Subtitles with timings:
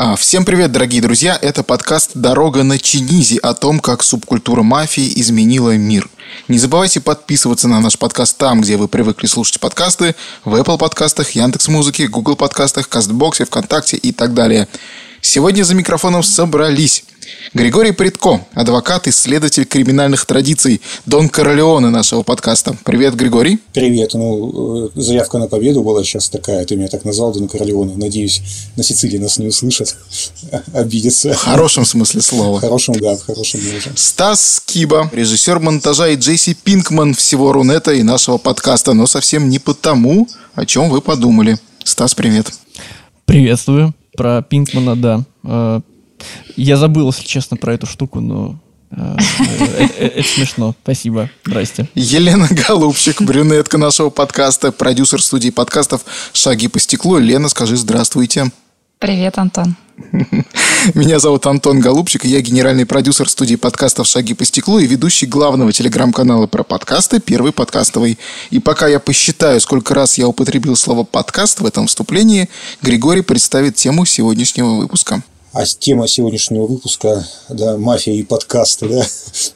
[0.00, 1.36] А, всем привет, дорогие друзья!
[1.42, 6.08] Это подкаст «Дорога на Чинизи» о том, как субкультура мафии изменила мир.
[6.46, 10.14] Не забывайте подписываться на наш подкаст там, где вы привыкли слушать подкасты,
[10.44, 14.68] в Apple подкастах, Яндекс.Музыке, Google подкастах, Кастбоксе, ВКонтакте и так далее.
[15.20, 17.02] Сегодня за микрофоном собрались
[17.54, 22.76] Григорий Предко, адвокат, исследователь криминальных традиций, Дон Королеоне нашего подкаста.
[22.84, 23.58] Привет, Григорий.
[23.72, 24.14] Привет.
[24.14, 26.64] Ну, э, заявка на победу была сейчас такая.
[26.64, 27.96] Ты меня так назвал, Дон Королеоне.
[27.96, 28.42] Надеюсь,
[28.76, 29.96] на Сицилии нас не услышат.
[30.74, 31.32] Обидятся.
[31.32, 32.58] В хорошем смысле слова.
[32.58, 33.92] В хорошем, да, в хорошем тоже.
[33.96, 39.58] Стас Скиба, режиссер монтажа и Джейси Пинкман всего Рунета и нашего подкаста, но совсем не
[39.58, 41.58] потому, о чем вы подумали.
[41.84, 42.52] Стас, привет.
[43.24, 43.94] Приветствую.
[44.16, 45.82] Про Пинкмана, да.
[46.18, 46.24] Э,
[46.56, 48.58] я забыл, если честно, про эту штуку, но
[48.90, 49.16] э,
[49.58, 50.74] э, это смешно.
[50.82, 51.30] Спасибо.
[51.44, 51.88] Здрасте.
[51.94, 57.18] Елена Голубчик, брюнетка нашего подкаста, продюсер студии подкастов «Шаги по стеклу».
[57.18, 58.50] Лена, скажи здравствуйте.
[58.98, 59.76] Привет, Антон.
[60.94, 65.26] Меня зовут Антон Голубчик, и я генеральный продюсер студии подкастов «Шаги по стеклу» и ведущий
[65.26, 68.18] главного телеграм-канала про подкасты «Первый подкастовый».
[68.50, 72.48] И пока я посчитаю, сколько раз я употребил слово «подкаст» в этом вступлении,
[72.82, 75.22] Григорий представит тему сегодняшнего выпуска.
[75.52, 79.06] А тема сегодняшнего выпуска, да, мафия и подкасты, да.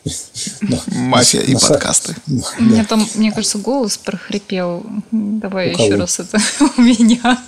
[0.86, 2.16] Мафия и подкасты.
[2.58, 4.84] Меня там, мне кажется, голос прохрипел.
[5.10, 6.38] Давай еще раз это
[6.76, 7.38] у меня.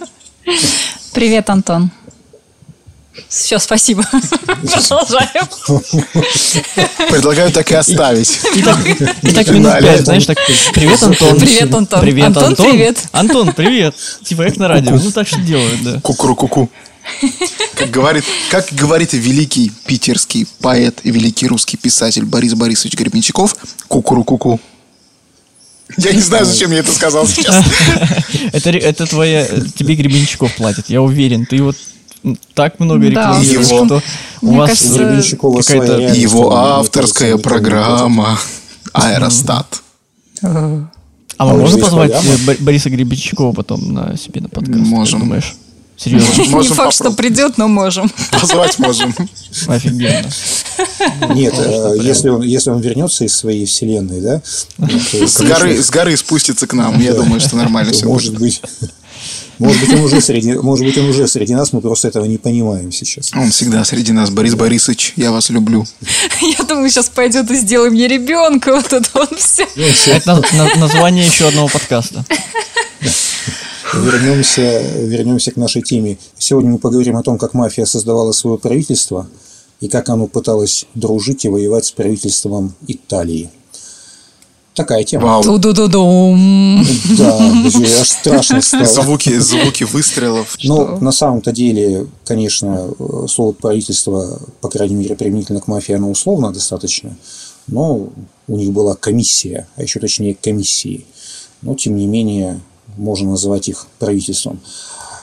[1.14, 1.90] Привет, Антон.
[3.28, 4.04] Все, спасибо.
[4.12, 5.48] Продолжаем.
[7.10, 8.40] Предлагаю так и оставить.
[8.54, 10.36] И так минут пять, знаешь, так,
[10.74, 11.40] привет, Антон.
[11.40, 12.00] Привет, Антон.
[12.00, 12.54] Привет, Антон.
[12.56, 12.98] Привет.
[13.12, 13.94] Антон, привет.
[14.22, 14.96] Типа как на радио.
[14.96, 16.00] Ну, так что делают, да.
[16.00, 16.68] Кукуру-куку.
[17.74, 23.56] Как говорит, как говорит великий питерский поэт и великий русский писатель Борис Борисович Гребенщиков,
[23.88, 24.60] кукуру-куку.
[25.98, 27.64] Я не знаю, зачем я это сказал сейчас.
[28.52, 29.46] Это, это твоя...
[29.46, 31.44] Тебе Гребенщиков платит, я уверен.
[31.44, 31.76] Ты вот
[32.54, 34.02] так много рекламируешь, да, что
[34.40, 36.00] у вас какая-то...
[36.14, 38.38] Его авторская программа
[38.92, 39.82] «Аэростат».
[40.42, 42.12] А мы можем позвать
[42.60, 44.78] Бориса Гребенщикова потом на себе на подкаст?
[44.78, 45.20] Можем.
[45.20, 45.54] думаешь?
[45.96, 46.60] Серьезно.
[46.60, 48.10] Не факт, что придет, но можем.
[48.32, 49.14] Позвать можем.
[49.68, 50.28] Офигенно.
[51.34, 54.42] Нет, э, если он, если он вернется из своей вселенной, да?
[54.44, 57.00] С горы, с горы спустится к нам.
[57.00, 58.60] Я думаю, что нормально все Может быть.
[59.58, 62.38] Может быть, он уже среди, может быть, он уже среди нас, мы просто этого не
[62.38, 63.30] понимаем сейчас.
[63.34, 64.30] Он всегда среди нас.
[64.30, 65.86] Борис Борисович, я вас люблю.
[66.40, 68.72] Я думаю, сейчас пойдет и сделай мне ребенка.
[68.72, 69.68] Вот это вот все.
[70.06, 70.42] Это
[70.76, 72.24] название еще одного подкаста
[74.02, 76.18] вернемся, вернемся к нашей теме.
[76.38, 79.26] Сегодня мы поговорим о том, как мафия создавала свое правительство
[79.80, 83.50] и как оно пыталось дружить и воевать с правительством Италии.
[84.74, 85.26] Такая тема.
[85.26, 85.42] Вау.
[85.44, 86.84] Ту-ду-ду-дум.
[87.16, 87.38] Да,
[88.00, 88.84] аж страшно стало.
[88.84, 90.56] Звуки, звуки выстрелов.
[90.64, 92.90] Но на самом-то деле, конечно,
[93.28, 97.16] слово правительство, по крайней мере, применительно к мафии, оно условно достаточно.
[97.68, 98.08] Но
[98.48, 101.06] у них была комиссия, а еще точнее комиссии.
[101.62, 102.60] Но, тем не менее,
[102.96, 104.60] можно называть их правительством.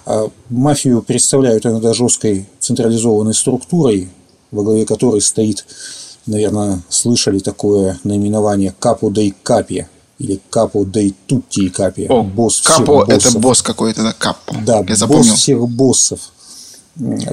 [0.05, 4.09] А мафию представляют иногда жесткой централизованной структурой,
[4.51, 5.65] во главе которой стоит,
[6.25, 9.87] наверное, слышали такое наименование Капо дей Капи
[10.19, 12.07] или Капо дей Тутти Капи.
[12.09, 14.55] О, босс Капо– это босс какой-то, да, Капо.
[14.65, 16.19] Да, Я босс всех боссов.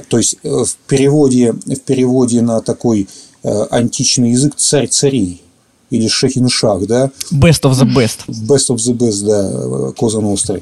[0.07, 3.09] То есть э, в переводе, в переводе на такой
[3.43, 5.41] э, античный язык царь царей
[5.89, 7.11] или Шахиншах, да.
[7.31, 8.27] Best of the best.
[8.27, 10.61] Best of the best, да, Коза Ностры.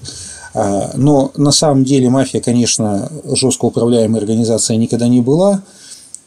[0.53, 5.61] А, но на самом деле мафия, конечно, жестко управляемая организация никогда не была.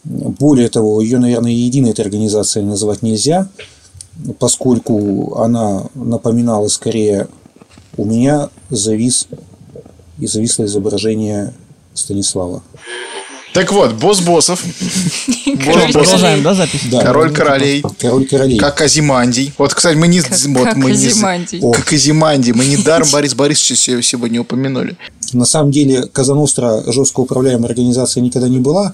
[0.05, 3.49] Более того, ее, наверное, единой этой организацией называть нельзя,
[4.39, 7.29] поскольку она напоминала скорее
[7.97, 9.27] у меня завис
[10.19, 11.53] и зависло изображение
[11.95, 12.63] Станислава.
[13.53, 14.63] Так вот, босс боссов.
[15.45, 16.83] Продолжаем, да, запись?
[16.91, 17.03] Да.
[17.03, 17.83] Король королей.
[17.99, 18.59] Король королей.
[18.59, 19.53] Как Казимандий.
[19.59, 20.21] Вот, кстати, мы не...
[20.21, 21.61] Как, вот, как мы Казимандий.
[21.61, 22.53] Не, как Казимандий.
[22.53, 24.97] Мы недаром Борис Борисовича сегодня упомянули.
[25.33, 28.93] На самом деле, Казаностра жестко управляемой организацией никогда не была.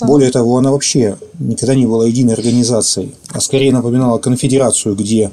[0.00, 5.30] Более того, она вообще никогда не была единой организацией, а скорее напоминала конфедерацию, где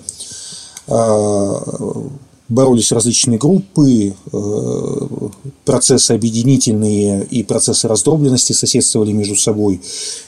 [0.88, 1.60] а,
[2.50, 5.07] боролись различные группы, э,
[5.63, 9.81] процессы объединительные и процессы раздробленности соседствовали между собой,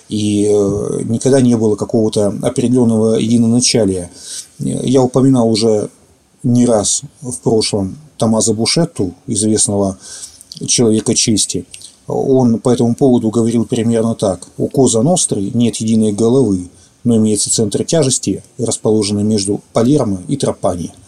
[0.10, 4.10] и э, никогда не было какого-то определенного единоначалия.
[4.60, 5.90] Я упоминал уже
[6.44, 9.98] не раз в прошлом Томазо Бушетту, известного
[10.66, 11.66] человека чести.
[12.08, 14.48] Он по этому поводу говорил примерно так.
[14.58, 16.70] У Коза Ностры нет единой головы,
[17.04, 20.92] но имеется центр тяжести, расположенный между Палермо и Тропани–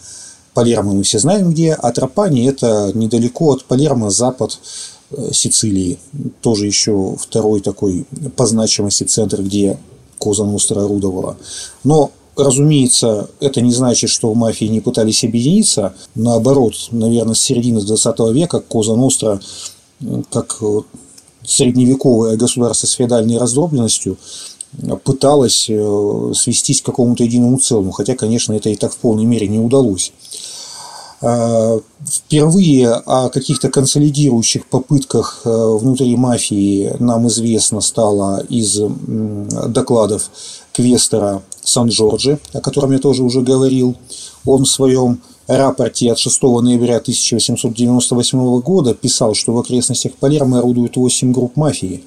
[0.54, 4.58] Палермо мы все знаем где, а Тропани– это недалеко от Палермо, запад
[5.32, 5.98] Сицилии.
[6.40, 8.06] Тоже еще второй такой
[8.36, 9.78] по значимости центр, где
[10.18, 11.36] Коза Ностра орудовала.
[11.84, 15.94] Но Разумеется, это не значит, что мафии не пытались объединиться.
[16.14, 19.40] Наоборот, наверное, с середины 20 века Коза Ностра,
[20.30, 20.62] как
[21.44, 24.16] средневековое государство с феодальной раздробленностью,
[25.04, 29.48] пыталась э, свестись к какому-то единому целому, хотя, конечно, это и так в полной мере
[29.48, 30.12] не удалось.
[31.22, 38.80] А, впервые о каких-то консолидирующих попытках э, внутри мафии нам известно стало из
[39.68, 40.30] докладов
[40.72, 43.96] Квестера Сан-Джорджи, о котором я тоже уже говорил.
[44.46, 50.96] Он в своем рапорте от 6 ноября 1898 года писал, что в окрестностях Палермо орудуют
[50.96, 52.02] 8 групп мафии,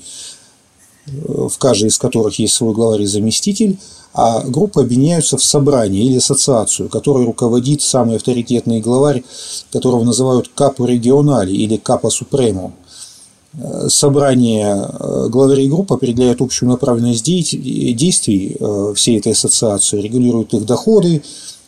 [1.06, 3.78] в каждой из которых есть свой главарь и заместитель,
[4.14, 9.24] а группы объединяются в собрание или ассоциацию, которой руководит самый авторитетный главарь,
[9.72, 12.74] которого называют капо регионали или капо супремо.
[13.88, 21.22] Собрание э, главарей групп определяет общую направленность действий э, всей этой ассоциации, регулирует их доходы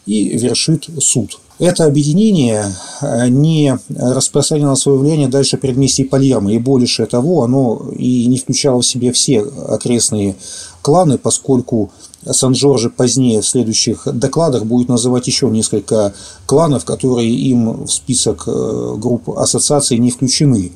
[0.07, 1.39] и вершит суд.
[1.57, 2.65] Это объединение
[3.01, 8.81] э, не распространяло свое влияние дальше предместий Палермо, и больше того, оно и не включало
[8.81, 10.35] в себе все окрестные
[10.81, 11.91] кланы, поскольку
[12.29, 16.13] Сан-Жоржи позднее в следующих докладах будет называть еще несколько
[16.45, 20.73] кланов, которые им в список э, групп ассоциаций не включены.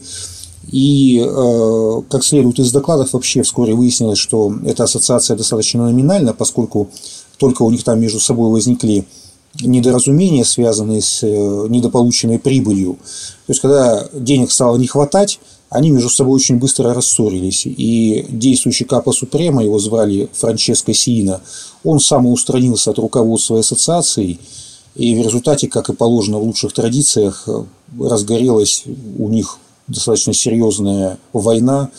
[0.72, 6.88] И, э, как следует из докладов, вообще вскоре выяснилось, что эта ассоциация достаточно номинальна, поскольку
[7.38, 9.06] только у них там между собой возникли
[9.62, 12.94] недоразумения, связанные с э, недополученной прибылью.
[13.48, 17.64] То есть, когда денег стало не хватать, они между собой очень быстро рассорились.
[17.66, 21.42] И действующий Капа Супрема, его звали Франческо Сиина,
[21.84, 24.40] он самоустранился от руководства ассоциацией,
[24.96, 27.48] и в результате, как и положено в лучших традициях,
[28.00, 28.84] разгорелась
[29.18, 29.58] у них
[29.88, 31.90] достаточно серьезная война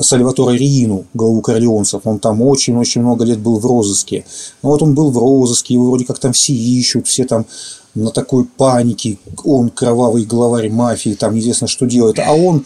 [0.00, 4.24] Сальваторе Риину, главу корлеонцев, он там очень-очень много лет был в розыске.
[4.62, 7.46] Но вот он был в розыске, его вроде как там все ищут, все там
[7.94, 12.62] на такой панике, он кровавый главарь мафии, там неизвестно что делает, а он э,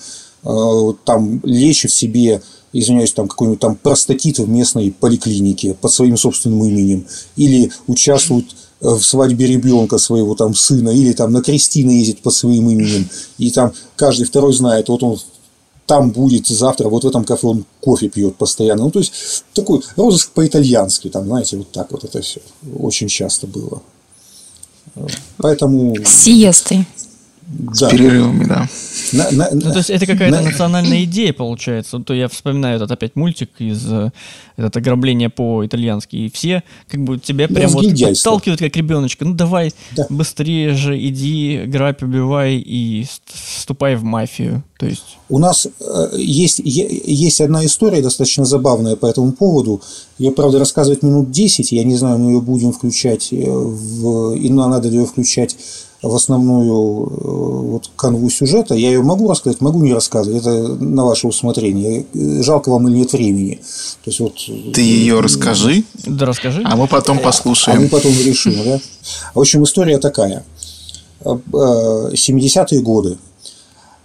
[1.04, 2.42] там лечит себе
[2.72, 7.06] извиняюсь, там какой-нибудь там простатит в местной поликлинике под своим собственным именем,
[7.36, 8.46] или участвует
[8.80, 13.08] э, в свадьбе ребенка своего там сына, или там на крестины ездит под своим именем,
[13.38, 15.18] и там каждый второй знает, вот он
[15.86, 18.84] там будет завтра, вот в этом кафе он кофе пьет постоянно.
[18.84, 19.12] Ну, то есть,
[19.54, 22.40] такой розыск по-итальянски, там, знаете, вот так вот это все
[22.78, 23.82] очень часто было.
[25.38, 25.96] Поэтому...
[26.04, 26.86] Сиесты.
[27.50, 27.74] Да.
[27.74, 28.68] С перерывами, да.
[29.12, 30.50] На, на, ну, то есть это какая-то на...
[30.50, 31.98] национальная идея получается.
[31.98, 34.12] То я вспоминаю этот опять мультик из э,
[34.56, 36.14] этот ограбление по-итальянски.
[36.14, 39.24] И все как бы тебя да, прям вот подталкивают как ребеночка.
[39.24, 40.06] Ну давай да.
[40.08, 44.62] быстрее же иди, грабь, убивай и вступай в мафию.
[44.78, 45.18] То есть...
[45.28, 49.82] У нас э, есть, есть одна история достаточно забавная по этому поводу.
[50.18, 51.72] Ее, правда, рассказывать минут 10.
[51.72, 55.56] Я не знаю, мы ее будем включать, э, в, и надо ли ее включать
[56.02, 57.10] в основную э,
[57.72, 58.74] вот канву сюжета.
[58.74, 60.40] Я ее могу рассказать, могу не рассказывать.
[60.40, 62.06] Это на ваше усмотрение.
[62.42, 63.60] Жалко вам или нет времени.
[64.04, 64.34] То есть, вот,
[64.72, 65.84] Ты ее расскажи.
[66.06, 66.62] Да, расскажи.
[66.64, 67.78] А мы потом послушаем.
[67.78, 68.80] А мы потом решим, да?
[69.34, 70.44] В общем, история такая.
[71.22, 73.18] 70-е э, годы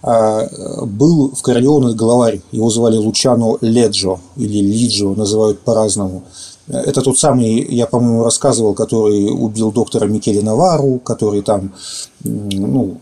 [0.02, 6.22] был в Королеоне главарь, его звали Лучано Леджо, или Лиджо, называют по-разному.
[6.68, 11.72] Это тот самый, я, по-моему, рассказывал, который убил доктора Микеле Навару, который там,
[12.24, 12.98] ну,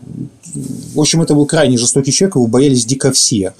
[0.93, 3.53] в общем, это был крайне жестокий человек, его боялись дико все.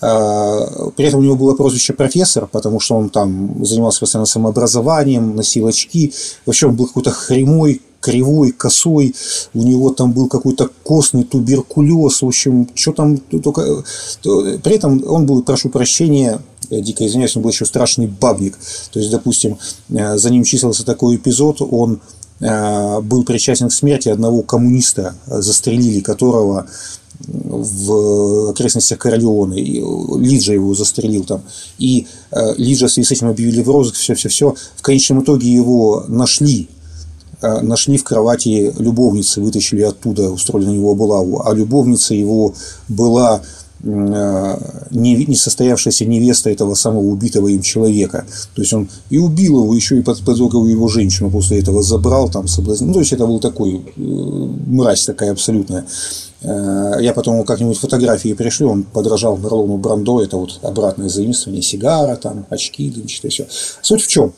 [0.00, 5.34] А, при этом у него было прозвище профессор, потому что он там занимался постоянно самообразованием,
[5.34, 6.12] носил очки.
[6.46, 9.14] Вообще он был какой-то хремой, кривой, косой,
[9.54, 13.84] у него там был какой-то костный туберкулез, в общем, что там только...
[14.22, 16.40] При этом он был, прошу прощения,
[16.70, 18.58] я дико извиняюсь, он был еще страшный бабник.
[18.92, 19.58] То есть, допустим,
[19.90, 22.00] э, за ним числился такой эпизод, он
[22.40, 26.66] э, был причастен к смерти одного коммуниста, застрелили которого
[27.26, 29.54] в окрестностях Королеоны.
[29.54, 31.42] Лиджа его застрелил там.
[31.78, 34.54] И э, Лиджа в связи с этим объявили в розыск, все-все-все.
[34.76, 36.68] В конечном итоге его нашли
[37.40, 42.54] нашли в кровати любовницы, вытащили оттуда, устроили на него облаву, а любовница его
[42.88, 43.42] была
[43.84, 44.58] Э,
[44.90, 48.26] несостоявшаяся невеста этого самого убитого им человека.
[48.56, 52.48] То есть он и убил его, еще и поджег его женщину после этого, забрал, там,
[52.48, 52.88] соблазнил.
[52.88, 55.84] Ну, то есть это был такой э, мразь такая абсолютная.
[56.42, 62.16] Э, я потом как-нибудь фотографии пришли, он подражал Марлону Брандо, это вот обратное заимствование, сигара,
[62.16, 63.46] там, очки дымчатые, все.
[63.82, 64.32] Суть в чем?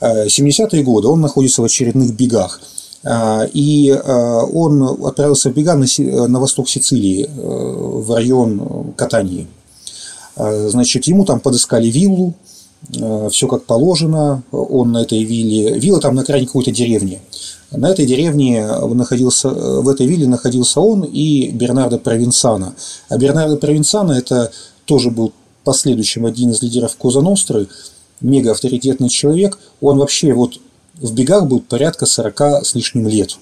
[0.00, 2.60] 70-е годы он находится в очередных бегах–
[3.08, 9.46] а, и он отправился в бега на восток Сицилии, э, в район Катании.
[10.36, 12.34] Значит, ему там подыскали виллу,
[13.30, 17.20] все как положено, он на этой вилле, вилла там на крайне какой-то деревне.
[17.72, 22.74] На этой деревне находился, в этой вилле находился он и Бернардо Провинсано.
[23.08, 24.52] А Бернардо Провинсано это
[24.84, 25.32] тоже был
[25.64, 27.66] последующим один из лидеров Коза Ностры,
[28.20, 29.58] мега авторитетный человек.
[29.80, 30.60] Он вообще вот
[30.94, 33.36] в бегах был порядка 40 с лишним лет.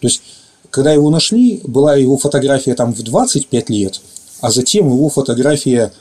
[0.00, 0.22] То есть,
[0.70, 4.00] когда его нашли, была его фотография там в 25 лет,
[4.40, 5.92] а затем его фотография,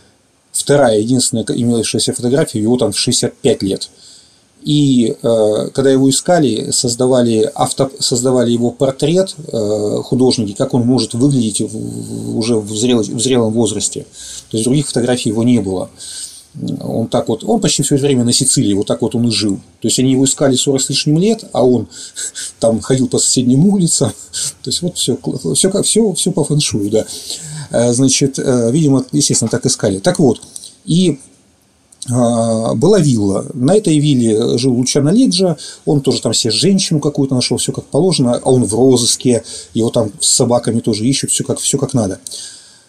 [0.52, 3.90] вторая, единственная имевшаяся фотография, его там в 65 лет.
[4.66, 11.14] И э, когда его искали, создавали, авто, создавали его портрет э, художники, как он может
[11.14, 14.08] выглядеть в, уже в, зрел, в зрелом возрасте.
[14.50, 15.90] То есть других фотографий его не было
[16.80, 19.58] он так вот, он почти все время на Сицилии, вот так вот он и жил.
[19.82, 21.88] То есть они его искали 40 с лишним лет, а он
[22.60, 24.12] там ходил по соседним улицам.
[24.64, 25.18] То есть вот все,
[25.54, 27.06] все, все, все по фэншую, да.
[27.72, 30.00] Э, значит, э, видимо, естественно, так искали.
[30.00, 30.42] Так вот,
[30.86, 31.20] и
[32.08, 33.46] была вилла.
[33.54, 37.86] На этой вилле жил Лучано Леджа, он тоже там себе женщину какую-то нашел, все как
[37.86, 39.44] положено, а он в розыске,
[39.74, 42.20] его там с собаками тоже ищут, все как, все как надо.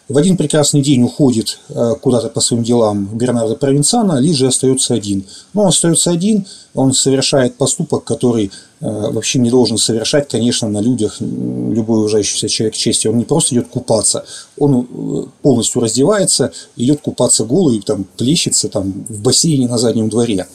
[0.08, 5.24] В один прекрасный день уходит э, куда-то по своим делам Бернардо Провинцано, Лиджи остается один.
[5.52, 10.78] Но он остается один, он совершает поступок, который э, вообще не должен совершать, конечно, на
[10.80, 13.08] людях любой уважающийся человек чести.
[13.08, 14.24] Он не просто идет купаться,
[14.56, 20.46] он э, полностью раздевается, идет купаться голый, там, плещется там, в бассейне на заднем дворе.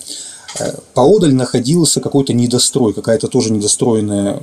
[0.94, 4.42] Поодаль находился какой-то недострой, какая-то тоже недостроенная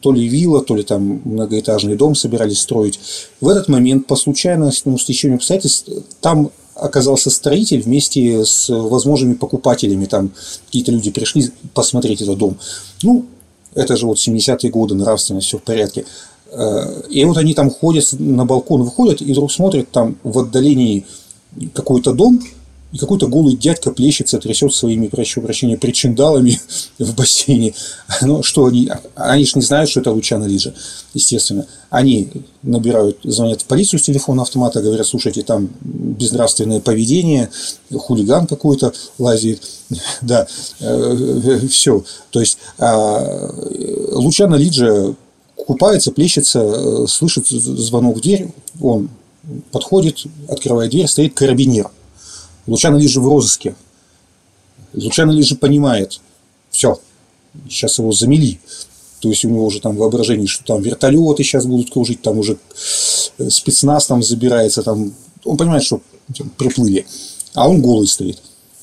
[0.00, 2.98] то ли вилла, то ли там многоэтажный дом собирались строить.
[3.40, 5.88] В этот момент, по случайному стечению обстоятельств,
[6.20, 10.06] там оказался строитель вместе с возможными покупателями.
[10.06, 10.32] Там
[10.66, 12.56] какие-то люди пришли посмотреть этот дом.
[13.02, 13.26] Ну,
[13.74, 16.04] это же вот 70-е годы, нравственность, все в порядке.
[16.50, 21.06] Э, и вот они там ходят, на балкон выходят, и вдруг смотрят, там в отдалении
[21.74, 22.40] какой-то дом,
[22.92, 26.60] и какой-то голый дядька плещется, трясет своими, прошу прощения, причиндалами
[26.98, 27.74] в бассейне.
[28.22, 28.90] Ну, что они?
[29.14, 30.74] Они же не знают, что это Лучано Лиджа,
[31.14, 31.66] естественно.
[31.88, 32.30] Они
[32.62, 37.50] набирают, звонят в полицию с телефона автомата, говорят, слушайте, там безнравственное поведение,
[37.92, 39.62] хулиган какой-то лазит.
[40.22, 40.46] Да,
[40.78, 42.04] э, все.
[42.30, 43.50] То есть, а,
[44.12, 45.14] Лучано Лиджа
[45.56, 49.08] купается, плещется, э, слышит звонок в дверь, он
[49.72, 51.90] подходит, открывает дверь, стоит карабинер–
[52.66, 53.74] Лучано Лижи в розыске.
[54.94, 56.20] Лучано Лижи понимает,
[56.70, 57.00] все,
[57.68, 58.58] сейчас его замели.
[59.20, 62.56] То есть у него уже там воображение, что там вертолеты сейчас будут кружить, там уже
[63.38, 65.12] э, спецназ там забирается, там
[65.44, 66.00] он понимает, что
[66.56, 67.06] приплыли,
[67.54, 68.40] а он голый стоит.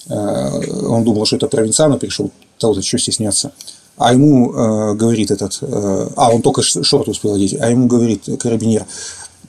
[0.09, 3.51] Э, он думал, что это провинциано пришел, того-то что стесняться.
[3.97, 8.29] А ему э, говорит этот, э, а он только шорт успел одеть, а ему говорит
[8.39, 8.85] карабинер,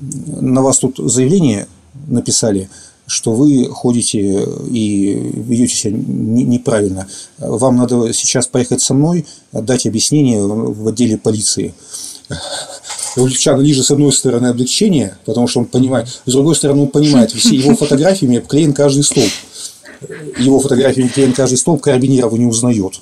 [0.00, 1.68] на вас тут заявление
[2.06, 2.70] написали,
[3.08, 7.08] что вы ходите и ведете себя неправильно.
[7.38, 11.74] Вам надо сейчас поехать со мной, дать объяснение в отделе полиции.
[13.16, 16.88] у Лучана Лижа, с одной стороны, облегчение, потому что он понимает, с другой стороны, он
[16.88, 19.30] понимает, все его фотографиями обклеен каждый столб.
[20.38, 23.00] Его фотографиями обклеен каждый столб, карабинер его не узнает.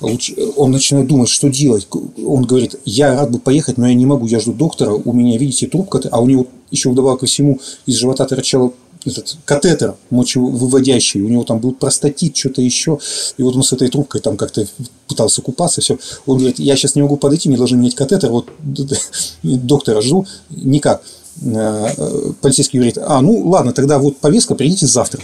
[0.00, 1.88] Он начинает думать, что делать.
[2.22, 5.38] Он говорит, я рад бы поехать, но я не могу, я жду доктора, у меня,
[5.38, 8.72] видите, трубка, а у него еще вдобавок ко всему из живота торчала
[9.06, 12.98] этот катетер мочевыводящий, у него там был простатит, что-то еще,
[13.36, 14.66] и вот он с этой трубкой там как-то
[15.08, 15.98] пытался купаться, все.
[16.26, 18.48] Он говорит, я сейчас не могу подойти, мне должны менять катетер, вот
[19.42, 21.02] доктора жду, никак.
[21.42, 25.22] Э, полицейский говорит, а, ну ладно, тогда вот повестка, придите завтра.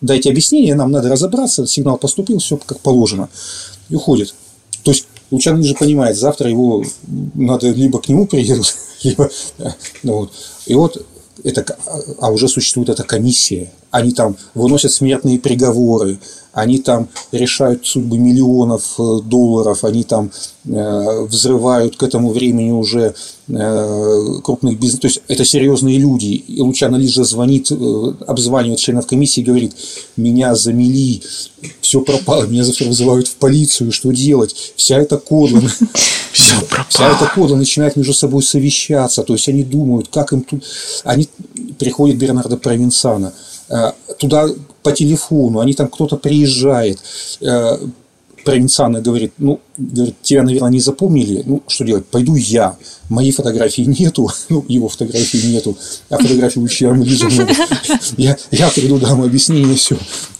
[0.00, 3.28] Дайте объяснение, нам надо разобраться, сигнал поступил, все как положено.
[3.88, 4.34] И уходит.
[4.82, 6.84] То есть Лучан же понимает, завтра его
[7.34, 9.30] надо либо к нему приедут, либо...
[9.58, 9.70] Э,
[10.02, 10.32] ну, вот.
[10.66, 11.06] И вот
[11.44, 11.76] это,
[12.18, 13.70] а уже существует эта комиссия.
[13.90, 16.18] Они там выносят смертные приговоры,
[16.52, 20.30] они там решают судьбы миллионов э, долларов, они там
[20.66, 23.14] э, взрывают к этому времени уже
[23.48, 25.00] э, крупных бизнес.
[25.00, 26.26] То есть это серьезные люди.
[26.26, 27.72] И Лучано Лижа звонит,
[28.26, 29.74] обзванивает членов комиссии и говорит,
[30.16, 31.22] меня замели,
[31.80, 34.54] все пропало, меня завтра вызывают в полицию, что делать?
[34.76, 35.62] Вся эта кодла,
[36.32, 36.86] все пропало.
[36.90, 40.64] Вся эта кодла начинает между собой совещаться, то есть они думают, как им тут...
[41.04, 41.28] Они
[41.78, 43.32] приходят Бернардо Провинсана,
[44.18, 44.48] туда
[44.82, 46.98] по телефону, они там кто-то приезжает,
[47.40, 47.78] э,
[48.44, 52.76] Провинциана говорит, ну, говорит, тебя, наверное, не запомнили, ну, что делать, пойду я,
[53.08, 55.76] моей фотографии нету, ну, его фотографии нету,
[56.10, 57.52] а фотографии у Чиама Лиза много,
[58.16, 59.96] я, я приду, дам объяснение, все.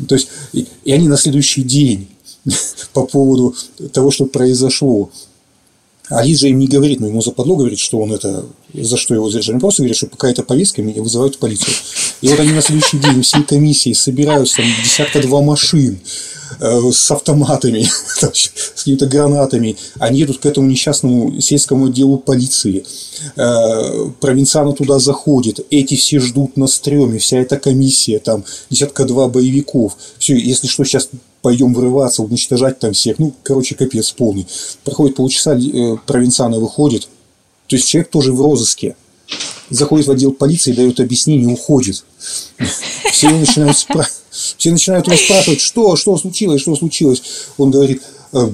[0.09, 2.09] То есть, и, и они на следующий день
[2.93, 3.55] по поводу
[3.93, 5.11] того, что произошло,
[6.13, 9.31] а Лиза им не говорит, но ему западло говорит, что он это, за что его
[9.31, 9.55] задержали.
[9.55, 11.75] Он просто говорит, что пока это повестка, меня вызывают в полицию.
[12.21, 15.99] И вот они на следующий день всей комиссии собираются, десятка-два машин,
[16.61, 19.77] Э, с автоматами, с какими-то гранатами.
[19.99, 22.85] Они едут к этому несчастному сельскому отделу полиции.
[23.37, 25.61] Э, Провинциана туда заходит.
[25.71, 27.19] Эти все ждут на стреме.
[27.19, 29.97] Вся эта комиссия, там десятка-два боевиков.
[30.19, 31.09] Все, если что, сейчас
[31.43, 33.19] пойдем врываться, уничтожать там всех.
[33.19, 34.47] Ну, короче, капец полный.
[34.85, 35.97] Проходит полчаса, э,
[36.59, 37.09] выходит.
[37.67, 38.97] То есть человек тоже в розыске
[39.71, 42.05] заходит в отдел полиции, дает объяснение, уходит.
[43.11, 44.19] Все начинают спрашивать
[44.57, 47.23] все начинают его спрашивать, что, что случилось, что случилось.
[47.59, 48.03] Он говорит,
[48.33, 48.49] «Э,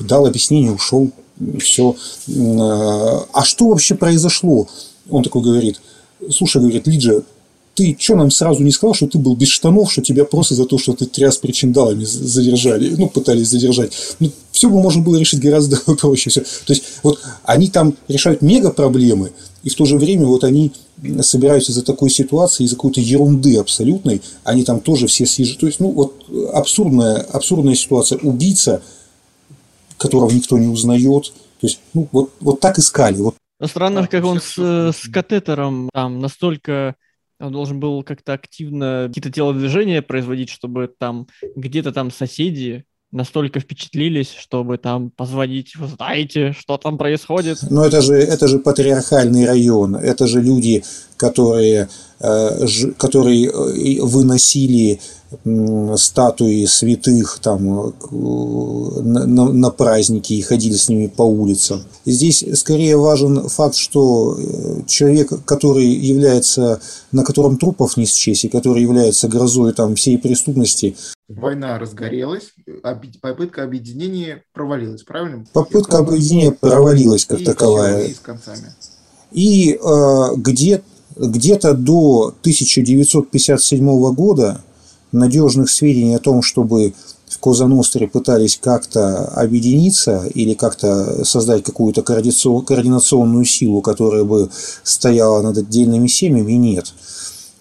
[0.00, 1.10] дал объяснение, ушел,
[1.58, 1.96] все.
[2.28, 4.68] А что вообще произошло?
[5.10, 5.80] Он такой говорит,
[6.30, 7.22] слушай, говорит, Лиджа,
[7.74, 10.64] ты что нам сразу не сказал, что ты был без штанов, что тебя просто за
[10.64, 13.92] то, что ты тряс причиндалами задержали, ну, пытались задержать.
[14.20, 16.30] Ну, все бы можно было решить гораздо проще.
[16.30, 16.40] Все.
[16.40, 19.32] То есть, вот они там решают мега проблемы,
[19.64, 20.72] и в то же время вот они
[21.20, 25.60] собираются из-за такой ситуации, из-за какой-то ерунды абсолютной, они там тоже все съезжают.
[25.60, 28.18] То есть, ну, вот абсурдная, абсурдная ситуация.
[28.18, 28.82] Убийца,
[29.96, 31.32] которого никто не узнает.
[31.60, 33.16] То есть, ну, вот, вот так искали.
[33.16, 33.34] Вот.
[33.64, 36.94] Странно, как он с, с катетером там настолько
[37.46, 41.26] он должен был как-то активно какие-то телодвижения производить, чтобы там
[41.56, 47.58] где-то там соседи настолько впечатлились, чтобы там позвонить, вы знаете, что там происходит.
[47.70, 50.82] Но это же, это же патриархальный район, это же люди,
[51.24, 51.88] которые,
[52.20, 52.66] э,
[52.98, 55.00] которые э, выносили
[55.96, 57.92] статуи святых там э,
[59.02, 61.82] на, на праздники и ходили с ними по улицам.
[62.04, 64.38] Здесь скорее важен факт, что
[64.86, 70.94] человек, который является, на котором трупов не счесть, и который является грозой там всей преступности,
[71.26, 72.52] Война разгорелась,
[73.22, 75.46] попытка объединения провалилась, правильно?
[75.54, 78.08] Попытка объединения провалилась как и таковая.
[78.08, 78.14] И,
[79.32, 80.82] и э, где,
[81.16, 84.60] где-то до 1957 года
[85.12, 86.94] надежных сведений о том, чтобы
[87.28, 94.50] в Козаностре пытались как-то объединиться или как-то создать какую-то координационную силу, которая бы
[94.82, 96.92] стояла над отдельными семьями, нет.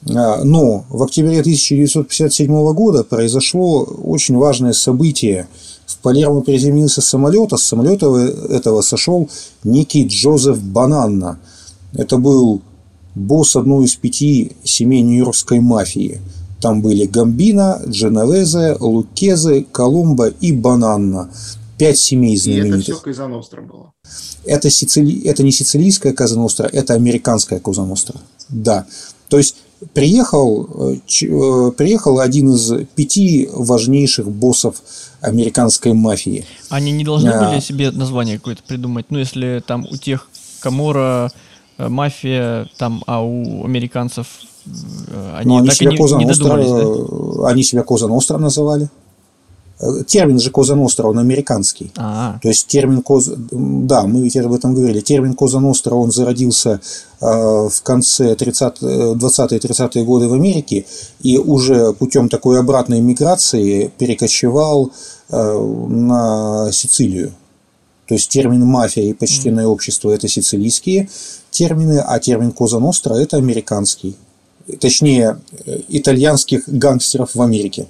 [0.09, 5.47] А, но в октябре 1957 года произошло очень важное событие.
[5.85, 8.07] В Палермо приземлился самолет, а с самолета
[8.49, 9.29] этого сошел
[9.63, 11.39] некий Джозеф Бананна.
[11.93, 12.61] Это был
[13.15, 16.21] босс одной из пяти семей нью-йоркской мафии.
[16.61, 21.29] Там были Гамбина, Дженовезе, Лукезе, Коломбо и Бананна.
[21.77, 22.87] Пять семей знаменитых.
[22.87, 23.91] И это все Казаностра было?
[24.45, 25.23] Это, сицили...
[25.25, 28.15] это не сицилийская Казаностра, это американская Казаностра.
[28.49, 28.85] Да.
[29.27, 29.55] То есть
[29.93, 30.95] приехал, э,
[31.25, 34.81] э, приехал один из пяти важнейших боссов
[35.21, 36.45] американской мафии.
[36.69, 39.07] Они не должны а, были себе название какое-то придумать?
[39.09, 41.37] Ну, если там у тех Камора э,
[41.77, 44.27] мафия, там, а у американцев
[45.35, 47.47] они, ну, они себя и не, Коза не додумались, да?
[47.49, 48.89] Они себя Коза Ностра называли.
[50.07, 51.91] термин же Коза Ностра, он американский.
[51.97, 52.39] А-а.
[52.41, 53.33] То есть термин Коза...
[53.37, 55.01] Да, мы ведь об этом говорили.
[55.01, 56.79] Термин Коза Ностра, он зародился
[57.19, 60.85] в конце 30 20-30-е годы в Америке
[61.21, 64.91] и уже путем такой обратной миграции перекочевал
[65.29, 67.31] на Сицилию.
[68.07, 71.09] То есть термин мафия и почтенное общество– это сицилийские
[71.51, 74.17] термины, а термин Коза Ностра– это американский.
[74.79, 75.41] Точнее,
[75.87, 77.87] итальянских гангстеров в Америке.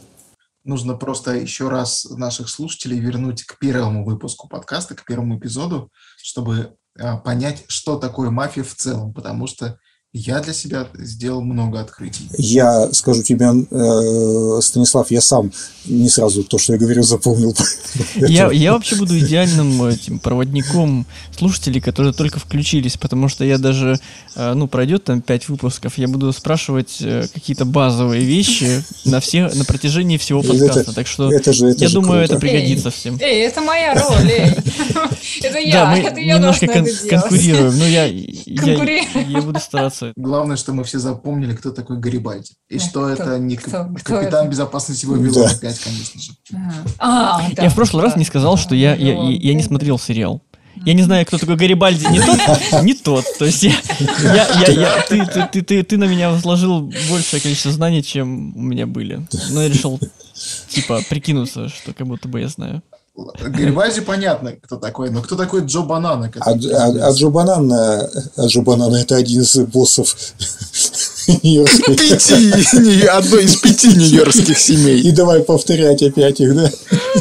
[0.63, 6.75] Нужно просто еще раз наших слушателей вернуть к первому выпуску подкаста, к первому эпизоду, чтобы
[6.97, 9.77] а, понять, что такое мафия в целом, потому что
[10.15, 12.29] я для себя сделал много открытий.
[12.37, 15.51] Я скажу тебе, э, Станислав, я сам
[15.85, 17.55] не сразу то, что я говорю, запомнил.
[18.15, 21.05] Я, я вообще буду идеальным этим проводником
[21.37, 23.99] слушателей, которые только включились, потому что я даже,
[24.35, 29.49] э, ну, пройдет там пять выпусков, я буду спрашивать э, какие-то базовые вещи на, все,
[29.49, 30.79] на протяжении всего подкаста.
[30.81, 32.33] Это, так что это же, это я думаю, круто.
[32.33, 33.17] это пригодится эй, всем.
[33.19, 34.51] Эй, это моя роль, эй.
[35.43, 40.13] Это я, да, мы это я немножко конкурируем, но я, я буду стараться информацию.
[40.15, 42.53] Главное, что мы все запомнили, кто такой Гарибальди.
[42.69, 45.59] И кто, что это не кто, капитан кто безопасности Вавилона да.
[45.59, 46.31] 5, конечно же.
[46.99, 48.09] А, да, я в прошлый да.
[48.09, 50.41] раз не сказал, что я, я, я, я не смотрел сериал.
[50.85, 52.39] Я не знаю, кто такой Гарибальди, не тот,
[52.83, 53.25] не тот.
[53.37, 57.39] То есть я, я, я, я, ты, ты, ты, ты, ты на меня возложил большее
[57.41, 59.25] количество знаний, чем у меня были.
[59.51, 59.99] Но я решил,
[60.69, 62.81] типа, прикинуться, что как будто бы я знаю.
[63.15, 66.31] Гарибальди понятно, кто такой, но кто такой Джо Банана?
[66.39, 70.15] А, а, а Джо Банана, а Джо Банана это один из боссов
[71.25, 75.01] Пяти, одной из пяти нью-йоркских семей.
[75.01, 76.71] И давай повторять опять их, да?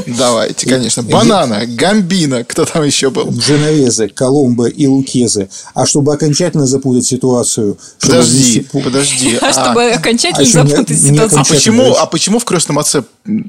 [0.06, 1.02] Давайте, конечно.
[1.02, 3.30] Банана, Гамбина, кто там еще был?
[3.30, 5.48] Дженовезы, Коломбо и Лукезы.
[5.74, 7.78] А чтобы окончательно запутать ситуацию...
[8.00, 9.38] Подожди, подожди.
[9.40, 11.40] А, чтобы а окончательно запутать ситуацию.
[11.40, 13.04] А почему, а почему в «Крестном отце»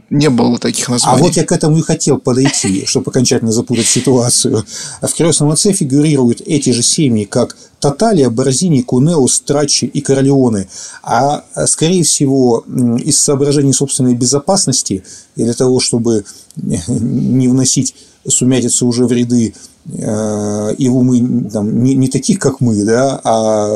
[0.09, 1.17] не было таких названий?
[1.17, 4.65] А вот я к этому и хотел подойти, чтобы окончательно запутать ситуацию.
[5.01, 9.99] В «Крестном отце» фигурируют эти же семьи, как Таталия, Борзини, Кунео, Страчи и
[10.43, 10.67] Королеоне.
[11.03, 12.63] А, скорее всего,
[13.03, 15.03] из соображений собственной безопасности
[15.35, 16.25] и для того, чтобы
[16.55, 19.53] не вносить сумятицу уже в ряды
[19.85, 23.75] э, и в умы там, не, не таких, как мы, да, а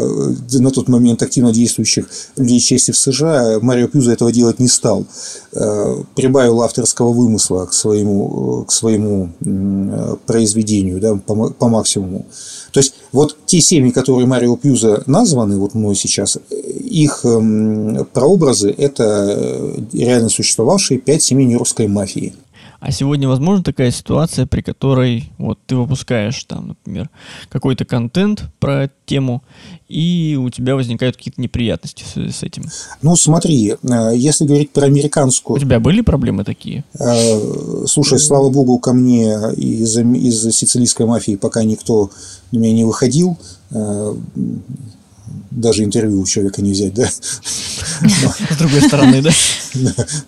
[0.54, 5.06] на тот момент активно действующих людей чести в США, Марио Пьюза этого делать не стал.
[5.52, 9.32] Э, прибавил авторского вымысла к своему, к своему
[10.26, 12.26] произведению да, по, по максимуму.
[12.72, 18.74] То есть вот те семьи, которые Марио Пьюза названы вот мной сейчас, их эм, прообразы–
[18.78, 22.34] это реально существовавшие пять семей нью-йоркской мафии.
[22.88, 27.10] А сегодня возможна такая ситуация, при которой вот ты выпускаешь там, например,
[27.50, 29.44] какой-то контент про тему,
[29.90, 32.64] и у тебя возникают какие-то неприятности с, с этим.
[33.02, 35.58] Ну, смотри, э, если говорить про американскую...
[35.58, 36.86] У тебя были проблемы такие?
[36.98, 42.10] Э, слушай, слава богу, ко мне из, из сицилийской мафии пока никто
[42.54, 43.38] на меня не выходил
[43.72, 44.16] э,
[45.52, 47.10] даже интервью у человека не взять, да?
[47.10, 49.32] С другой стороны, да?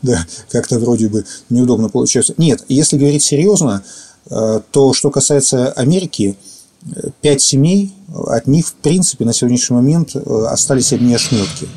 [0.02, 2.34] Да, как-то вроде бы неудобно получается.
[2.38, 3.84] Нет, если говорить серьезно,
[4.30, 6.38] э, то что касается Америки,
[6.86, 7.94] э, пять семей,
[8.28, 11.68] от них, в принципе, на сегодняшний момент э, остались одни ошметки.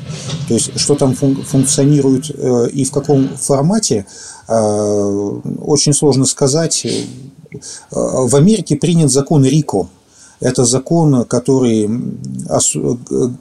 [0.47, 2.29] То есть, что там функционирует
[2.73, 4.05] и в каком формате,
[4.47, 6.85] очень сложно сказать.
[7.91, 9.87] В Америке принят закон РИКО–
[10.43, 11.89] это закон, который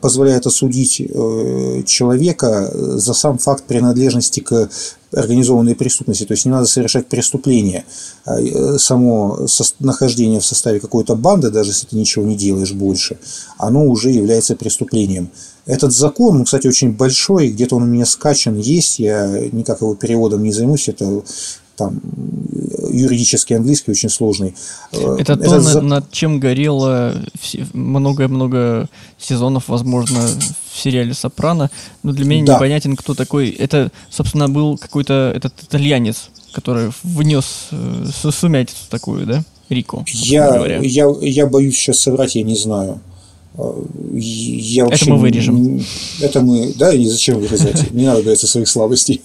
[0.01, 4.69] позволяет осудить э, человека за сам факт принадлежности к
[5.13, 6.25] организованной преступности.
[6.25, 7.85] То есть не надо совершать преступление.
[8.25, 9.47] А, э, само
[9.81, 13.19] нахождение в составе какой-то банды, даже если ты ничего не делаешь больше,
[13.59, 15.31] оно уже является преступлением.
[15.67, 19.95] Этот закон, ну, кстати, очень большой, где-то он у меня скачан есть, я никак его
[19.95, 21.23] переводом не займусь, это
[21.77, 22.01] там
[22.93, 24.55] юридический английский очень сложный.
[24.93, 25.81] Э, это, Это то, за...
[25.81, 27.15] над чем горело
[27.73, 30.21] много-много сезонов, возможно,
[30.73, 31.71] в сериале «Сопрано».
[32.03, 32.55] Но для меня да.
[32.57, 33.51] непонятен, кто такой.
[33.51, 39.43] Это, собственно, был какой-то этот итальянец, который внес э, сумятицу такую, да?
[39.69, 40.05] Рико.
[40.07, 43.01] Я, я, я боюсь сейчас соврать, я не знаю.
[43.55, 43.73] Э,
[44.15, 45.85] я вообще, это мы вырежем.
[46.21, 47.91] Это мы, да, и зачем вырезать?
[47.93, 49.23] Не надо бояться своих слабостей.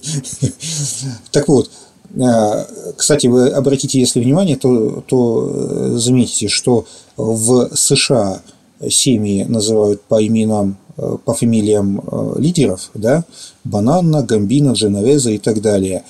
[1.32, 1.69] Так вот,
[2.95, 8.41] кстати, вы обратите, если внимание, то, то э, заметите, что в США
[8.89, 12.01] семьи называют по именам, э, по фамилиям
[12.38, 13.23] лидеров, да,
[13.63, 16.03] Банана, Гамбина, Дженовеза и так далее.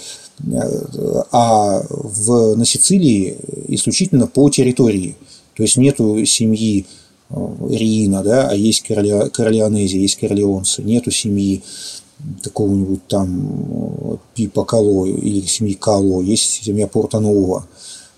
[1.32, 3.38] А в, на Сицилии
[3.70, 5.15] исключительно по территории.
[5.56, 6.86] То есть нету семьи
[7.30, 11.63] Риина, да, а есть Королеонези, есть Корлеонцы, нету семьи
[12.43, 17.67] какого-нибудь там Пипа Кало или семьи Кало, есть семья Порта-Нового.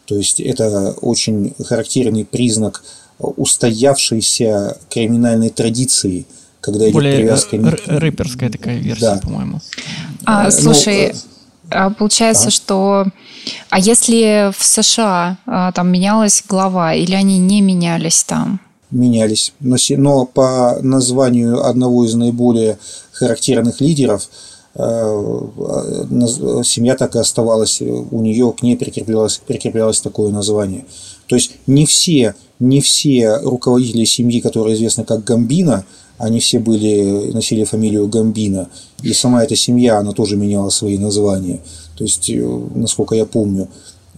[0.05, 2.83] То есть это очень характерный признак
[3.19, 6.25] устоявшейся криминальной традиции,
[6.61, 7.57] когда идет Более привязка...
[7.87, 9.19] рэперская такая версия, да.
[9.21, 9.59] по-моему.
[10.25, 11.19] А, ну, слушай, ну,
[11.69, 12.51] а получается, а?
[12.51, 13.05] что...
[13.69, 18.59] А если в США а, там менялась глава, или они не менялись там?
[18.91, 19.53] Менялись.
[19.59, 22.79] Но, но по названию одного из наиболее
[23.19, 24.29] характерных лидеров–
[24.75, 25.41] Э,
[26.63, 30.85] семья так и оставалась, у нее к ней прикреплялось, прикреплялось такое название.
[31.27, 35.85] То есть не все, не все руководители семьи, которые известны как Гамбина,
[36.17, 38.69] они все были, носили фамилию Гамбина.
[39.01, 41.61] И сама эта семья, она тоже меняла свои названия.
[41.97, 43.69] То есть, э, насколько я помню,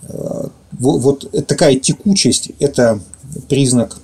[0.03, 2.99] э, вот, вот такая текучесть– это
[3.47, 3.97] признак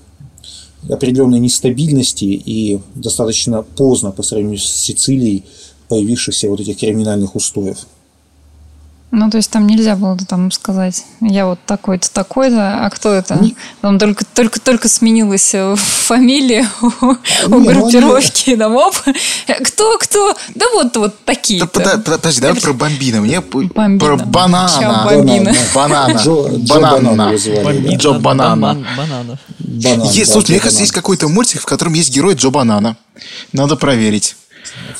[0.89, 5.43] определенной нестабильности и достаточно поздно по сравнению с Сицилией
[5.89, 7.87] появившихся вот этих криминальных устоев.
[9.09, 13.35] Ну, то есть там нельзя было там сказать, я вот такой-то, такой-то, а кто это?
[13.35, 13.55] Не...
[13.79, 17.17] Там только, только, только сменилась э, фамилия у, у
[17.47, 18.95] ну, группировки, да, моп.
[19.63, 20.35] Кто, кто?
[20.55, 21.63] Да вот, вот такие.
[21.73, 23.21] Да, подожди, давай про бомбина.
[23.21, 23.97] Мне бомбина.
[23.97, 24.69] про банана.
[24.77, 25.55] Чё, бомбина?
[25.73, 26.21] Банана.
[26.67, 27.35] Банана.
[27.95, 28.85] Джо Банана.
[28.97, 29.39] Банана.
[30.25, 32.97] Слушай, мне кажется, есть какой-то мультик, в котором есть герой Джо Банана.
[33.53, 34.35] Надо проверить.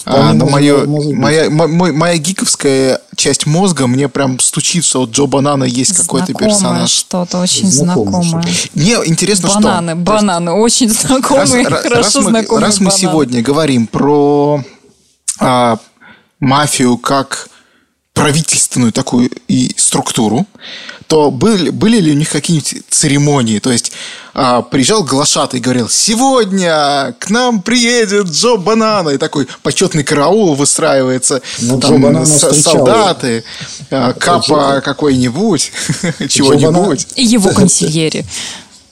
[0.06, 5.25] А, но мое, моя, моя, моя гиковская часть мозга мне прям стучит, что вот Джо
[5.25, 6.89] Банана есть какой-то персонаж.
[6.89, 8.43] что-то очень знакомое.
[8.73, 9.69] Мне интересно, бананы, что...
[9.69, 13.01] Бананы, бананы, очень знакомые, раз, хорошо раз мы, знакомые Раз мы бананы.
[13.01, 14.63] сегодня говорим про
[15.39, 15.77] а,
[16.39, 17.49] мафию как
[18.17, 20.45] правительственную такую и структуру,
[21.08, 23.60] то были, были ли у них какие-нибудь церемонии?
[23.60, 23.91] То есть
[24.34, 29.10] а, приезжал глашатый и говорил, сегодня к нам приедет Джо Банана.
[29.10, 31.41] И такой почетный караул выстраивается.
[31.60, 33.43] Ну, там с, солдаты,
[33.91, 35.71] а, капа какой-нибудь,
[36.30, 37.08] чего-нибудь.
[37.15, 38.25] И его консильери.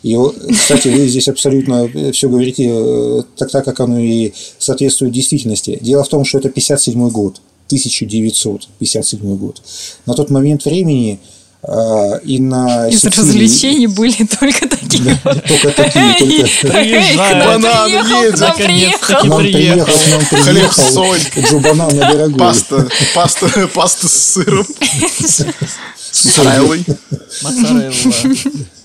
[0.04, 0.16] И,
[0.54, 5.80] кстати, вы здесь абсолютно все говорите э, так, так, как оно и соответствует действительности.
[5.82, 9.62] Дело в том, что это 57 год, 1957 год.
[10.06, 11.20] На тот момент времени
[11.68, 13.18] а, и на Из Сицилии...
[13.18, 15.20] развлечений были только такие.
[15.24, 17.18] Только такие.
[17.18, 18.36] Банан едет.
[18.36, 19.16] К нам приехал.
[19.16, 20.84] К нам приехал.
[20.94, 21.20] Соль.
[21.38, 22.38] Джубанана дорогой.
[22.38, 24.66] Паста, паста, паста с сыром.
[26.16, 26.86] С моцареллой.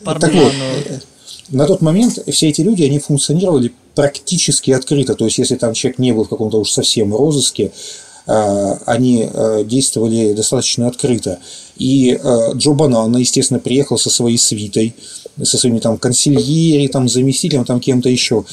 [0.05, 0.53] Так вот,
[1.51, 5.15] на тот момент все эти люди, они функционировали практически открыто.
[5.15, 7.73] То есть, если там человек не был в каком-то уж совсем розыске,
[8.27, 11.39] они а, действовали достаточно открыто.
[11.77, 14.95] И а, Джо Банана, естественно, приехал со своей свитой,
[15.45, 18.45] со своими там консильери, там, заместителем, там кем-то еще.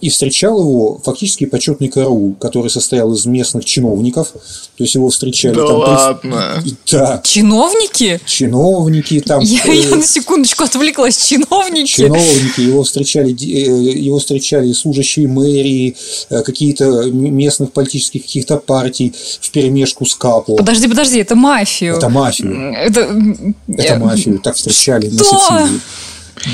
[0.00, 4.32] И встречал его фактически почетный караул, который состоял из местных чиновников.
[4.32, 5.76] То есть его встречали да там...
[5.76, 6.64] ладно?
[6.90, 7.20] Да.
[7.24, 8.20] Чиновники?
[8.24, 9.40] Чиновники там...
[9.40, 9.74] Я, э...
[9.74, 11.26] я на секундочку отвлеклась.
[11.26, 11.88] Чиновники?
[11.88, 12.60] Чиновники.
[12.60, 15.96] Его встречали, э, его встречали служащие мэрии,
[16.30, 20.56] э, какие-то местных политических каких-то партий в перемешку с капу.
[20.56, 21.96] Подожди, подожди, это мафию.
[21.96, 22.72] Это мафию.
[22.72, 23.00] Это,
[23.68, 24.38] это мафию.
[24.38, 25.18] Так встречали Что?
[25.18, 25.80] на Сицилии.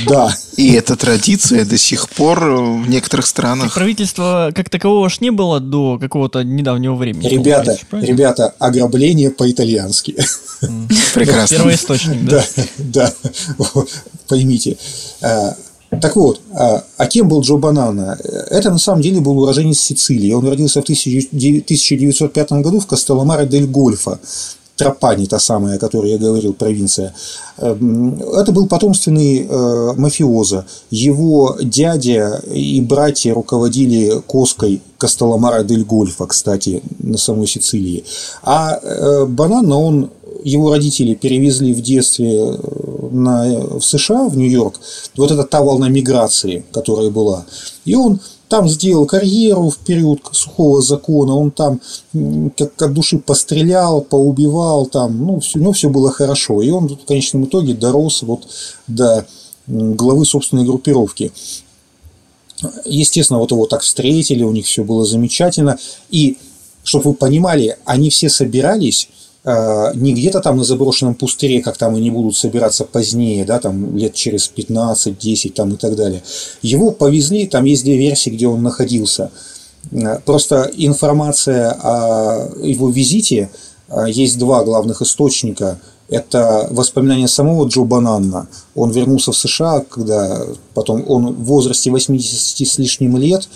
[0.06, 0.34] Да.
[0.56, 3.74] И эта традиция до сих пор в некоторых странах.
[3.74, 7.28] Правительства как такового ж не было до какого-то недавнего времени.
[7.28, 10.16] Ребята, ребята, ограбление по-итальянски.
[11.14, 11.56] Прекрасно.
[11.56, 12.44] Первый источник, да?
[12.78, 13.12] Да,
[13.58, 13.64] да.
[14.28, 14.76] Поймите.
[15.22, 15.54] А,
[16.00, 18.18] так вот, а, а кем был Джо Банана?
[18.50, 20.32] Это на самом деле был уроженец Сицилии.
[20.32, 24.18] Он родился в 1905 году в Кастелломаре дель Гольфа.
[24.76, 27.14] Трапани, та самая, о которой я говорил, провинция.
[27.58, 30.66] Эм, это был потомственный э, мафиоза.
[30.90, 38.04] Его дядя и братья руководили Коской Кастеломара дель Гольфа, кстати, на самой Сицилии.
[38.42, 40.10] А э, Банана, он
[40.44, 42.56] его родители перевезли в детстве э,
[43.10, 44.78] на, в США, в Нью-Йорк,
[45.16, 47.46] вот это та волна миграции, которая была.
[47.84, 51.80] И он там сделал карьеру в период сухого закона, он там
[52.56, 56.62] как от души пострелял, поубивал, там, ну, все, ну, все было хорошо.
[56.62, 58.46] И он в конечном итоге дорос вот
[58.86, 59.26] до
[59.66, 61.32] главы собственной группировки.
[62.84, 65.78] Естественно, вот его так встретили, у них все было замечательно.
[66.10, 66.38] И,
[66.84, 69.08] чтобы вы понимали, они все собирались
[69.46, 74.12] не где-то там на заброшенном пустыре, как там они будут собираться позднее, да, там лет
[74.12, 76.22] через 15, 10 там и так далее.
[76.62, 79.30] Его повезли, там есть две версии, где он находился.
[79.92, 83.50] Э, просто информация о его визите,
[83.88, 85.78] э, есть два главных источника.
[86.08, 88.48] Это воспоминания самого Джо Бананна.
[88.74, 93.48] Он вернулся в США, когда потом он в возрасте 80 с лишним лет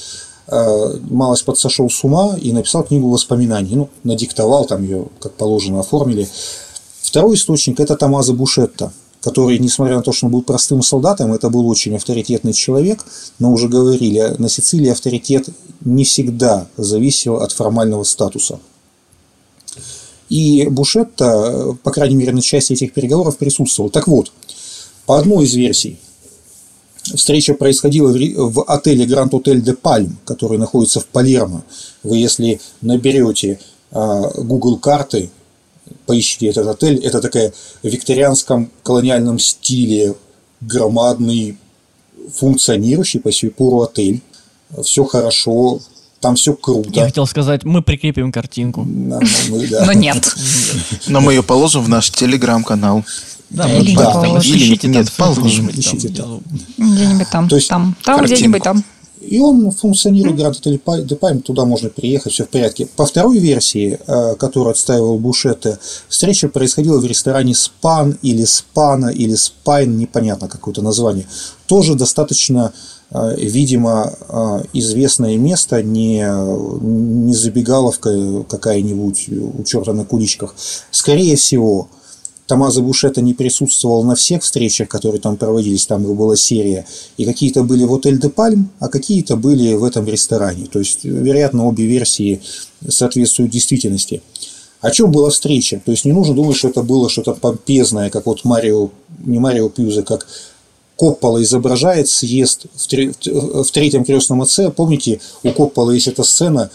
[0.50, 3.76] малость подсошел с ума и написал книгу воспоминаний.
[3.76, 6.28] Ну, надиктовал, там ее, как положено, оформили.
[7.02, 11.50] Второй источник– это Томазо Бушетта, который, несмотря на то, что он был простым солдатом, это
[11.50, 13.04] был очень авторитетный человек,
[13.38, 15.48] но уже говорили, на Сицилии авторитет
[15.84, 18.60] не всегда зависел от формального статуса.
[20.28, 23.90] И Бушетта, по крайней мере, на части этих переговоров присутствовал.
[23.90, 24.30] Так вот,
[25.04, 25.98] по одной из версий,
[27.16, 31.62] встреча происходила в отеле Гранд Отель де Пальм, который находится в Палермо.
[32.02, 33.58] Вы, если наберете
[33.90, 35.30] а, Google карты,
[36.06, 40.14] поищите этот отель, это такая в викторианском колониальном стиле
[40.60, 41.56] громадный,
[42.34, 44.20] функционирующий по сей пору отель.
[44.82, 45.80] Все хорошо,
[46.20, 46.90] там все круто.
[46.92, 48.84] Я хотел сказать, мы прикрепим картинку.
[48.84, 50.34] Но нет.
[51.06, 53.04] Но мы ее положим в наш телеграм-канал.
[53.50, 54.12] Да, или да.
[54.12, 55.08] Там, ищите нет.
[55.08, 56.40] Ищите там.
[56.78, 57.48] Где-нибудь там.
[57.48, 58.84] То есть, там, там где-нибудь там.
[59.20, 62.86] И он функционирует Отель де Пальм, туда можно приехать, все в порядке.
[62.96, 69.34] По второй версии, э, которую отстаивал Бушетта, встреча происходила в ресторане Спан или Спана или
[69.34, 71.26] Спайн, непонятно какое-то название.
[71.66, 72.72] Тоже достаточно
[73.12, 76.24] Э, видимо, э, известное место, не,
[76.80, 80.54] не забегаловка какая-нибудь у черта на куличках.
[80.90, 81.88] Скорее всего,
[82.50, 86.84] Томазо Бушета не присутствовал на всех встречах, которые там проводились, там была серия,
[87.16, 90.66] и какие-то были в отель де Пальм, а какие-то были в этом ресторане.
[90.66, 92.40] То есть, вероятно, обе версии
[92.88, 94.20] соответствуют действительности.
[94.80, 95.80] О чем была встреча?
[95.84, 98.90] То есть не нужно думать, что это было что-то помпезное, как вот Марио,
[99.24, 100.26] не Марио Пьюза, как
[100.96, 104.70] Коппола изображает съезд в, тре, в третьем крестном отце.
[104.70, 106.72] Помните, у Коппола есть эта сцена,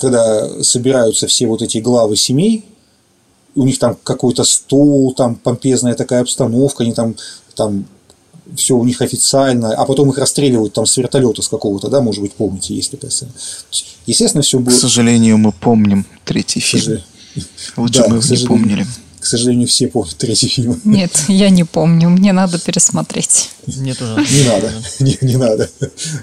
[0.00, 2.64] когда собираются все вот эти главы семей,
[3.54, 7.14] у них там какой-то стол, там помпезная такая обстановка, они там,
[7.54, 7.84] там
[8.56, 12.22] все у них официально, а потом их расстреливают там с вертолета с какого-то, да, может
[12.22, 13.32] быть, помните, есть такая сцена.
[14.06, 14.74] Естественно, все было...
[14.74, 17.00] К сожалению, мы помним третий фильм.
[17.76, 18.86] Лучше да, бы не помнили.
[19.18, 20.78] К сожалению, все помнят третий фильм.
[20.84, 22.10] Нет, я не помню.
[22.10, 23.50] Мне надо пересмотреть.
[23.64, 24.26] Тоже.
[24.30, 24.72] Не надо.
[25.00, 25.70] Не, не надо.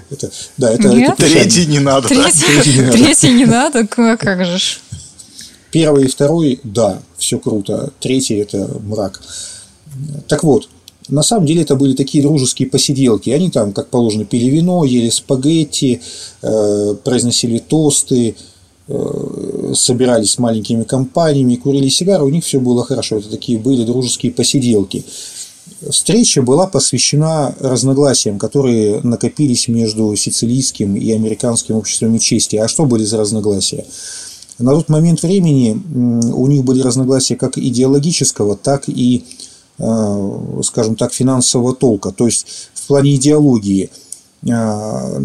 [0.08, 1.14] Это, да, это, Нет?
[1.18, 2.06] это третий не надо.
[2.06, 2.92] Третий, третий, не, надо.
[2.92, 3.86] третий не надо.
[3.88, 4.78] Как же ж.
[5.72, 7.92] Первый и второй, да, все круто.
[7.98, 9.20] Третий– это мрак.
[10.28, 10.68] Так вот,
[11.08, 13.30] на самом деле это были такие дружеские посиделки.
[13.30, 16.00] Они там, как положено, пили вино, ели спагетти,
[16.42, 18.36] э, произносили тосты,
[18.88, 23.18] Э, собирались с маленькими компаниями, курили сигары, у них все было хорошо.
[23.18, 25.04] Это такие были дружеские посиделки.
[25.88, 32.56] Встреча была посвящена разногласиям, которые накопились между сицилийским и американским обществом чести.
[32.56, 33.84] А что были за разногласия?
[34.62, 35.82] На тот момент времени
[36.32, 39.24] у них были разногласия как идеологического, так и,
[39.78, 42.12] э, скажем так, финансового толка.
[42.12, 43.90] То есть в плане идеологии
[44.44, 45.18] э,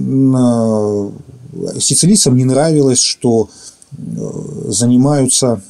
[1.79, 3.49] сицилийцам не нравилось, что
[3.91, 3.95] э,
[4.69, 5.61] занимаются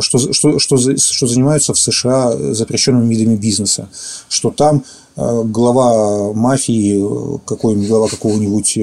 [0.00, 3.88] что, что, что, что занимаются в США запрещенными видами бизнеса,
[4.28, 4.82] что там
[5.14, 8.76] глава мафии, какой-нибудь глава какого-нибудь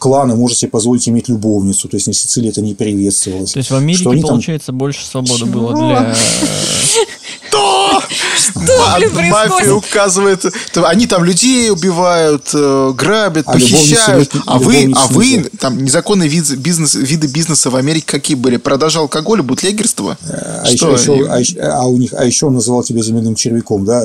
[0.00, 1.88] клана может себе позволить иметь любовницу.
[1.88, 3.52] То есть на Сицилии это не приветствовалось.
[3.52, 4.78] То есть в Америке, получается, там...
[4.78, 5.50] больше свободы Чего?
[5.50, 6.16] было для
[7.50, 8.02] что?
[8.36, 9.30] Что, блин?
[9.30, 14.30] Мафия указывает, они там людей убивают, э, грабят, а похищают.
[14.46, 18.56] А вы, а вы, там незаконные виды бизнеса, виды бизнеса в Америке какие были?
[18.56, 20.16] Продажа алкоголя, бутлегерство?
[20.22, 20.92] А, что?
[20.92, 24.02] Еще, а, еще, а, у них, а еще он называл тебя земляным червяком, да?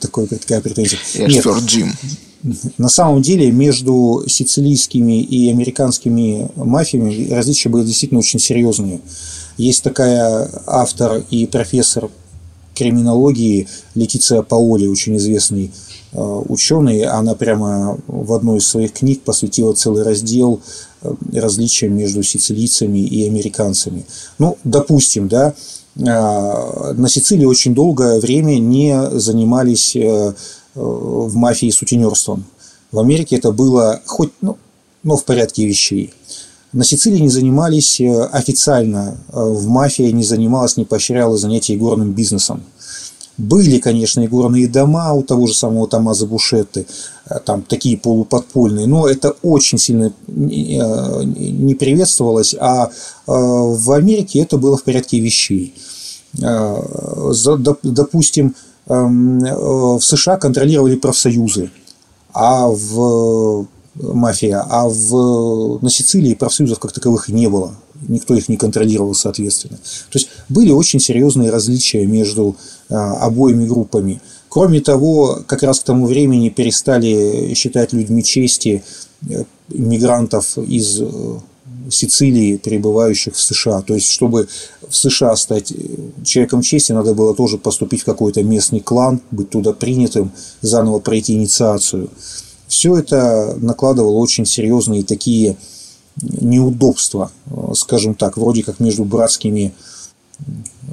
[0.00, 0.98] Такой, такая претензия.
[1.14, 1.94] Нет, Джим.
[2.78, 9.00] На самом деле между сицилийскими и американскими мафиями различия были действительно очень серьезные.
[9.58, 12.10] Есть такая автор и профессор
[12.74, 15.70] криминологии Летиция Паоли, очень известный
[16.12, 20.60] э, ученый, она прямо в одной из своих книг посвятила целый раздел
[21.02, 24.06] э, различиям между сицилийцами и американцами.
[24.38, 25.52] Ну, допустим, да,
[25.96, 29.94] э, на Сицилии очень долгое время не занимались
[30.74, 32.44] в мафии сутенерством.
[32.92, 34.56] В Америке это было хоть, ну,
[35.02, 36.12] но в порядке вещей.
[36.72, 42.12] На Сицилии не занимались э, официально, э, в мафии не занималась, не поощряла занятия игорным
[42.12, 42.62] бизнесом.
[43.36, 46.86] Были, конечно, игорные дома у того же самого Томазо Бушетты,
[47.28, 52.90] э, там такие полуподпольные, но это очень сильно не приветствовалось, а
[53.26, 55.74] в Америке это было в порядке вещей.
[57.82, 58.54] Допустим,
[58.90, 61.70] в США контролировали профсоюзы,
[62.32, 67.74] а в мафия, а в, на Сицилии профсоюзов как таковых не было.
[68.08, 69.76] Никто их не контролировал, соответственно.
[69.76, 72.56] То есть были очень серьезные различия между
[72.88, 74.20] обоими группами.
[74.48, 78.82] Кроме того, как раз к тому времени перестали считать людьми чести
[79.68, 81.00] мигрантов из
[81.90, 83.82] Сицилии, прибывающих в США.
[83.82, 84.48] То есть, чтобы
[84.88, 85.72] в США стать
[86.24, 91.34] человеком чести, надо было тоже поступить в какой-то местный клан, быть туда принятым, заново пройти
[91.34, 92.10] инициацию.
[92.68, 95.56] Все это накладывало очень серьезные такие
[96.22, 97.30] неудобства,
[97.74, 99.72] скажем так, вроде как между братскими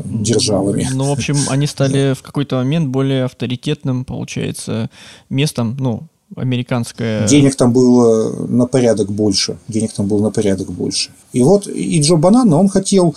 [0.06, 0.88] державами.
[0.92, 4.90] Ну, в общем, они стали в какой-то момент более авторитетным, получается,
[5.30, 6.04] местом, ну,
[6.36, 7.28] американская...
[7.28, 9.58] Денег там было на порядок больше.
[9.68, 11.12] Денег там было на порядок больше.
[11.34, 13.16] И вот и Джо Банана, он хотел,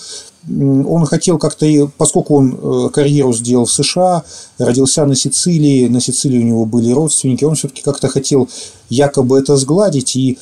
[0.49, 1.67] он хотел как-то,
[1.99, 4.25] поскольку он э, карьеру сделал в США,
[4.59, 8.49] родился на Сицилии, на Сицилии у него были родственники, он все-таки как-то хотел
[8.89, 10.39] якобы это сгладить и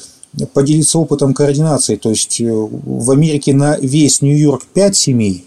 [0.52, 1.96] поделиться опытом координации.
[1.96, 5.44] То есть э, в Америке на весь Нью-Йорк 5 семей,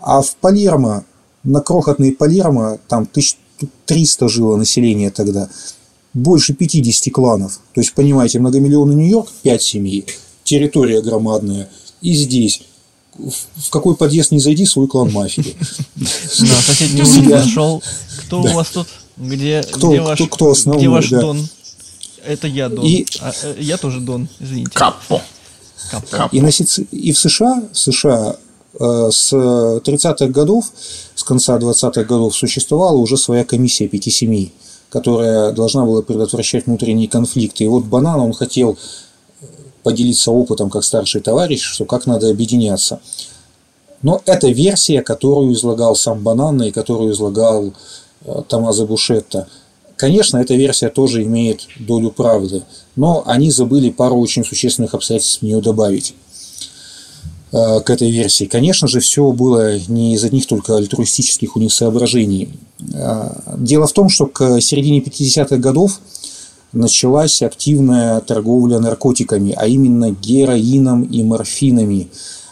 [0.00, 1.04] а в Палермо,
[1.44, 5.48] на крохотный Палермо, там 1300 жило население тогда,
[6.14, 7.60] больше 50 кланов.
[7.74, 10.06] То есть, понимаете, многомиллионный Нью-Йорк, 5 семей,
[10.44, 11.68] территория громадная.
[12.00, 12.62] И здесь
[13.18, 15.56] в какой подъезд не зайди, свой клан мафии.
[15.96, 17.82] На соседней улице нашел.
[18.20, 18.86] Кто у вас тут?
[19.16, 21.20] Где, где ваш, кто, кто основной, где ваш да.
[21.20, 21.48] Дон?
[22.24, 22.84] Это я Дон.
[22.86, 23.04] И...
[23.20, 24.70] А, э, я тоже Дон, извините.
[24.72, 25.22] Капо.
[25.90, 26.28] Капо.
[26.30, 26.50] И, на,
[26.92, 28.36] и в США, в США
[28.78, 30.66] э, с 30-х годов,
[31.16, 34.52] с конца 20-х годов существовала уже своя комиссия пяти семей
[34.90, 37.64] которая должна была предотвращать внутренние конфликты.
[37.64, 38.78] И вот Банан, он хотел
[39.82, 43.00] поделиться опытом как старший товарищ, что как надо объединяться.
[44.02, 47.72] Но это версия, которую излагал сам Банан и которую излагал
[48.24, 49.48] э, Томазо Бушетта.
[49.96, 52.62] Конечно, эта версия тоже имеет долю правды,
[52.94, 56.14] но они забыли пару очень существенных обстоятельств в нее добавить.
[57.50, 58.44] Э, к этой версии.
[58.44, 62.50] Конечно же, все было не из одних только альтруистических у них соображений.
[62.92, 66.00] Э, дело в том, что к середине 50-х годов
[66.72, 72.08] началась активная торговля наркотиками, а именно героином и морфинами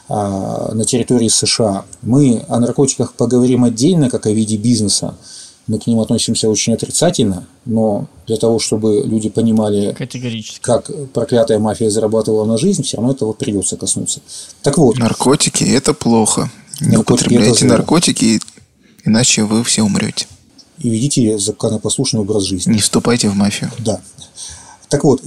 [0.08, 1.84] э, на территории США.
[2.02, 5.14] Мы о наркотиках поговорим отдельно, как о виде бизнеса
[5.66, 9.96] мы к ним относимся очень отрицательно, но для того, чтобы люди понимали,
[10.60, 14.20] как проклятая мафия зарабатывала на жизнь, все равно этого придется коснуться.
[14.62, 14.96] Так вот.
[14.96, 16.50] Наркотики– это плохо.
[16.80, 18.40] Не употребляйте это наркотики,
[19.06, 20.26] иначе вы все умрете.
[20.78, 22.74] И ведите законопослушный образ жизни.
[22.74, 23.70] Не вступайте в мафию.
[23.78, 24.00] Да.
[24.88, 25.22] Так вот,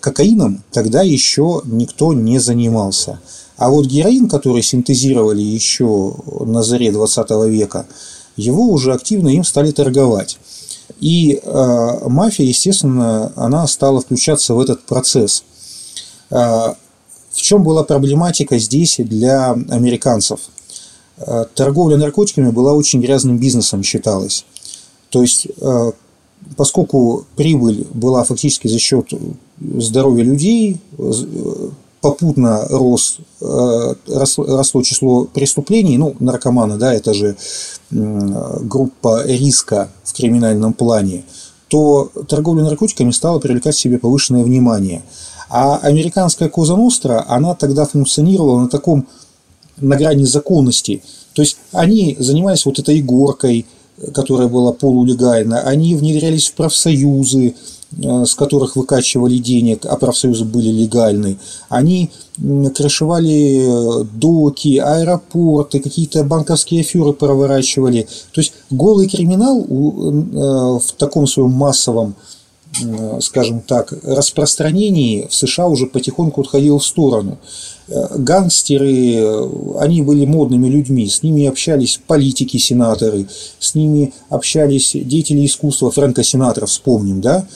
[0.00, 3.20] кокаином тогда еще никто не занимался.
[3.56, 7.86] А вот героин, который синтезировали еще на заре 20 века,
[8.36, 10.38] его уже активно им стали торговать.
[11.00, 15.44] И э, мафия, естественно, она стала включаться в этот процесс.
[16.30, 16.74] Э,
[17.30, 20.40] в чем была проблематика здесь для американцев?
[21.18, 24.44] Э, торговля наркотиками была очень грязным бизнесом, считалось.
[25.10, 25.92] То есть, э,
[26.56, 29.10] поскольку прибыль была фактически за счет
[29.60, 30.80] здоровья людей,
[32.00, 37.36] попутно рос, э, росло число преступлений, ну, наркоманы, да, это же
[37.90, 41.24] группа риска в криминальном плане,
[41.68, 45.02] то торговля наркотиками стала привлекать к себе повышенное внимание.
[45.48, 49.06] А американская Коза Ностра, она тогда функционировала на таком,
[49.76, 51.02] на грани законности.
[51.32, 53.66] То есть, они занимались вот этой игоркой,
[54.12, 57.54] которая была полулегальна, они внедрялись в профсоюзы,
[58.02, 62.10] Э, с которых выкачивали денег, а профсоюзы были легальны, они
[62.74, 68.08] крышевали э, доки, аэропорты, какие-то банковские аферы проворачивали.
[68.32, 72.14] То есть голый криминал э, в таком своем массовом
[73.20, 77.38] скажем так, распространении в США уже потихоньку отходил в сторону.
[77.88, 83.26] Гангстеры, они были модными людьми, с ними общались политики, сенаторы,
[83.58, 87.46] с ними общались деятели искусства, Фрэнка Сенатора, вспомним, да,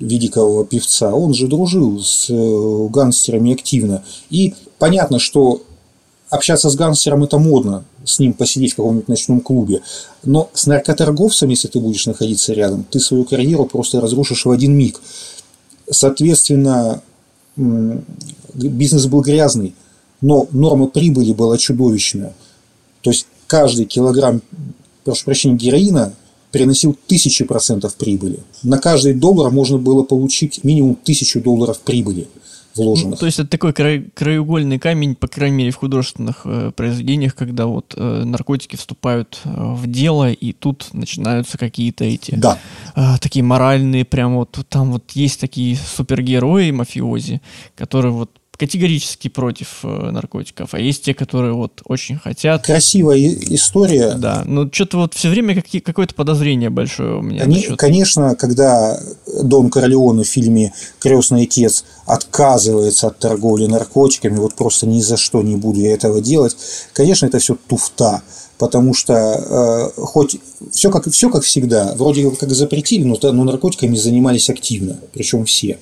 [0.00, 4.02] великого певца, он же дружил с э, гангстерами активно.
[4.30, 5.62] И понятно, что
[6.30, 9.82] общаться с гангстером это модно, с ним посидеть в каком-нибудь ночном клубе.
[10.24, 14.74] Но с наркоторговцем, если ты будешь находиться рядом, ты свою карьеру просто разрушишь в один
[14.74, 15.00] миг.
[15.90, 17.02] Соответственно,
[18.54, 19.74] бизнес был грязный,
[20.20, 22.34] но норма прибыли была чудовищная.
[23.02, 24.42] То есть каждый килограмм,
[25.04, 26.12] прошу прощения, героина
[26.50, 28.40] приносил тысячи процентов прибыли.
[28.62, 32.28] На каждый доллар можно было получить минимум тысячу долларов прибыли
[32.76, 33.12] вложенных.
[33.12, 37.34] Ну, то есть это такой край, краеугольный камень, по крайней мере, в художественных э, произведениях,
[37.34, 42.58] когда вот э, наркотики вступают э, в дело, и тут начинаются какие-то эти да.
[42.94, 47.40] э, такие моральные, прям вот там вот есть такие супергерои мафиози,
[47.76, 48.30] которые вот
[48.60, 52.62] категорически против э, наркотиков, а есть те, которые вот очень хотят.
[52.66, 54.12] Красивая история.
[54.18, 57.44] Да, но что-то вот все время какие, какое-то подозрение большое у меня.
[57.44, 57.62] Они.
[57.78, 59.00] Конечно, когда
[59.42, 65.40] Дон Корлеоне в фильме «Крестный отец» отказывается от торговли наркотиками, вот просто ни за что
[65.40, 66.54] не буду я этого делать,
[66.92, 68.22] конечно, это все туфта
[68.58, 70.36] потому что э, хоть
[70.70, 75.78] все как, все как всегда, вроде как запретили, но, но наркотиками занимались активно, причем все.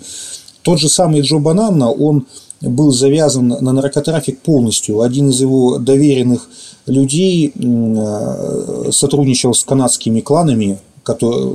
[0.62, 2.28] Тот же самый Джо Бананна, он
[2.60, 5.00] был завязан на наркотрафик полностью.
[5.00, 6.48] Один из его доверенных
[6.86, 10.78] людей э, сотрудничал с канадскими кланами,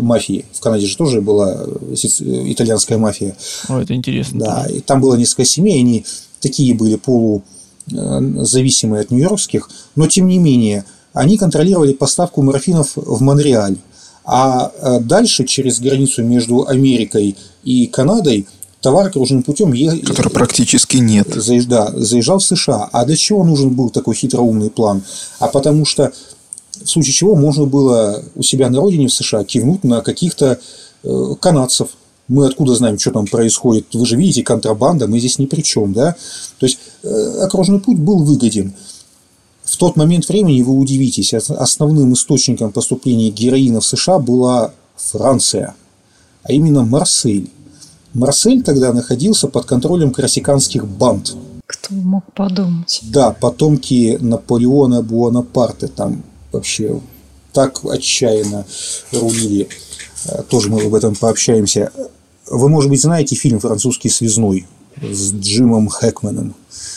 [0.01, 0.45] мафии.
[0.51, 3.35] В Канаде же тоже была итальянская мафия.
[3.67, 4.39] О, это интересно.
[4.39, 6.05] Да, и там было несколько семей, они
[6.39, 6.99] такие были
[7.87, 13.77] полузависимые от нью-йоркских, но тем не менее они контролировали поставку морфинов в Монреаль.
[14.25, 18.47] А э, дальше через границу между Америкой и Канадой
[18.83, 19.99] товар кружным путем ехал.
[19.99, 21.33] Который практически нет.
[21.33, 22.89] Заезж, да, заезжал в США.
[22.91, 25.01] А для чего нужен был такой хитроумный план?
[25.39, 26.11] А потому что
[26.83, 30.59] в случае чего можно было у себя на родине в США кивнуть на каких-то
[31.03, 31.89] э, канадцев.
[32.27, 33.87] Мы откуда знаем, что там происходит?
[33.93, 36.15] Вы же видите, контрабанда, мы здесь ни при чем, да?
[36.59, 38.73] То есть э, окружной путь был выгоден.
[39.63, 45.73] В тот момент времени вы удивитесь, основным источником поступления героина в США была Франция,
[46.43, 47.49] а именно Марсель.
[48.13, 51.35] Марсель тогда находился под контролем корсиканских банд.
[51.65, 52.99] Кто мог подумать?
[53.03, 56.99] Да, потомки Наполеона Буонапарте там вообще
[57.53, 58.65] так отчаянно
[59.11, 59.67] рулили.
[60.25, 61.91] Э, тоже мы об этом пообщаемся.
[62.49, 64.67] Вы, может быть, знаете фильм «Французский связной»
[65.01, 66.55] с Джимом Хэкманом?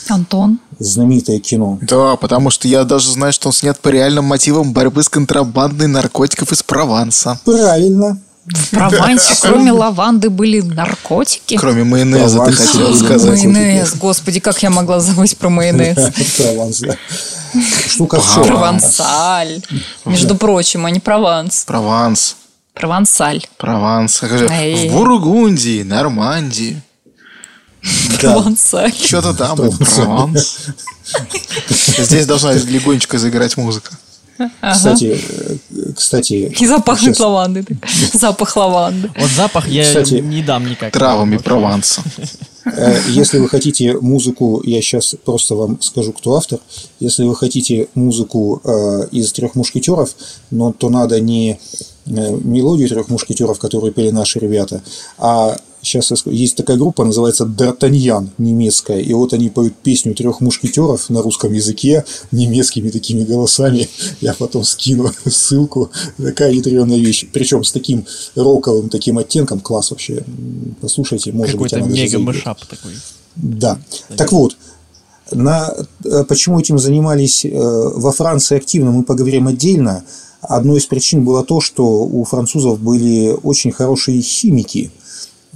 [0.08, 0.60] Антон?
[0.78, 1.78] Знаменитое кино.
[1.82, 5.88] Да, потому что я даже знаю, что он снят по реальным мотивам борьбы с контрабандой
[5.88, 7.40] наркотиков из Прованса.
[7.44, 8.20] Правильно.
[8.47, 11.57] В Провансе, кроме лаванды, были наркотики.
[11.57, 13.44] Кроме майонеза, ты хотел сказать.
[13.44, 15.97] Майонез, господи, как я могла забыть про майонез.
[16.36, 16.97] Прованс, да.
[17.88, 19.62] Штука Провансаль.
[20.05, 21.64] Между прочим, а не Прованс.
[21.66, 22.36] Прованс.
[22.72, 23.44] Провансаль.
[23.57, 24.22] Прованс.
[24.22, 26.80] В Бургундии, Нормандии.
[28.20, 28.92] Провансаль.
[28.94, 29.57] Что-то там.
[29.57, 30.59] Прованс.
[31.68, 33.92] Здесь должна легонечко заиграть музыка.
[34.61, 35.20] Кстати,
[35.97, 36.55] кстати...
[36.59, 37.20] И запахнет сейчас...
[37.20, 37.64] лаванды.
[38.12, 39.11] Запах лаванды.
[39.18, 40.92] Вот запах я кстати, не дам никак.
[40.92, 42.03] Травами Прованса.
[42.66, 46.59] Э, если вы хотите музыку, я сейчас просто вам скажу, кто автор.
[46.99, 50.11] Если вы хотите музыку э, из трех мушкетеров,
[50.51, 51.61] но то надо не
[52.07, 54.82] мелодию трех мушкетеров, которую пели наши ребята,
[55.18, 61.09] а сейчас есть такая группа, называется Д'Артаньян, немецкая, и вот они поют песню трех мушкетеров
[61.11, 63.88] на русском языке, немецкими такими голосами,
[64.20, 70.24] я потом скину ссылку, такая ядреная вещь, причем с таким роковым таким оттенком, класс вообще,
[70.80, 72.92] послушайте, может быть, она мега мышап такой.
[73.36, 73.78] Да,
[74.16, 74.57] так вот,
[75.32, 80.04] на, э, почему этим занимались э, во Франции активно, мы поговорим отдельно.
[80.49, 84.90] Одной из причин было то, что у французов были очень хорошие химики–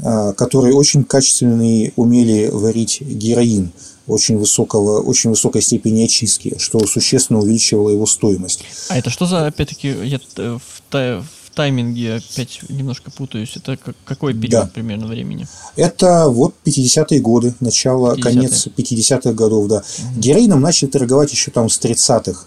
[0.02, 3.70] а, которые очень качественно умели варить героин
[4.06, 8.64] очень, высокого, очень высокой степени очистки, что существенно увеличивало его стоимость.
[8.88, 10.60] А это что за, опять-таки, я в,
[10.90, 13.56] в тайминге опять немножко путаюсь.
[13.56, 14.70] Это какой период да.
[14.72, 15.46] примерно времени?
[15.76, 19.76] Это вот 50-е годы, начало, 50 конец 50-х годов, да.
[19.76, 20.20] Угу.
[20.20, 22.46] Героином начали торговать еще там с 30-х.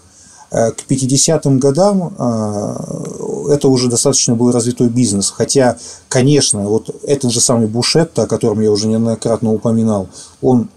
[0.50, 5.30] Э, к 50-м годам э, это уже достаточно был развитой бизнес.
[5.30, 5.76] Хотя,
[6.08, 10.08] конечно, вот этот же самый Бушетта, о котором я уже неоднократно упоминал,
[10.40, 10.68] он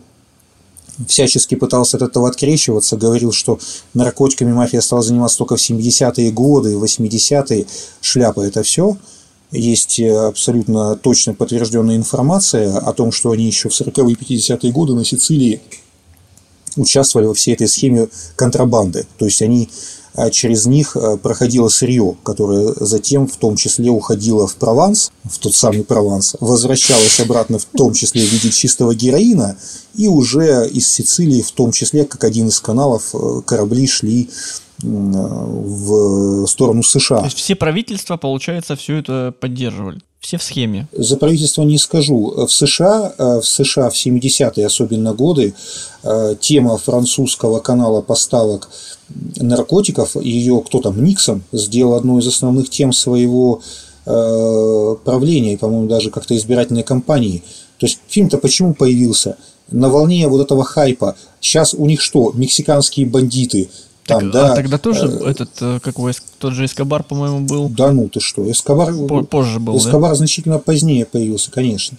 [1.08, 3.60] всячески пытался от этого открещиваться, говорил, что
[3.94, 7.68] наркотиками мафия стала заниматься только в 70-е годы, 80-е,
[8.02, 8.98] шляпа это все.
[9.52, 14.72] Есть э, абсолютно точно подтвержденная информация о том, что они еще в 40-е и 50-е
[14.72, 15.62] годы на Сицилии
[16.78, 19.06] участвовали во всей этой схеме контрабанды.
[19.18, 19.70] То есть они
[20.18, 25.38] а, через них а, проходило сырье, которое затем в том числе уходило в Прованс, в
[25.38, 29.58] тот самый Прованс, возвращалось обратно в том числе в виде чистого героина,
[29.94, 34.30] и уже из Сицилии, в том числе, как один из каналов, э, корабли шли
[34.80, 37.20] в сторону США.
[37.20, 40.02] То есть все правительства, получается, все это поддерживали?
[40.20, 40.88] Все в схеме.
[40.92, 42.34] За правительство не скажу.
[42.48, 45.54] В США, э, в США в 70-е особенно годы
[46.04, 48.70] э, тема французского канала поставок
[49.38, 53.62] наркотиков, ее кто там, Никсон, сделал одной из основных тем своего
[54.06, 57.44] э, правления, по-моему, даже как-то избирательной кампании.
[57.78, 59.38] То есть фильм-то почему появился?
[59.70, 61.16] На волне вот этого хайпа.
[61.40, 62.32] Сейчас у них что?
[62.34, 63.70] Мексиканские бандиты–
[64.08, 64.54] там, так, да.
[64.54, 67.68] А тогда тоже э, этот, э, как его, тот же Эскобар, по-моему, был?
[67.68, 68.94] Да ну ты что, Эскобар...
[69.26, 70.16] Позже был, Эскобар да?
[70.16, 71.98] значительно позднее появился, конечно.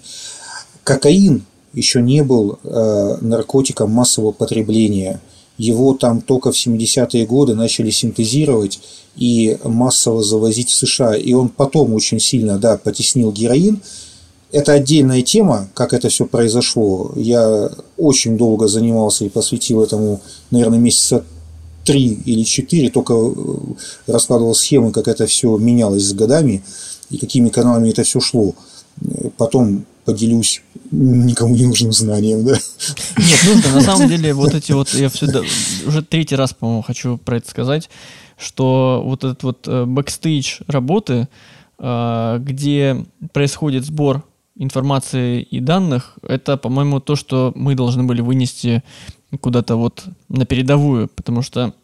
[0.85, 1.45] Кокаин
[1.75, 5.21] еще не был э, наркотиком массового потребления.
[5.59, 8.81] Его там только в 70-е годы начали синтезировать
[9.17, 11.15] и массово завозить в США.
[11.15, 13.83] И он потом очень сильно, да, потеснил героин.
[14.51, 17.13] Это отдельная тема, как это все произошло.
[17.17, 21.25] Я очень долго занимался и посвятил этому, наверное, месяца
[21.85, 23.33] три или четыре, только э,
[24.07, 26.63] раскладывал схемы, как это все менялось с годами
[27.11, 28.55] и какими каналами это все шло.
[29.37, 32.53] Потом поделюсь никому не нужным знанием, да?
[33.19, 33.73] Нет, нужно.
[33.75, 35.43] На самом деле, вот эти вот, я всегда,
[35.87, 37.91] уже третий раз, по-моему, хочу про это сказать,
[38.39, 41.29] что вот этот вот э, бэкстейдж работы,
[41.79, 44.25] э, где происходит сбор
[44.57, 48.83] информации и данных, это, по-моему, то, что мы должны были вынести
[49.41, 51.75] куда-то вот на передовую, потому что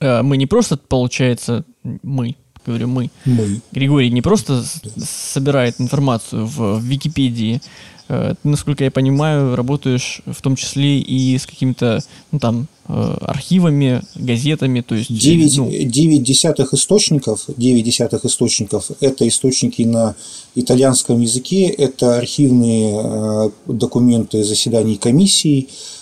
[0.00, 1.64] э, мы не просто, получается,
[2.02, 2.36] мы,
[2.66, 3.60] говорю мы, мы.
[3.72, 4.64] Григорий не просто
[4.96, 7.60] собирает информацию в, в Википедии,
[8.08, 12.00] э, ты, насколько я понимаю, работаешь в том числе и с какими-то,
[12.32, 15.16] ну, там, э, архивами, газетами, то есть...
[15.16, 15.70] 9, ну...
[15.70, 20.16] 9 десятых источников, 9 десятых источников– это источники на
[20.56, 25.97] итальянском языке, это архивные э, документы заседаний комиссий, Э,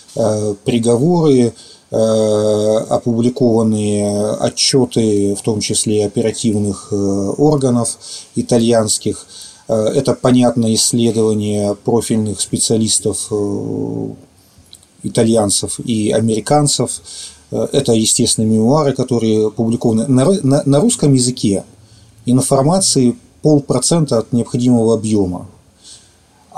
[0.63, 1.53] приговоры,
[1.91, 7.97] э, опубликованные отчеты, в том числе оперативных э, органов
[8.35, 9.25] итальянских.
[9.69, 13.29] Это, понятно, исследования профильных специалистов
[15.03, 17.01] итальянцев и американцев.
[17.51, 21.65] Это, естественно, мемуары, которые опубликованы на, на, на русском языке.
[22.25, 25.47] Информации полпроцента от необходимого объема.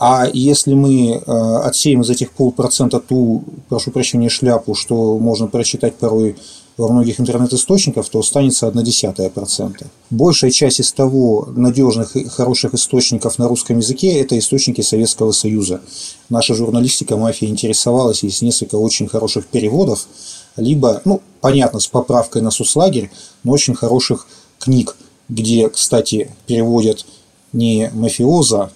[0.01, 5.95] А если мы э, отсеем из этих полпроцента ту, прошу прощения, шляпу, что можно прочитать
[5.95, 6.37] порой
[6.77, 9.87] во многих интернет-источниках, то останется одна десятая процента.
[10.09, 15.81] Большая часть из того надежных и хороших источников на русском языке– это источники Советского Союза.
[16.29, 20.07] Наша журналистика мафия интересовалась, есть несколько очень хороших переводов,
[20.55, 23.11] либо, ну, понятно, с поправкой на соцлагерь,
[23.43, 24.27] но очень хороших
[24.59, 24.95] книг,
[25.27, 27.05] где, кстати, переводят
[27.51, 28.71] не мафиоза,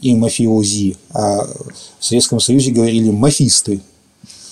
[0.00, 1.46] и мафиози, а
[1.98, 3.80] в Советском Союзе говорили мафисты.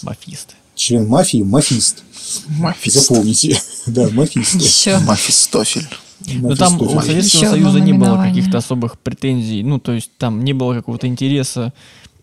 [0.02, 0.54] Мафисты.
[0.74, 2.04] Член мафии– мафист.
[2.48, 3.08] Мафист.
[3.08, 3.60] Запомните.
[3.86, 4.54] Да, мафист.
[4.56, 4.98] Еще.
[4.98, 5.88] Мафистофель.
[6.26, 9.62] Но там у Советского Еще Союза не было каких-то особых претензий.
[9.62, 11.72] Ну, то есть там не было какого-то интереса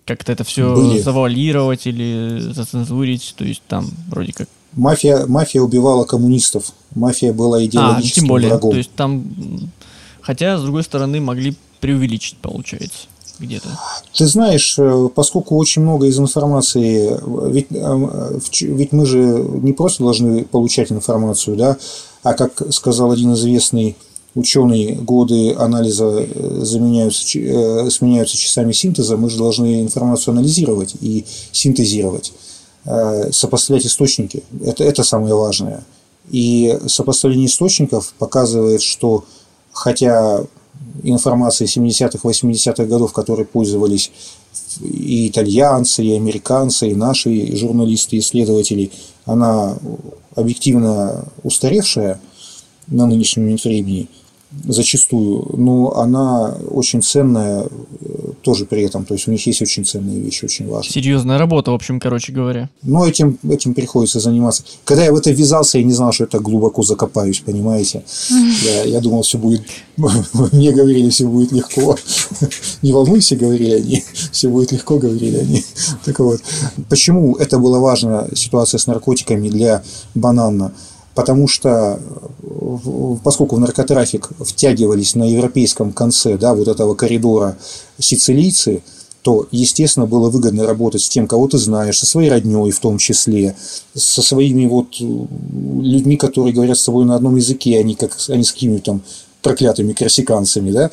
[0.06, 1.02] как-то это все Были.
[1.02, 3.34] завуалировать или зацензурить.
[3.36, 6.74] То есть там вроде как Мафия, мафия убивала коммунистов.
[6.94, 8.72] Мафия была а, идеологическим а, тем более, врагом.
[8.72, 9.26] То есть там,
[10.22, 13.08] хотя, с другой стороны, могли преувеличить, получается
[13.40, 13.68] где-то?
[14.14, 17.20] Ты знаешь, э, поскольку очень много из информации,
[17.52, 21.78] ведь, э, ведь мы же не просто должны получать информацию, да,
[22.24, 23.96] а как сказал один известный
[24.36, 27.24] ученый, годы анализа э, заменяются,
[27.90, 32.34] сменяются часами синтеза, мы же должны информацию анализировать и синтезировать,
[33.32, 34.44] сопоставлять источники.
[34.64, 35.84] Это, это самое важное.
[36.30, 39.24] И сопоставление источников показывает, что
[39.72, 40.44] хотя
[41.04, 44.12] информации 70-х, 80-х годов, которой пользовались
[44.82, 48.92] и итальянцы, и американцы, и наши журналисты, исследователи,
[49.26, 49.78] она
[50.36, 52.20] объективно устаревшая
[52.88, 54.10] на нынешнем времени–
[54.68, 57.68] зачастую, но она очень ценная э,
[58.42, 59.06] тоже при этом.
[59.06, 60.92] То есть у них есть очень ценные вещи, очень важные.
[60.92, 62.70] Серьезная работа, в общем, короче говоря.
[62.82, 64.64] Но этим, этим приходится заниматься.
[64.84, 68.04] Когда я в это ввязался, я не знал, что это глубоко закопаюсь, понимаете?
[68.64, 69.62] Я, я думал, все будет...
[70.52, 71.98] Мне говорили, все будет легко.
[72.82, 74.04] Не волнуйся, говорили они.
[74.32, 75.64] Все будет легко, говорили они.
[76.04, 76.42] Так вот,
[76.90, 79.84] почему это было важно, ситуация с наркотиками для
[80.14, 80.74] банана?
[81.16, 82.00] Потому что
[83.24, 87.58] поскольку в наркотрафик втягивались на европейском конце да, вот этого коридора
[87.98, 88.84] сицилийцы,
[89.22, 93.00] то, естественно, было выгодно работать с тем, кого ты знаешь, со своей родней в том
[93.00, 93.56] числе,
[93.96, 98.36] со своими вот людьми, которые говорят с тобой на одном языке, а не, как, а
[98.36, 99.02] не с какими-то там
[99.42, 100.92] проклятыми корсиканцами, да,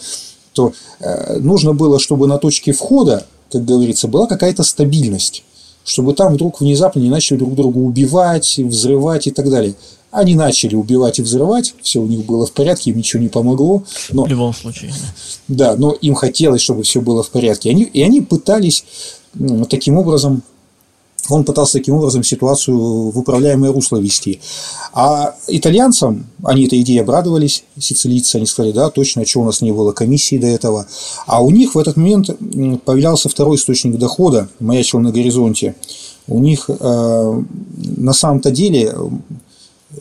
[0.54, 5.44] то э, нужно было, чтобы на точке входа, как говорится, была какая-то стабильность,
[5.84, 9.74] чтобы там вдруг внезапно не начали друг друга убивать, взрывать и так далее.
[10.10, 13.82] Они начали убивать и взрывать, все у них было в порядке, им ничего не помогло.
[14.10, 14.92] Но, в любом случае.
[15.48, 17.70] Да, но им хотелось, чтобы все было в порядке.
[17.70, 18.84] Они, и они пытались
[19.70, 20.42] таким образом
[21.28, 24.40] он пытался таким образом ситуацию в управляемое русло вести.
[24.92, 29.60] А итальянцам, они этой идее обрадовались, сицилийцы, они сказали, да, точно, а что у нас
[29.60, 30.86] не было комиссии до этого.
[31.26, 32.30] А у них в этот момент
[32.84, 35.76] появлялся второй источник дохода, маячил на горизонте.
[36.26, 37.42] У них э,
[37.76, 38.94] на самом-то деле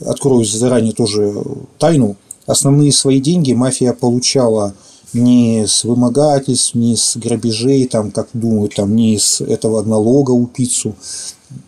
[0.05, 1.33] открою заранее тоже
[1.77, 2.15] тайну,
[2.45, 4.73] основные свои деньги мафия получала
[5.13, 10.47] ни с вымогательств, ни с грабежей, там, как думают, там, ни с этого налога у
[10.47, 10.95] пиццу.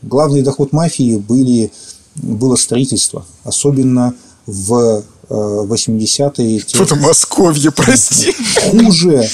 [0.01, 1.71] Главный доход мафии были,
[2.15, 4.13] было строительство, особенно
[4.45, 6.59] в 80-е.
[6.59, 8.33] Что-то Московье, прости.
[8.71, 9.27] Хуже.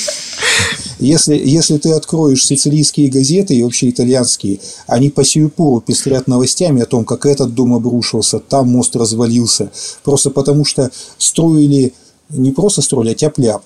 [0.99, 6.81] Если, если ты откроешь сицилийские газеты и вообще итальянские, они по сию пору пестрят новостями
[6.81, 9.71] о том, как этот дом обрушился, там мост развалился.
[10.03, 11.93] Просто потому что строили,
[12.29, 13.61] не просто строили, а тяп-ляп.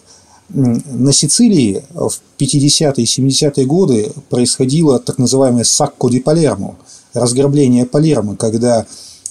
[0.49, 6.75] На Сицилии в 50-е и 70-е годы происходило так называемое «сакко ди Палермо»,
[7.13, 8.85] разграбление Палермо, когда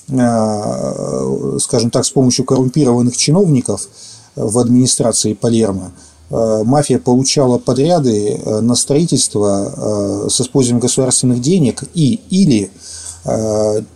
[0.08, 3.88] Э, скажем так, с помощью коррумпированных чиновников
[4.36, 5.92] в администрации Палермо,
[6.30, 12.70] э, мафия получала подряды э, на строительство с использованием государственных денег и или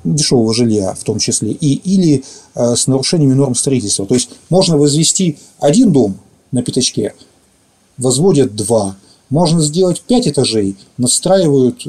[0.05, 2.23] дешевого жилья в том числе, и или
[2.55, 4.07] с нарушениями норм строительства.
[4.07, 6.15] То есть можно возвести один дом
[6.57, 7.15] на пятачке,
[7.99, 8.97] возводят два,
[9.29, 11.83] можно сделать пять этажей, надстраивают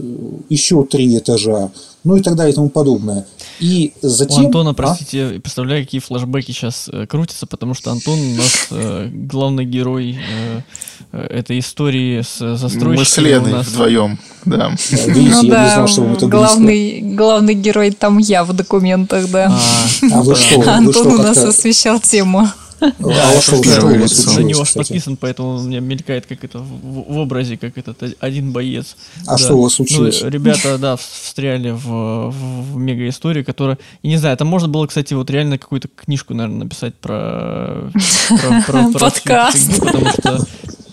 [0.49, 1.71] еще три этажа,
[2.03, 3.27] ну и так далее и тому подобное.
[3.59, 4.43] И затем...
[4.43, 4.73] У Антона, а?
[4.73, 5.39] простите, а?
[5.39, 10.61] представляю, какие флешбеки сейчас э, крутятся, потому что Антон у нас э, главный герой э,
[11.11, 12.95] э этой истории с застройщиком.
[12.95, 13.67] Мы с Леной нас...
[13.67, 14.75] вдвоем, да.
[14.89, 19.55] Видите, ну, да, знал, главный, главный герой там я в документах, да.
[20.11, 20.61] А, а вы что?
[20.71, 22.47] Антон у нас освещал тему.
[22.79, 24.31] Да, а первое лицо.
[24.33, 28.95] На него подписан, поэтому у меня мелькает как это в, образе, как этот один боец.
[29.25, 30.21] А что у вас случилось?
[30.21, 35.13] Ну, ребята, да, встряли в, мега историю, которая, я не знаю, там можно было, кстати,
[35.13, 37.89] вот реально какую-то книжку, наверное, написать про,
[38.93, 40.45] подкаст, потому что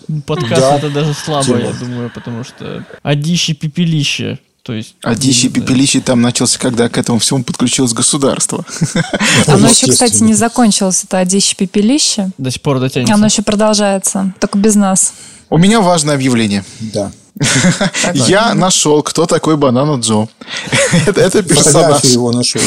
[0.25, 4.39] подкаст это даже слабо, я думаю, потому что одище пепелище.
[4.65, 8.65] То есть, а дичи пепелище там начался, когда к этому всему подключилось государство.
[9.45, 12.31] Оно еще, кстати, не закончилось, это одище пепелище.
[12.39, 13.13] До сих пор дотянется.
[13.13, 15.13] Оно еще продолжается, только без нас.
[15.51, 16.65] У меня важное объявление.
[16.79, 17.11] Да.
[18.13, 20.27] Я нашел, кто такой Банана Джо.
[21.05, 22.03] это, персонаж.
[22.05, 22.61] его нашел.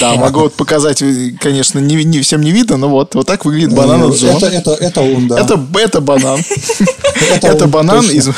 [0.00, 1.02] да, могу вот показать,
[1.40, 4.28] конечно, не, всем не видно, но вот, вот так выглядит Банана Джо.
[4.28, 5.38] Это, это, это он, да.
[5.38, 6.42] Это, это банан.
[7.42, 8.30] это банан из,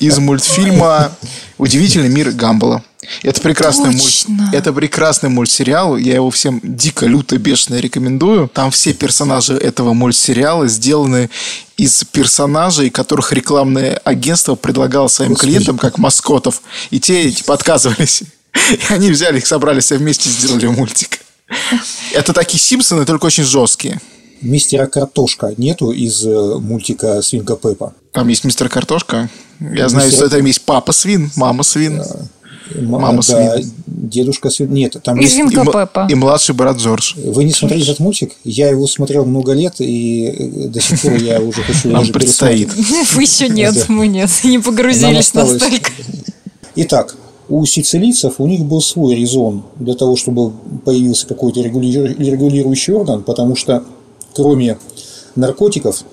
[0.00, 1.12] из мультфильма
[1.58, 2.82] «Удивительный мир Гамбола».
[3.22, 4.26] Это прекрасный, мульт...
[4.52, 5.96] это прекрасный мультсериал.
[5.96, 8.48] Я его всем дико, люто, бешено рекомендую.
[8.48, 11.30] Там все персонажи этого мультсериала сделаны
[11.76, 15.50] из персонажей, которых рекламное агентство предлагало своим Господи.
[15.50, 16.62] клиентам как маскотов.
[16.90, 18.22] И те типа отказывались.
[18.70, 21.20] И они взяли их, собрали все вместе и сделали мультик.
[22.12, 24.00] Это такие Симпсоны, только очень жесткие.
[24.40, 27.94] Мистера Картошка нету из э, мультика Свинка Пеппа?
[28.12, 29.28] Там есть мистер Картошка.
[29.58, 29.88] Я мистер...
[29.90, 32.02] знаю, что там есть папа свин, мама свин.
[32.74, 33.72] Мама да, свин.
[33.86, 34.72] Дедушка свин.
[34.72, 35.38] Нет, там и есть...
[35.38, 36.06] И, Пеппа.
[36.10, 37.14] и младший брат Джордж.
[37.16, 38.32] Вы не смотрели этот мультик?
[38.44, 42.12] Я его смотрел много лет, и э, до сих пор я уже хочу Нам уже
[42.12, 42.72] предстоит.
[43.14, 44.30] Вы еще нет, мы нет.
[44.44, 45.90] Не погрузились настолько.
[46.76, 47.16] Итак,
[47.48, 50.52] у сицилийцев у них был свой резон для того, чтобы
[50.84, 53.82] появился какой-то регулирующий орган, потому что
[54.34, 54.78] кроме
[55.34, 56.04] наркотиков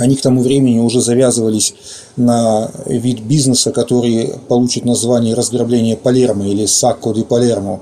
[0.00, 1.74] они к тому времени уже завязывались
[2.16, 7.80] на вид бизнеса, который получит название разграбления Палермо или Сакко ди Палермо.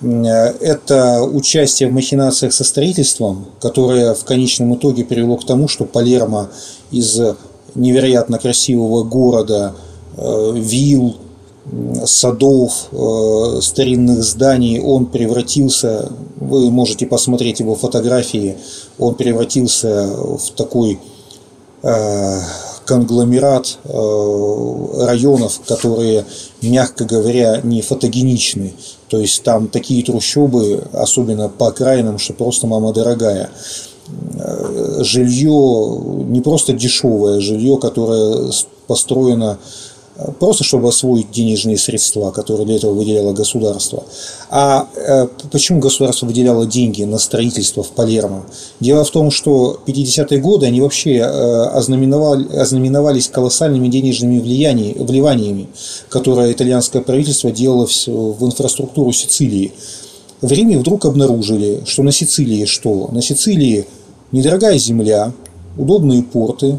[0.00, 6.50] Это участие в махинациях со строительством, которое в конечном итоге привело к тому, что Палермо
[6.92, 7.18] из
[7.74, 9.74] невероятно красивого города,
[10.16, 11.16] э, вилл,
[12.06, 18.56] садов, э, старинных зданий, он превратился, вы можете посмотреть его фотографии,
[18.98, 20.98] он превратился в такой
[22.88, 26.24] конгломерат э, районов, которые,
[26.62, 28.72] мягко говоря, не фотогеничны.
[29.08, 33.50] То есть там такие трущобы, особенно по окраинам, что просто мама дорогая.
[34.38, 38.50] Э, жилье не просто дешевое, жилье, которое
[38.86, 39.58] построено
[40.40, 44.02] просто чтобы освоить денежные средства, которые для этого выделяло государство.
[44.50, 48.44] А э, почему государство выделяло деньги на строительство в Палермо?
[48.80, 55.68] Дело в том, что 50-е годы они вообще э, ознаменовали, ознаменовались колоссальными денежными вливаниями,
[56.08, 59.72] которые итальянское правительство делало в инфраструктуру Сицилии.
[60.40, 63.08] В Риме вдруг обнаружили, что на Сицилии что?
[63.12, 63.86] На Сицилии
[64.32, 65.32] недорогая земля,
[65.76, 66.78] удобные порты,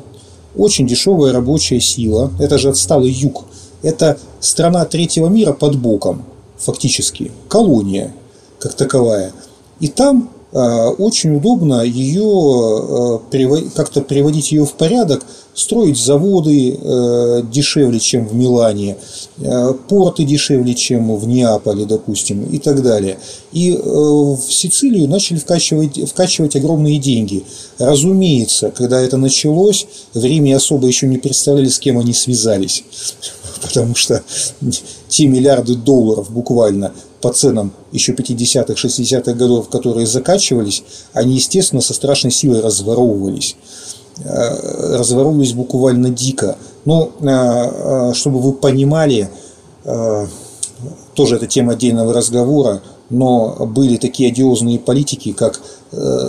[0.56, 3.46] очень дешевая рабочая сила, это же отсталый юг,
[3.82, 6.24] это страна третьего мира под боком,
[6.58, 8.14] фактически, колония
[8.60, 9.32] как таковая.
[9.80, 13.20] И там очень удобно ее
[13.76, 15.24] как-то приводить ее в порядок,
[15.54, 16.80] строить заводы
[17.52, 18.98] дешевле, чем в Милане,
[19.88, 23.20] порты дешевле, чем в Неаполе, допустим, и так далее.
[23.52, 27.44] И в Сицилию начали вкачивать, вкачивать огромные деньги.
[27.78, 32.84] Разумеется, когда это началось, в Риме особо еще не представляли, с кем они связались
[33.62, 34.24] потому что
[35.08, 40.84] те миллиарды долларов буквально по ценам еще 50-х, 60-х годов, которые закачивались,
[41.14, 43.56] они, естественно, со страшной силой разворовывались.
[44.24, 46.58] Э, разворовывались буквально дико.
[46.86, 49.30] Но, э, э, чтобы вы понимали,
[51.16, 55.62] тоже это тема отдельного разговора, но были такие одиозные политики, как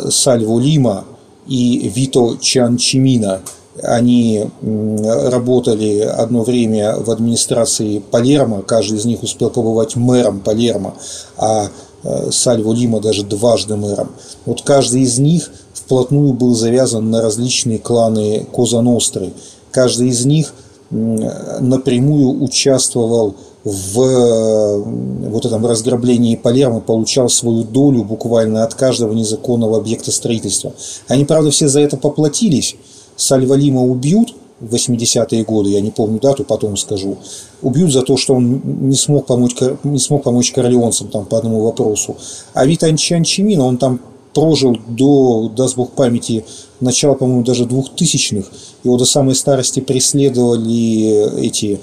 [0.08, 1.04] Сальво Лима
[1.46, 3.42] и Вито Чанчимина–
[3.82, 10.94] они работали одно время в администрации Палермо, каждый из них успел побывать мэром Палермо,
[11.36, 11.68] а
[12.02, 14.12] э, Сальво Лима даже дважды мэром.
[14.46, 19.32] Вот каждый из них вплотную был завязан на различные кланы Коза Ностры.
[19.70, 20.54] Каждый из них
[20.90, 24.84] напрямую участвовал в
[25.28, 30.72] вот этом разграблении Палермо, получал свою долю буквально от каждого незаконного объекта строительства.
[31.08, 32.76] Они, правда, все за это поплатились,
[33.20, 37.16] Сальвалима убьют в 80-е годы, я не помню дату, потом скажу,
[37.62, 41.62] убьют за то, что он не смог помочь, не смог помочь королеонцам там, по одному
[41.62, 42.16] вопросу.
[42.52, 44.00] А Вита Чимина, он там
[44.34, 46.44] прожил до, даст Бог памяти,
[46.80, 48.50] начала, по-моему, даже двухтысячных.
[48.84, 51.80] Его до самой старости преследовали эти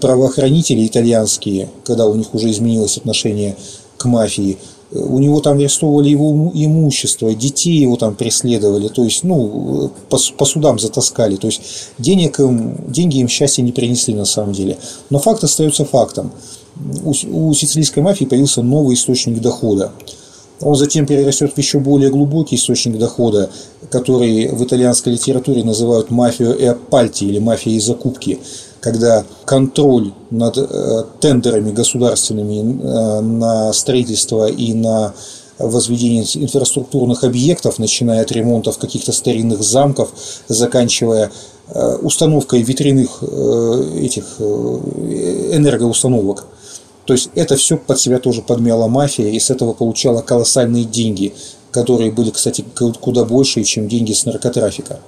[0.00, 3.56] правоохранители итальянские, когда у них уже изменилось отношение
[3.96, 4.58] к мафии
[4.94, 10.44] у него там арестовывали его имущество, детей его там преследовали, то есть, ну, по, по
[10.44, 11.60] судам затаскали, то есть
[11.98, 14.78] денег им, деньги им счастья не принесли на самом деле.
[15.10, 16.32] Но факт остается фактом.
[17.04, 19.92] У, у сицилийской мафии появился новый источник дохода.
[20.60, 23.50] Он затем перерастет в еще более глубокий источник дохода,
[23.90, 26.64] который в итальянской литературе называют мафию и
[27.24, 28.38] или мафией закупки
[28.84, 35.14] когда контроль над э, тендерами государственными э, на строительство и на
[35.58, 40.10] возведение инфраструктурных объектов, начиная от ремонтов каких-то старинных замков,
[40.48, 41.32] заканчивая
[41.68, 46.44] э, установкой ветряных этих энергоустановок.
[47.06, 51.32] То есть это все под себя тоже подмяла мафия и с этого получала колоссальные деньги,
[51.70, 52.62] которые были, кстати,
[53.00, 55.00] куда больше, чем деньги с наркотрафика.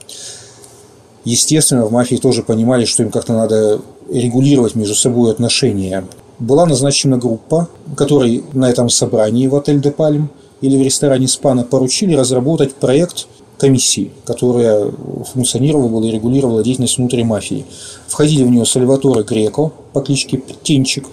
[1.26, 6.04] Естественно, в мафии тоже понимали, что им как-то надо регулировать между собой отношения.
[6.38, 11.64] Была назначена группа, которой на этом собрании в отель «Де Пальм» или в ресторане «Спана»
[11.64, 13.26] поручили разработать проект
[13.58, 14.92] комиссии, которая
[15.32, 17.64] функционировала и регулировала деятельность внутри мафии.
[18.06, 21.06] Входили в нее Сальваторе Греко по кличке Птенчик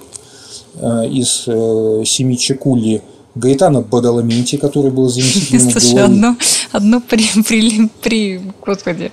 [0.76, 3.02] э, из э, семьи Чекулли,
[3.36, 6.38] Гаэтана Бадаламенти, который был заместителем Слушай, одно,
[6.72, 9.12] одно при, при, при, господи,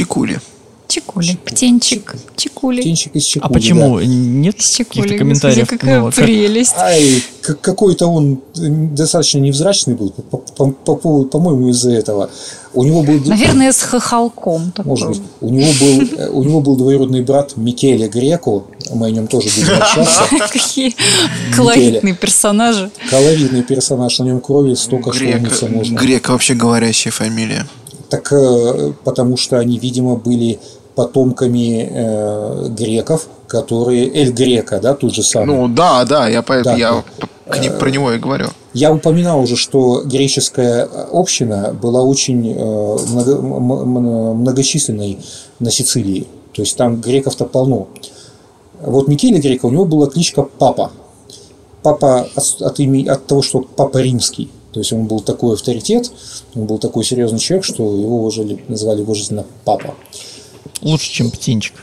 [0.00, 0.40] Чекули.
[0.88, 1.38] Чекули.
[1.44, 2.16] Птенчик.
[2.36, 2.80] Чекули.
[2.80, 3.50] Птенчик из Чекули.
[3.50, 3.98] А почему?
[3.98, 4.04] Да.
[4.06, 5.68] Нет каких-то комментариев?
[5.68, 6.74] Какая ну, прелесть.
[6.76, 12.30] Ай, какой-то он достаточно невзрачный был, по-моему, из-за этого.
[12.72, 13.20] У него был...
[13.26, 14.72] Наверное, с хохолком.
[14.84, 15.22] Может быть.
[15.40, 18.64] У него был, э, у него был двоюродный брат Микеле Греко.
[18.92, 20.22] Мы о нем тоже будем общаться.
[20.50, 20.96] Какие
[21.54, 22.90] колоритные персонажи.
[23.10, 24.18] Колоритный персонаж.
[24.18, 25.96] На нем крови столько, что можно.
[25.96, 27.66] Грек вообще говорящая фамилия.
[28.10, 30.58] Так э, потому что они, видимо, были
[30.94, 35.46] потомками э, греков, которые Эль Грека, да, тут же самый.
[35.46, 37.04] Ну да, да, я, по, да, я
[37.48, 38.48] к ним, про него и говорю.
[38.74, 43.40] Я упоминал уже, что греческая община была очень э, много,
[44.34, 45.18] многочисленной
[45.58, 46.26] на Сицилии.
[46.52, 47.88] То есть там греков-то полно.
[48.80, 50.90] Вот Микеле Грека, у него была кличка Папа.
[51.82, 54.50] Папа от, от, имени, от того, что Папа Римский.
[54.72, 56.10] То есть он был такой авторитет,
[56.54, 59.94] он был такой серьезный человек, что его уже называли уважительно папа.
[60.82, 61.74] Лучше, чем птенчик.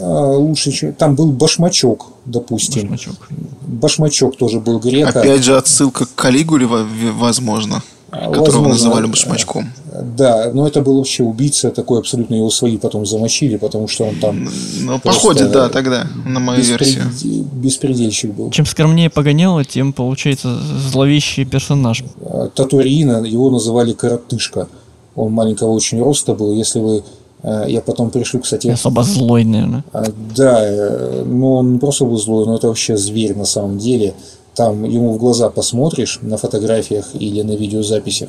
[0.00, 0.94] А, лучше, чем...
[0.94, 2.88] Там был башмачок, допустим.
[2.88, 3.28] Башмачок.
[3.62, 5.20] Башмачок тоже был грека.
[5.20, 7.82] Опять же, отсылка к Калигуле, возможно
[8.12, 9.72] которого Возможно, называли башмачком.
[10.16, 14.16] Да, но это был вообще убийца такой, абсолютно его свои потом замочили, потому что он
[14.16, 14.48] там...
[14.80, 16.80] Ну, походит, да, тогда, на мою беспред...
[16.88, 17.44] версию.
[17.52, 18.50] Беспредельщик был.
[18.50, 20.58] Чем скромнее погоняло, тем, получается,
[20.90, 22.04] зловещий персонаж.
[22.20, 24.68] А, Татуриина, его называли Коротышка.
[25.14, 27.02] Он маленького очень роста был, если вы
[27.42, 28.68] а, я потом пришлю, кстати...
[28.68, 29.84] Особо злой, наверное.
[29.92, 30.04] А,
[30.36, 34.14] да, э, но он не просто был злой, но это вообще зверь на самом деле
[34.54, 38.28] там ему в глаза посмотришь на фотографиях или на видеозаписях,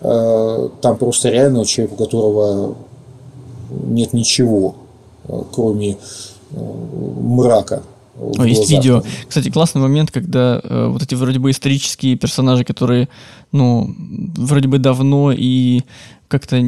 [0.00, 2.76] э, там просто реально человек, у которого
[3.70, 4.76] нет ничего,
[5.28, 5.96] э, кроме э,
[7.20, 7.82] мрака.
[8.20, 9.02] О, есть видео.
[9.26, 13.08] Кстати, классный момент, когда э, вот эти вроде бы исторические персонажи, которые,
[13.50, 13.94] ну,
[14.36, 15.82] вроде бы давно и
[16.28, 16.62] как-то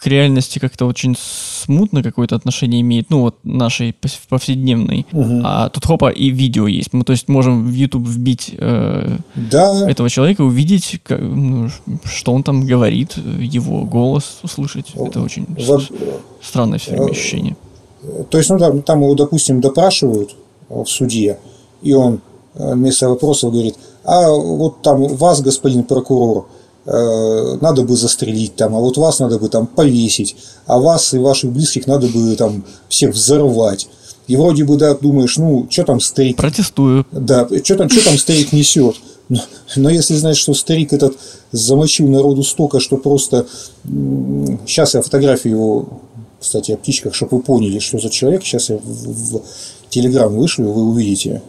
[0.00, 3.94] к реальности как-то очень смутно какое-то отношение имеет, ну вот нашей
[4.28, 5.06] повседневной.
[5.12, 5.40] Угу.
[5.44, 6.94] А тут хопа и видео есть.
[6.94, 9.90] Мы, то есть можем в YouTube вбить э, да.
[9.90, 11.68] этого человека, увидеть, как, ну,
[12.04, 14.86] что он там говорит, его голос услышать.
[14.94, 15.78] Это очень Во...
[16.42, 17.56] странное все время ощущение.
[18.30, 20.34] То есть, ну там, там его, допустим, допрашивают
[20.70, 21.38] в суде,
[21.82, 22.22] и он
[22.54, 23.74] э, вместо вопросов говорит,
[24.04, 26.59] а вот там вас, господин прокурор, Э,
[26.92, 30.36] надо бы застрелить там, а вот вас надо бы там повесить,
[30.66, 33.88] а вас и ваших близких надо бы там всех взорвать.
[34.26, 36.36] И вроде бы, да, думаешь, ну, что там старик...
[36.36, 37.06] Протестую.
[37.10, 38.96] Да, что там, что там старик несет?
[39.28, 39.40] Но,
[39.76, 41.16] но если знать, что старик этот
[41.52, 43.46] замочил народу столько, что просто...
[43.84, 45.88] Сейчас я фотографию его,
[46.40, 48.44] кстати, о птичках, чтобы вы поняли, что за человек.
[48.44, 49.42] Сейчас я в, в
[49.88, 51.42] Телеграм вышлю, вы увидите.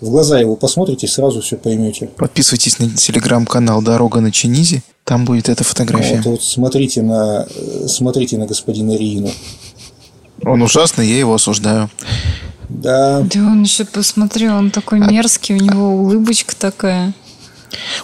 [0.00, 2.06] Э, в глаза его посмотрите, сразу все поймете.
[2.06, 6.16] Подписывайтесь на телеграм-канал «Дорога на Чинизи», там будет эта фотография.
[6.16, 7.46] Вот, вот смотрите на,
[7.86, 9.30] смотрите на господина Риину.
[10.44, 11.90] Он ужасный, я его осуждаю.
[12.68, 13.22] Да.
[13.22, 17.14] Да он еще посмотрел, он такой мерзкий, у него улыбочка такая.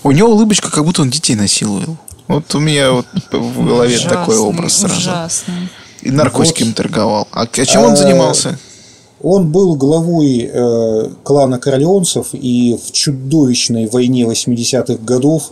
[0.03, 1.91] У него улыбочка, как будто он детей насилует.
[2.27, 4.97] Вот у меня вот в голове ужасный, такой образ сразу.
[4.97, 5.69] Ужасный.
[6.01, 6.77] И наркотиками вот.
[6.77, 7.29] торговал.
[7.33, 8.59] А, а чем он а, занимался?
[9.25, 15.51] Он был главой э, клана королеонцев и в чудовищной войне 80-х годов,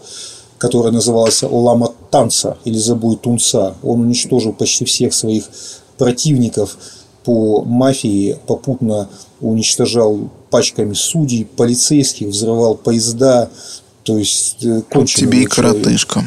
[0.58, 5.44] которая называлась Лама Танца или Забой Тунца, он уничтожил почти всех своих
[5.96, 6.76] противников
[7.24, 9.08] по мафии, попутно
[9.40, 13.48] уничтожал пачками судей, полицейских, взрывал поезда,
[14.02, 16.22] то есть э, конченый тебе и коротышка.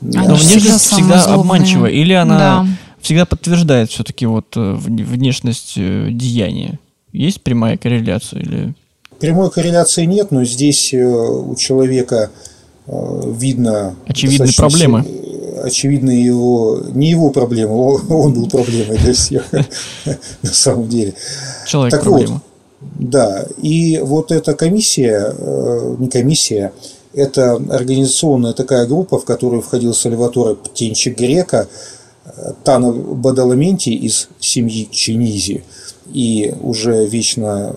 [0.00, 2.66] Но внешность всегда обманчива, или она да
[3.00, 6.78] всегда подтверждает все-таки вот э, внешность э, деяния.
[7.12, 8.74] Есть прямая корреляция или...
[9.18, 12.30] Прямой корреляции нет, но здесь э, у человека
[12.86, 13.94] видно...
[14.06, 15.04] Очевидные проблемы.
[15.62, 16.82] Очевидно его...
[16.92, 19.50] Не его проблема, он был проблемой для всех
[20.42, 21.14] на самом деле.
[21.66, 22.34] Человек так проблема.
[22.34, 22.42] Вот,
[22.98, 25.34] да, и вот эта комиссия,
[25.98, 26.72] не комиссия,
[27.12, 31.68] это организационная такая группа, в которую входил Сальваторе Птенчик Грека,
[32.64, 35.64] Тана Бадаламенти из семьи Чинизи
[36.12, 37.76] и уже вечно,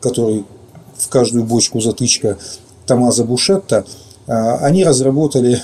[0.00, 0.44] который
[0.96, 2.38] в каждую бочку затычка
[2.86, 3.84] Тамаза Бушетта,
[4.26, 5.60] а, они разработали,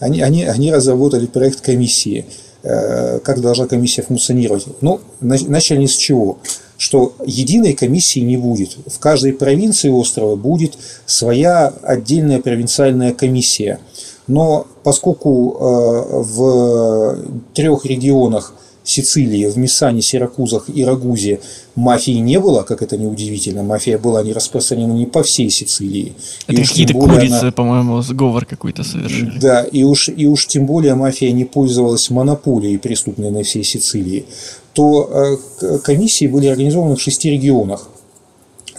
[0.00, 2.26] они, они, они разработали проект комиссии,
[2.62, 4.66] э, как должна комиссия функционировать.
[4.80, 6.38] Ну, начали с чего?
[6.76, 8.76] Что единой комиссии не будет.
[8.86, 10.76] В каждой провинции острова будет
[11.06, 13.80] своя отдельная провинциальная комиссия–
[14.26, 17.18] но поскольку э, в
[17.54, 18.54] трех регионах
[18.86, 21.40] Сицилии, в Миссане, Сиракузах и Рагузе
[21.74, 26.14] мафии не было, как это неудивительно, мафия была не распространена не по всей Сицилии.
[26.46, 27.52] Это какие-то курицы, она...
[27.52, 29.38] по-моему, сговор какой-то совершили.
[29.40, 34.26] Да, и уж, и уж тем более мафия не пользовалась монополией преступной на всей Сицилии,
[34.72, 37.88] то э, комиссии были организованы в шести регионах.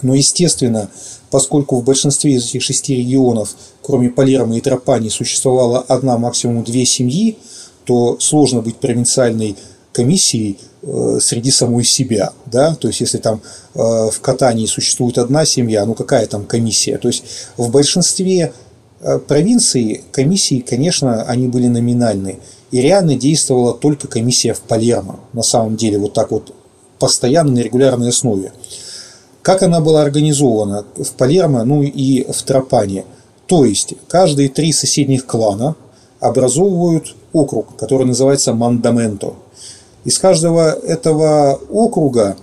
[0.00, 0.88] Но, естественно,
[1.30, 6.84] поскольку в большинстве из этих шести регионов, кроме Палермо и Тропани, существовала одна, максимум две
[6.84, 7.38] семьи,
[7.84, 9.56] то сложно быть провинциальной
[9.92, 13.40] комиссией э, среди самой себя, да, то есть если там
[13.74, 17.24] э, в Катании существует одна семья, ну какая там комиссия, то есть
[17.56, 18.52] в большинстве
[19.00, 22.38] э, провинций комиссии, конечно, они были номинальны,
[22.70, 26.54] и реально действовала только комиссия в Палермо, на самом деле, вот так вот
[26.98, 28.52] постоянно на регулярной основе.
[29.48, 33.06] Как она была организована в Палермо, ну и в Тропане?
[33.46, 35.74] То есть, каждые три соседних клана
[36.20, 39.32] образовывают округ, который называется Мандаменто.
[40.04, 42.36] Из каждого этого округа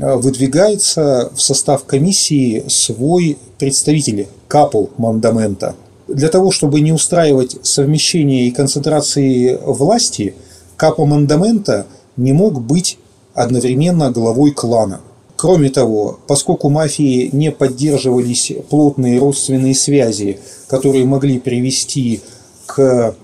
[0.00, 5.76] э, выдвигается в состав комиссии свой представитель, капл Мандамента.
[6.08, 10.34] Для того, чтобы не устраивать совмещение и концентрации власти,
[10.76, 11.86] капо Мандамента
[12.16, 12.98] не мог быть
[13.32, 15.02] одновременно главой клана.
[15.38, 22.22] Кроме того, поскольку мафии не поддерживались плотные родственные связи, которые могли привести
[22.66, 23.14] к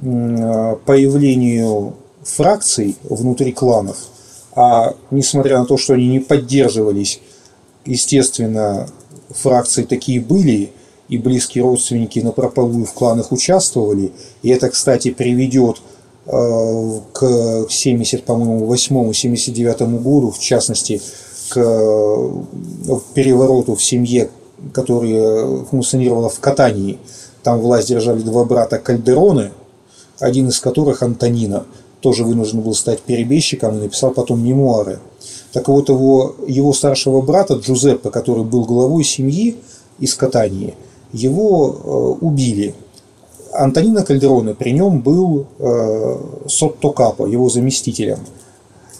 [0.00, 1.94] появлению
[2.24, 3.98] фракций внутри кланов,
[4.52, 7.20] а несмотря на то, что они не поддерживались,
[7.84, 8.88] естественно,
[9.28, 10.72] фракции такие были,
[11.08, 14.10] и близкие родственники на прополую в кланах участвовали,
[14.42, 15.80] и это, кстати, приведет
[16.26, 21.00] э, к 70, по-моему, 8-79 году, в частности,
[21.50, 22.30] к э,
[23.14, 24.30] перевороту в семье,
[24.72, 26.98] которая функционировала в Катании.
[27.42, 29.50] Там власть держали два брата Кальдероны,
[30.18, 31.64] один из которых Антонина.
[32.00, 35.00] тоже вынужден был стать перебежчиком и написал потом мемуары.
[35.52, 39.56] Так вот, его, его старшего брата Джузеппе, который был главой семьи
[39.98, 40.74] из Катании,
[41.12, 42.74] его э, убили.
[43.52, 48.18] Антонина Кальдероне при нем был э, Сотто Капо, его заместителем.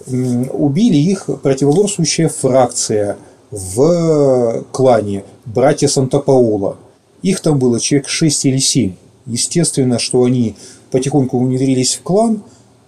[0.06, 3.16] Убили их противоборствующая фракция
[3.50, 6.76] в клане братья Санта-Паула.
[7.22, 8.94] Их там было человек 6 или 7.
[9.26, 10.56] Естественно, что они
[10.90, 12.42] потихоньку внедрились в клан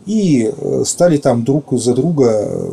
[0.07, 2.71] и э, стали там друг за друга э,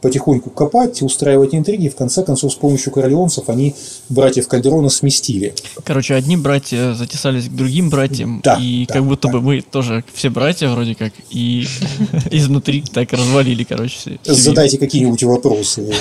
[0.00, 1.88] потихоньку копать, устраивать интриги.
[1.88, 3.74] В конце концов, с помощью королеонцев они
[4.08, 5.54] братьев Кальдерона сместили.
[5.84, 9.34] Короче, одни братья затесались к другим братьям, да, и да, как будто да.
[9.34, 11.66] бы мы тоже все братья вроде как, и
[12.30, 13.96] изнутри так развалили, короче.
[13.98, 15.92] Все, Задайте какие-нибудь вопросы.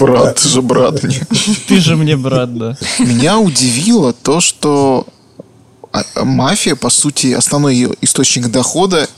[0.00, 1.20] Брат, же брат мне.
[1.68, 2.76] Ты же мне брат, да.
[2.98, 5.06] Меня удивило то, что
[5.92, 9.08] а, мафия, по сути, основной ее источник дохода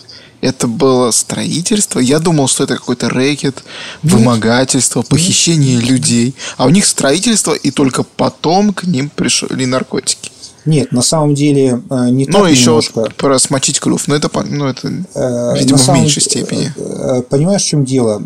[0.47, 1.99] это было строительство.
[1.99, 3.65] Я думал, что это какой-то рэкет,
[4.03, 6.35] вымогательство, похищение людей.
[6.57, 10.31] А у них строительство, и только потом к ним пришли наркотики.
[10.65, 13.09] Нет, на самом деле э, не ну, так еще немножко.
[13.17, 16.73] про смочить клюв, но это, ну, это э, видимо, в меньшей степени.
[16.77, 18.23] Э, понимаешь, в чем дело?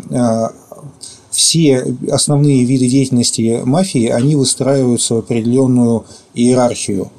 [1.29, 7.11] Все основные виды деятельности мафии, они выстраиваются в определенную иерархию.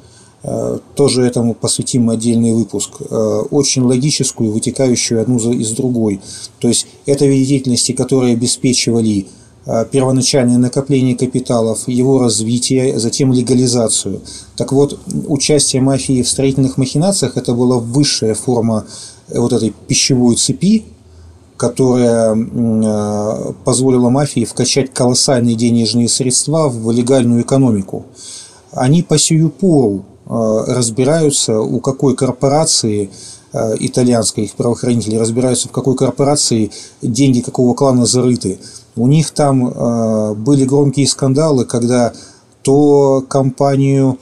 [0.44, 6.20] Э, тоже этому посвятим отдельный выпуск, э, очень логическую, вытекающую одну из другой.
[6.58, 9.28] То есть это виды деятельности, которые обеспечивали
[9.66, 14.20] э, первоначальное накопление капиталов, его развитие, затем легализацию.
[14.56, 18.84] Так вот, участие мафии в строительных махинациях– это была высшая форма
[19.28, 20.82] вот этой пищевой цепи,
[21.56, 22.34] которая
[23.64, 28.04] позволила мафии вкачать колоссальные денежные средства в легальную экономику.
[28.72, 33.10] Они по сию пору разбираются, у какой корпорации
[33.52, 36.70] э, итальянской, их правоохранители разбираются, в какой корпорации
[37.02, 38.58] деньги какого клана зарыты.
[38.96, 42.12] У них там э, были громкие скандалы, когда
[42.62, 44.18] то компанию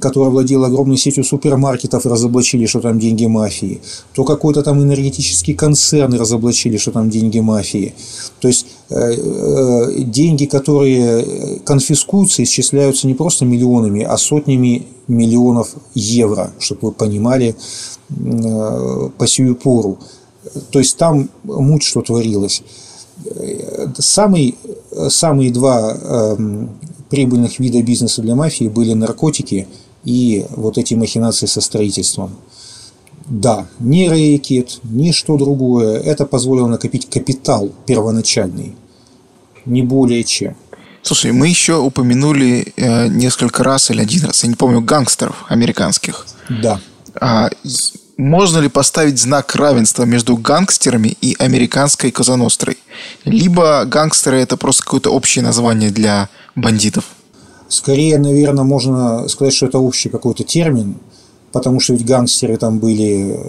[0.00, 3.80] которая владела огромной сетью супермаркетов, разоблачили, что там деньги мафии,
[4.14, 7.94] то какой-то там энергетический концерн разоблачили, что там деньги мафии.
[8.40, 16.52] То есть э, э, деньги, которые конфискуются, исчисляются не просто миллионами, а сотнями миллионов евро,
[16.58, 17.54] чтобы вы понимали
[18.10, 19.98] э, по сию пору.
[20.70, 22.62] То есть там муть что творилось.
[23.98, 24.56] Самый,
[25.08, 26.70] самые два эм,
[27.12, 29.68] прибыльных вида бизнеса для мафии были наркотики
[30.04, 32.36] и вот эти махинации со строительством.
[33.26, 36.00] Да, ни рэкет, ни что другое.
[36.00, 38.74] Это позволило накопить капитал первоначальный.
[39.64, 40.56] Не более чем.
[41.02, 46.26] Слушай, мы еще упомянули э, несколько раз или один раз, я не помню, гангстеров американских.
[46.48, 46.80] Да.
[47.20, 47.50] А,
[48.16, 52.78] можно ли поставить знак равенства между гангстерами и американской Козанострой?
[53.24, 57.04] Либо гангстеры это просто какое-то общее название для бандитов?
[57.72, 60.96] Скорее, наверное, можно сказать, что это общий какой-то термин,
[61.52, 63.40] потому что ведь гангстеры там были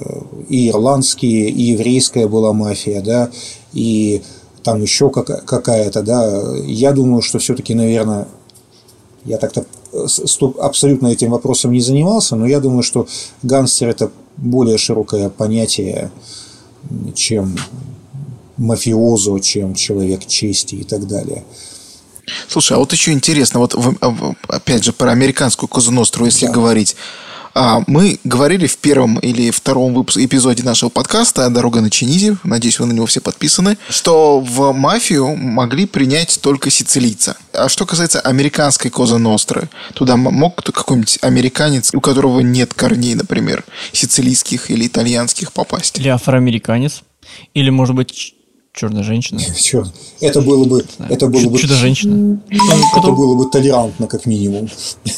[0.48, 3.30] и ирландские, и еврейская была мафия, да,
[3.74, 4.22] и
[4.64, 6.42] там еще какая-то, да.
[6.64, 8.30] Я думаю, что все-таки, наверное,
[9.26, 9.66] я так-то
[10.58, 13.08] абсолютно этим вопросом не занимался, но я думаю, что
[13.42, 16.12] гангстер это более широкое понятие,
[17.14, 17.58] чем
[18.56, 21.44] мафиозо, чем человек чести и так далее.
[22.48, 23.76] Слушай, а вот еще интересно, вот
[24.48, 25.92] опять же про американскую Козу
[26.26, 26.52] если да.
[26.52, 26.96] говорить.
[27.56, 32.80] А, мы говорили в первом или втором выпуске, эпизоде нашего подкаста «Дорога на Чинизе», надеюсь,
[32.80, 37.38] вы на него все подписаны, что в мафию могли принять только сицилийца.
[37.54, 43.64] А что касается американской Коза Ностры, туда мог какой-нибудь американец, у которого нет корней, например,
[43.92, 46.00] сицилийских или итальянских попасть?
[46.00, 47.04] Или афроамериканец?
[47.54, 48.34] Или, может быть,
[48.74, 49.40] Черная женщина.
[49.40, 49.86] Все.
[50.20, 50.84] Это было бы...
[51.10, 51.60] Это было бы...
[51.60, 52.42] Чудо-женщина.
[52.98, 54.70] Это было бы толерантно, как минимум.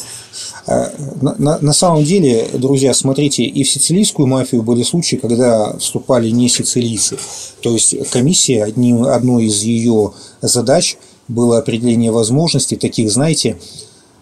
[0.68, 0.92] А,
[1.22, 6.32] на, на, на самом деле, друзья, смотрите, и в сицилийскую мафию были случаи, когда вступали
[6.32, 7.20] не сицилийцы.
[7.62, 10.98] То есть комиссия, одним, одной из ее задач
[11.28, 13.58] было определение возможностей таких, знаете,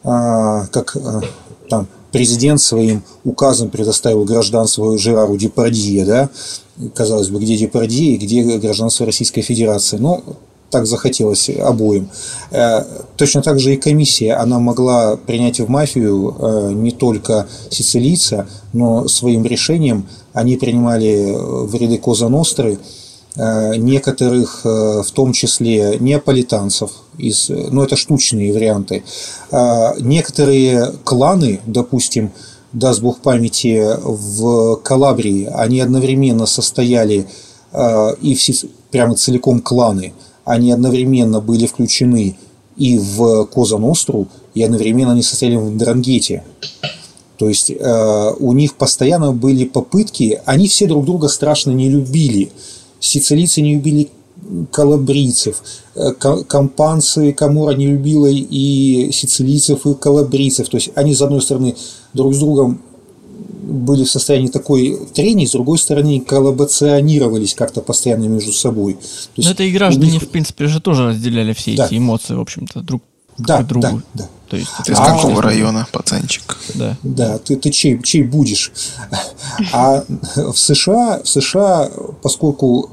[0.04, 1.22] а, как а,
[1.70, 6.30] там президент своим указом предоставил гражданство Жерару Депардье, да,
[6.96, 9.98] казалось бы, где Депардье и где гражданство Российской Федерации.
[9.98, 10.24] Но
[10.70, 12.10] так захотелось обоим.
[12.52, 12.84] Э,
[13.18, 19.08] точно так же и комиссия, она могла принять в мафию э, не только сицилийца, но
[19.08, 26.92] своим решением они принимали в ряды Коза Ностры Э, некоторых, э, в том числе неаполитанцев,
[27.18, 29.04] из, ну это штучные варианты,
[29.52, 32.32] э, некоторые кланы, допустим,
[32.74, 37.28] даст Бог памяти, в Калабрии, они одновременно состояли
[37.72, 38.54] э, и все,
[38.92, 40.14] прямо целиком кланы,
[40.46, 42.38] они одновременно были включены
[42.76, 46.44] и в Коза Ностру, и одновременно они состояли в Дрангете.
[47.38, 52.52] То есть э, у них постоянно были попытки, они все друг друга страшно не любили.
[53.04, 54.10] Сицилийцы не любили
[54.72, 55.62] калабрийцев,
[55.96, 56.14] э,
[56.48, 60.70] компанцы Камура не любила и сицилийцев, и калабрийцев.
[60.70, 61.76] То есть они, с одной стороны,
[62.14, 62.82] друг с другом
[63.64, 68.94] были в состоянии такой трения, с другой стороны, коллаборационировались как-то постоянно между собой.
[68.94, 69.00] То
[69.38, 70.24] есть, Но это и граждане, них...
[70.24, 71.86] в принципе, же тоже разделяли все да.
[71.86, 73.04] эти эмоции, в общем-то, друг
[73.38, 74.02] да, к другу.
[74.14, 74.30] Да, да.
[74.54, 76.60] То есть, ты из а, какого района, пацанчик?
[76.76, 76.96] Да.
[77.02, 78.72] Да, ты, ты чей, чей будешь?
[79.72, 80.04] А
[80.36, 81.90] в США, в США,
[82.22, 82.92] поскольку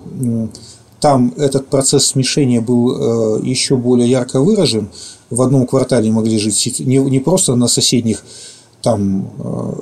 [1.01, 4.89] там этот процесс смешения был э, еще более ярко выражен,
[5.29, 8.25] в одном квартале могли жить не, не просто на соседних
[8.81, 9.31] там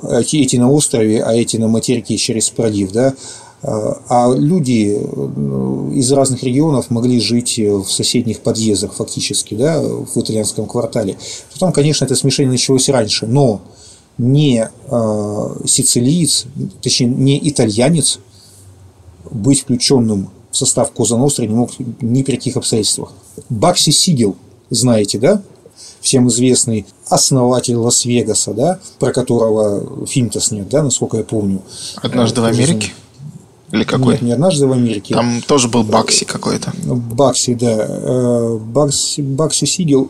[0.03, 3.13] э, эти на острове, а эти на материке через пролив, да,
[3.61, 10.65] а люди э, из разных регионов могли жить в соседних подъездах фактически, да, в итальянском
[10.65, 11.17] квартале.
[11.53, 13.61] То там, конечно, это смешение началось раньше, но
[14.17, 16.45] не э, сицилиец,
[16.81, 18.19] точнее, не итальянец
[19.29, 21.71] быть включенным в состав Коза Ностры не мог
[22.01, 23.13] ни при каких обстоятельствах.
[23.49, 24.35] Бакси Сигел,
[24.69, 25.41] знаете, да?
[26.01, 31.61] Всем известный основатель Лас-Вегаса, да, про которого фильм-то снят, да, насколько я помню.
[31.97, 32.91] Однажды в Америке?
[33.71, 34.13] Или какой?
[34.13, 35.13] Нет, не однажды в Америке.
[35.13, 36.73] Там тоже был Бакси какой-то.
[36.85, 37.85] Бакси, да.
[37.87, 40.09] Э, Бакси, Бакси Сигел.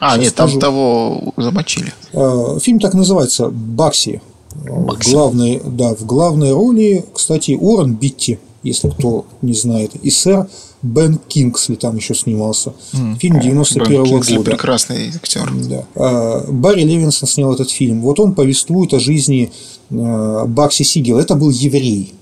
[0.00, 1.92] А, Сейчас нет, там того замочили.
[2.12, 4.22] Э, фильм так называется Бакси.
[4.54, 5.12] Бакси.
[5.12, 10.48] Главный, да, в главной роли, кстати, Уоррен Битти, если кто не знает, и сэр
[10.82, 12.72] Бен Кингсли там еще снимался.
[12.92, 13.18] Mm.
[13.18, 14.50] Фильм 91 -го года.
[14.50, 15.52] прекрасный актер.
[15.68, 16.44] Да.
[16.48, 18.00] Барри Левинсон снял этот фильм.
[18.00, 19.52] Вот он повествует о жизни
[19.90, 21.20] э, Бакси Сигела.
[21.20, 22.14] Это был еврей.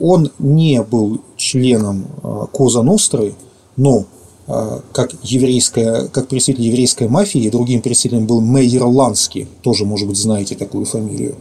[0.00, 3.34] Он не был членом а, Коза Ностры,
[3.76, 4.04] но
[4.46, 10.16] а, как, еврейская, как представитель еврейской мафии, другим представителем был Мейер Ланский, тоже, может быть,
[10.16, 11.36] знаете такую фамилию.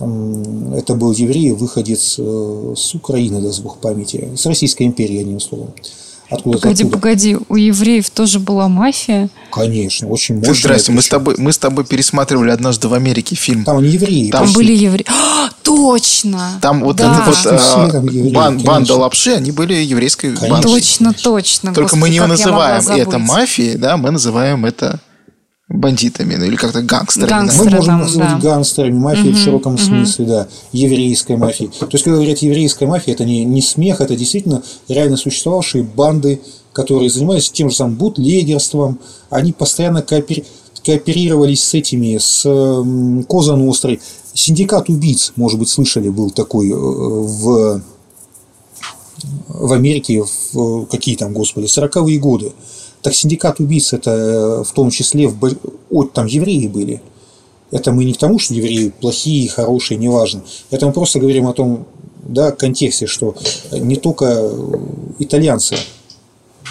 [0.00, 5.72] Это был еврей, выходец э, с Украины, даст Бог памяти, с Российской империи, одним словом.
[6.34, 6.98] Откуда погоди, откуда?
[6.98, 9.28] погоди, у евреев тоже была мафия?
[9.50, 10.54] Конечно, очень мощная.
[10.54, 13.64] Здрасте, мы с, тобой, мы с тобой пересматривали однажды в Америке фильм.
[13.64, 14.30] Там они евреи.
[14.30, 15.06] Там, там были евреи.
[15.08, 16.58] А, точно!
[16.60, 17.24] Там вот, да.
[17.26, 20.48] вот а, евреи, бан, банда лапши, они были еврейской конечно.
[20.48, 20.72] бандой.
[20.72, 21.74] Точно, точно.
[21.74, 25.00] Только Господи, мы не называем это мафией, да, мы называем это
[25.74, 27.28] бандитами, ну или как-то гангстерами.
[27.28, 28.38] Гангстеры, Мы можем там, называть да.
[28.38, 29.82] гангстерами, мафией угу, в широком угу.
[29.82, 31.70] смысле, да, еврейской мафией.
[31.70, 36.40] То есть, когда говорят еврейская мафия, это не, не смех, это действительно реально существовавшие банды,
[36.72, 38.98] которые занимались тем же самым бутлегерством,
[39.30, 40.44] они постоянно коопери...
[40.84, 42.42] кооперировались с этими, с
[43.28, 44.00] Коза Нострой.
[44.32, 47.82] Синдикат убийц, может быть, слышали, был такой э, в
[49.48, 50.22] в Америке
[50.52, 52.52] в какие там, господи, 40-е годы.
[53.04, 55.38] Так синдикат убийц это э, в том числе в,
[55.90, 57.02] от, там евреи были.
[57.70, 60.42] Это мы не к тому, что евреи плохие, хорошие, неважно.
[60.70, 61.86] Это мы просто говорим о том,
[62.22, 63.36] да, контексте, что
[63.72, 64.50] не только
[65.18, 65.76] итальянцы.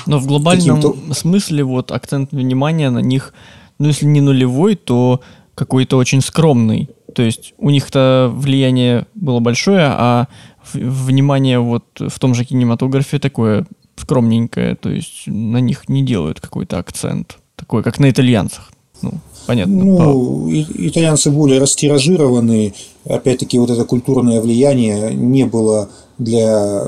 [0.08, 3.32] Но в глобальном смысле вот акцент внимания на них,
[3.78, 5.22] ну если не нулевой, то
[5.54, 6.90] какой-то очень скромный.
[7.14, 10.28] То есть у них-то влияние было большое, а
[10.74, 16.78] внимание вот в том же кинематографе такое скромненькое, то есть на них не делают какой-то
[16.78, 18.72] акцент, такой, как на итальянцах.
[19.02, 19.12] Ну,
[19.46, 19.84] понятно.
[19.84, 20.50] Ну, по...
[20.52, 22.74] итальянцы более растиражированы,
[23.06, 26.82] опять-таки вот это культурное влияние не было для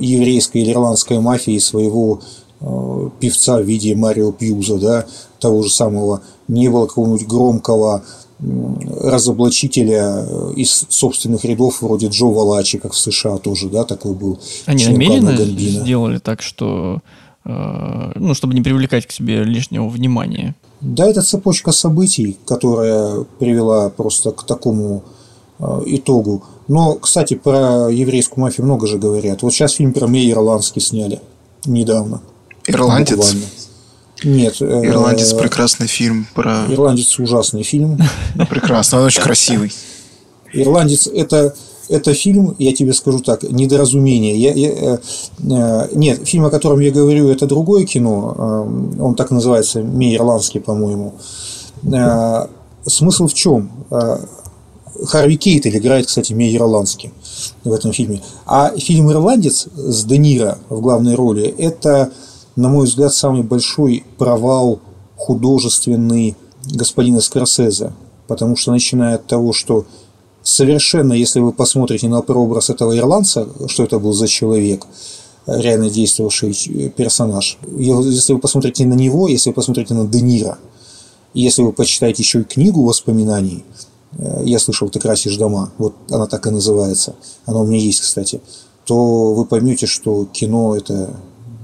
[0.00, 2.20] еврейской или ирландской мафии своего
[2.60, 5.06] э, певца в виде Марио Пьюза, да,
[5.40, 8.04] того же самого, не было какого-нибудь громкого
[8.40, 14.40] разоблачителя э, из собственных рядов вроде Джо Валачи, как в США тоже, да, такой был.
[14.66, 17.00] Они намеренно сделали так, что
[17.44, 20.54] э, ну, чтобы не привлекать к себе лишнего внимания.
[20.80, 25.04] Да, это цепочка событий, которая привела просто к такому
[25.58, 26.44] э, итогу.
[26.66, 29.42] Но, кстати, про еврейскую мафию много же говорят.
[29.42, 31.20] Вот сейчас фильм про Мейер Ирландский сняли
[31.64, 32.20] недавно.
[32.66, 33.16] Ирландец?
[33.16, 33.46] Буквально.
[34.22, 34.56] Нет.
[34.60, 36.66] Э, Ирландец прекрасный фильм про.
[36.68, 37.98] Ирландец ужасный фильм.
[38.50, 39.72] Прекрасно, он очень красивый.
[40.52, 41.54] Ирландец это
[41.88, 44.36] это фильм, я тебе скажу так, недоразумение.
[44.36, 44.98] Я, я, э,
[45.50, 48.34] э нет, фильм, о котором я говорю, это другое кино.
[48.36, 51.14] Э, он так называется, Мейерландский, по-моему.
[51.84, 52.46] Э,
[52.86, 53.70] смысл в чем?
[53.90, 54.18] Э,
[55.06, 57.12] Харви Кейтель играет, кстати, Мейерландский
[57.64, 58.22] в этом фильме.
[58.46, 62.12] А фильм «Ирландец» с Де Ниро в главной роли– это
[62.56, 64.80] на мой взгляд, самый большой провал
[65.16, 66.36] художественный
[66.66, 67.92] господина Скорсезе.
[68.26, 69.84] Потому что начиная от того, что
[70.42, 74.86] совершенно, если вы посмотрите на прообраз этого ирландца, что это был за человек,
[75.46, 76.54] реально действовавший
[76.96, 80.58] персонаж, если вы посмотрите на него, если вы посмотрите на Де Ниро,
[81.34, 83.64] если вы почитаете еще и книгу воспоминаний,
[84.12, 88.00] э, я слышал «Ты красишь дома», вот она так и называется, она у меня есть,
[88.00, 88.40] кстати,
[88.86, 91.10] то вы поймете, что кино– это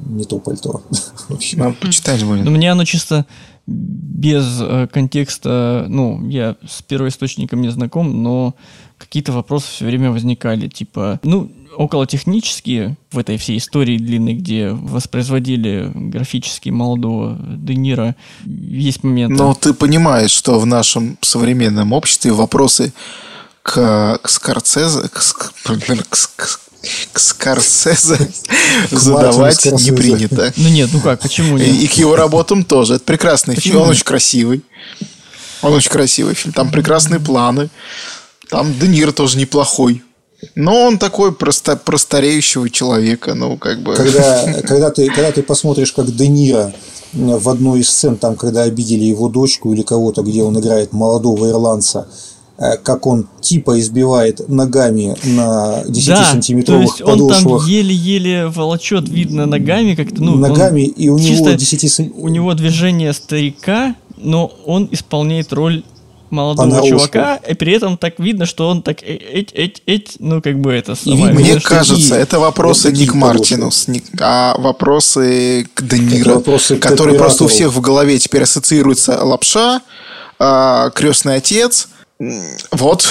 [0.07, 0.83] не то пальто.
[1.55, 2.45] Надо почитать будет.
[2.45, 3.27] Ну, мне оно чисто
[3.67, 8.55] без э, контекста, ну, я с первоисточником не знаком, но
[8.99, 14.71] какие-то вопросы все время возникали, типа, ну, около технические в этой всей истории длинной, где
[14.71, 19.37] воспроизводили графически молодого Де Ниро, есть моменты.
[19.37, 22.93] Но ты понимаешь, что в нашем современном обществе вопросы
[23.63, 26.70] к, к Скорцезе, к, к, к, к
[27.21, 28.31] Скорсезе
[28.91, 30.53] задавать не принято.
[30.57, 31.69] Ну нет, ну как, почему нет?
[31.69, 32.95] И, к его работам тоже.
[32.95, 34.63] Это прекрасный фильм, он очень красивый.
[35.63, 36.55] Он очень красивый фильм.
[36.55, 37.69] Там прекрасные планы.
[38.49, 40.03] Там Де Ниро тоже неплохой.
[40.55, 43.95] Но он такой просто простареющего человека, ну, как бы...
[43.95, 46.73] Когда, когда, ты, когда ты посмотришь, как Де Ниро
[47.13, 51.51] в одной из сцен, там, когда обидели его дочку или кого-то, где он играет молодого
[51.51, 52.09] ирландца,
[52.83, 57.43] как он типа избивает ногами на 10-сантиметровых да, подошвах.
[57.43, 60.23] он там еле-еле волочет, видно, ногами как-то.
[60.23, 65.85] Ну, ногами, и у него 10 У него движение старика, но он исполняет роль
[66.29, 70.61] молодого чувака, и при этом так видно, что он так эть, эть, эть, ну, как
[70.61, 71.33] бы это самое.
[71.33, 73.71] Мне видно, кажется, это вопросы не к Мартину,
[74.21, 79.81] а вопросы к Де вопросы которые просто у всех в голове теперь ассоциируются лапша,
[80.39, 81.89] а, крестный отец–
[82.71, 83.09] вот.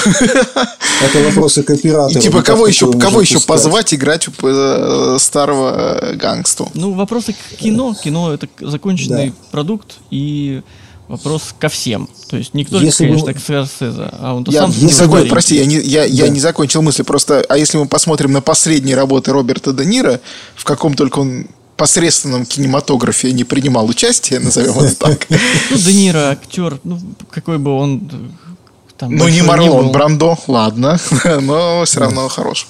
[1.02, 2.22] Это вопросы к оператору.
[2.22, 6.69] Типа, кого еще, кого еще позвать играть э, старого э, гангсту?
[6.76, 7.95] Ну, вопросы к кино.
[7.95, 9.36] Кино– это законченный да.
[9.52, 10.61] продукт, и
[11.07, 12.07] вопрос ко всем.
[12.30, 13.34] То есть, никто не если конечно, мы...
[13.34, 15.27] к Скорсезе, а он я, сам не закон...
[15.27, 16.06] Прости, я, не, я, да.
[16.06, 17.02] я не закончил мысли.
[17.02, 20.22] Просто, а если мы посмотрим на последние работы Роберта Де Ниро,
[20.56, 25.27] в каком только он посредственном кинематографе не принимал участие, назовем это так.
[25.30, 26.99] Ну, Де Ниро актер, ну,
[27.31, 28.34] какой бы он
[28.99, 30.99] там ну, не Марлон не Брандо, ладно,
[31.41, 32.30] но все равно да.
[32.30, 32.67] хорош.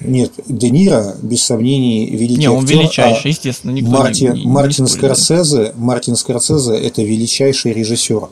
[0.00, 3.72] Нет, Де Ниро, без сомнений, великий Не, он актер, величайший, а естественно.
[3.72, 8.28] Никто Марти, не, не, Мартин не Скорсезе, Мартин Скорсезе– это величайший режиссер.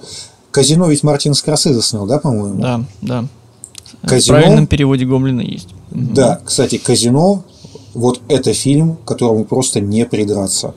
[0.52, 2.62] Казино ведь Мартин Скорсезе снял, да, по-моему?
[2.62, 3.24] Да, да.
[4.02, 5.68] Казино, в правильном переводе Гомлина есть.
[5.90, 7.42] Да, кстати, Казино–
[7.94, 10.74] вот это фильм, которому просто не придраться.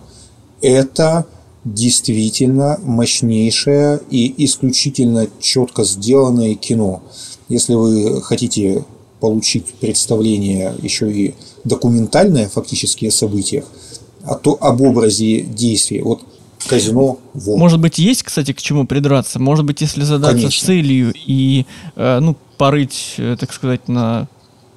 [0.61, 1.25] Это
[1.73, 7.01] действительно мощнейшее и исключительно четко сделанное кино.
[7.49, 8.85] Если вы хотите
[9.19, 13.65] получить представление еще и документальное фактически о событиях,
[14.23, 16.03] а то об образе действия.
[16.03, 16.21] Вот
[16.67, 17.19] казино.
[17.33, 17.57] Во.
[17.57, 19.39] Может быть, есть, кстати, к чему придраться.
[19.39, 20.67] Может быть, если задаться Конечно.
[20.67, 21.65] целью и
[21.95, 24.27] э, ну, порыть, э, так сказать, на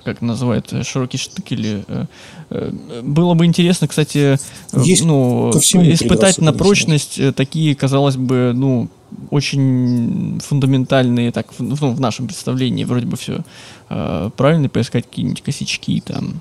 [0.04, 2.06] как называют, э, широкий штык э,
[2.50, 2.72] э,
[3.02, 4.38] было бы интересно, кстати,
[4.72, 7.32] Есть ну, испытать на прочность конечно.
[7.32, 8.88] такие, казалось бы, ну,
[9.30, 13.40] очень фундаментальные, так, ну, в нашем представлении вроде бы все
[13.88, 16.40] э, правильно, поискать какие-нибудь косячки там.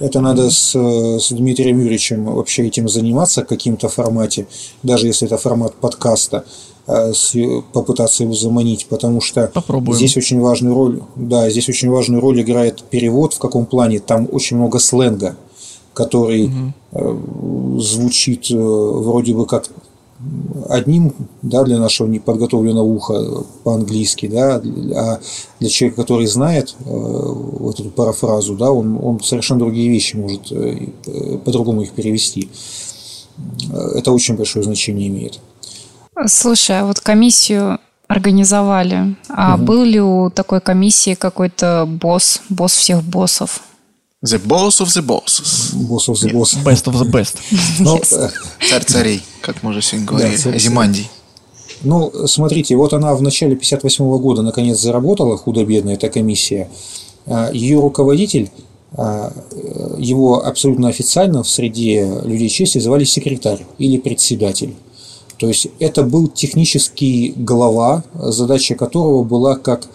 [0.00, 4.46] Это надо с, с Дмитрием Юрьевичем вообще этим заниматься в каким-то формате,
[4.82, 6.44] даже если это формат подкаста.
[6.86, 7.12] Э,
[7.72, 9.96] попытаться его заманить, потому что Попробуем.
[9.96, 14.28] здесь очень важную роль, да, здесь очень важную роль играет перевод, в каком плане там
[14.30, 15.34] очень много сленга,
[15.94, 16.50] который
[16.92, 17.80] угу.
[17.80, 19.70] звучит э, вроде бы как
[20.68, 24.56] одним, да, для нашего неподготовленного уха по-английски, да,
[24.94, 25.20] а
[25.60, 30.52] для человека, который знает э, вот эту парафразу, да, он, он совершенно другие вещи может
[31.44, 32.50] по-другому их перевести.
[33.72, 35.40] Это очень большое значение имеет.
[36.26, 39.16] Слушай, а вот комиссию организовали.
[39.28, 39.64] А угу.
[39.64, 43.60] был ли у такой комиссии какой-то босс, босс всех боссов?
[44.24, 45.74] The boss of the bosses.
[45.74, 46.56] Boss of the boss.
[46.64, 47.36] Best of the best.
[47.78, 48.30] Ну, э,
[48.68, 50.40] Царь царей, как мы уже сегодня говорили.
[50.42, 51.10] Да, Азимандий.
[51.82, 56.70] Ну, смотрите, вот она в начале 58 года наконец заработала, худо-бедно, эта комиссия.
[57.26, 58.50] А, Ее руководитель,
[58.96, 59.32] а,
[59.98, 64.74] его абсолютно официально в среде людей чести звали секретарь или председатель.
[65.38, 69.88] То есть это был технический глава, задача которого была как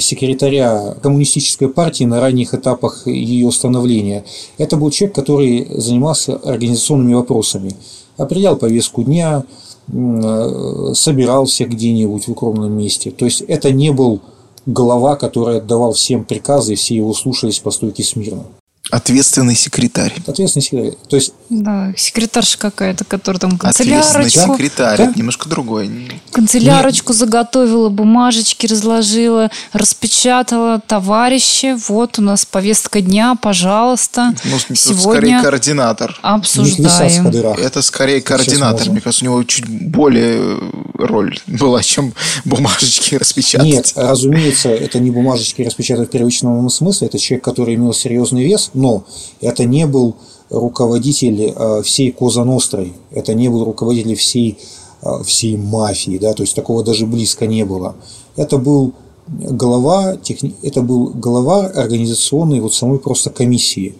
[0.00, 4.24] секретаря коммунистической партии на ранних этапах ее становления.
[4.58, 7.76] Это был человек, который занимался организационными вопросами,
[8.16, 9.44] определял повестку дня,
[9.86, 13.10] собирал всех где-нибудь в укромном месте.
[13.12, 14.20] То есть это не был
[14.66, 18.44] глава, который отдавал всем приказы, и все его слушались по стойке смирно.
[18.90, 20.14] Ответственный секретарь.
[20.26, 20.98] Ответственный секретарь.
[21.08, 21.32] То есть...
[21.48, 24.18] Да, секретарша какая-то, которая там канцелярочку...
[24.18, 25.12] Ответственный секретарь, да?
[25.14, 25.90] немножко другой.
[26.32, 27.18] Канцелярочку Нет.
[27.18, 30.80] заготовила, бумажечки разложила, распечатала.
[30.86, 34.34] Товарищи, вот у нас повестка дня, пожалуйста.
[34.44, 36.18] Ну, Сегодня скорее координатор.
[36.22, 37.26] Обсуждаем.
[37.28, 38.90] Это скорее координатор.
[38.90, 40.58] Мне кажется, у него чуть более
[40.94, 42.14] роль была, чем
[42.44, 43.66] бумажечки распечатать.
[43.66, 47.08] Нет, разумеется, это не бумажечки распечатать в первичном смысле.
[47.08, 49.04] Это человек, который имел серьезный вес, но
[49.40, 50.16] это не был
[50.50, 54.58] руководитель э, всей Коза Нострой, это не был руководитель всей,
[55.02, 57.94] э, всей мафии, да, то есть такого даже близко не было.
[58.36, 58.92] Это был
[59.28, 60.54] глава, техни...
[60.62, 63.94] это был глава организационной вот самой просто комиссии.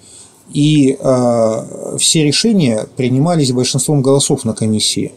[0.53, 5.13] И э, все решения принимались большинством голосов на комиссии.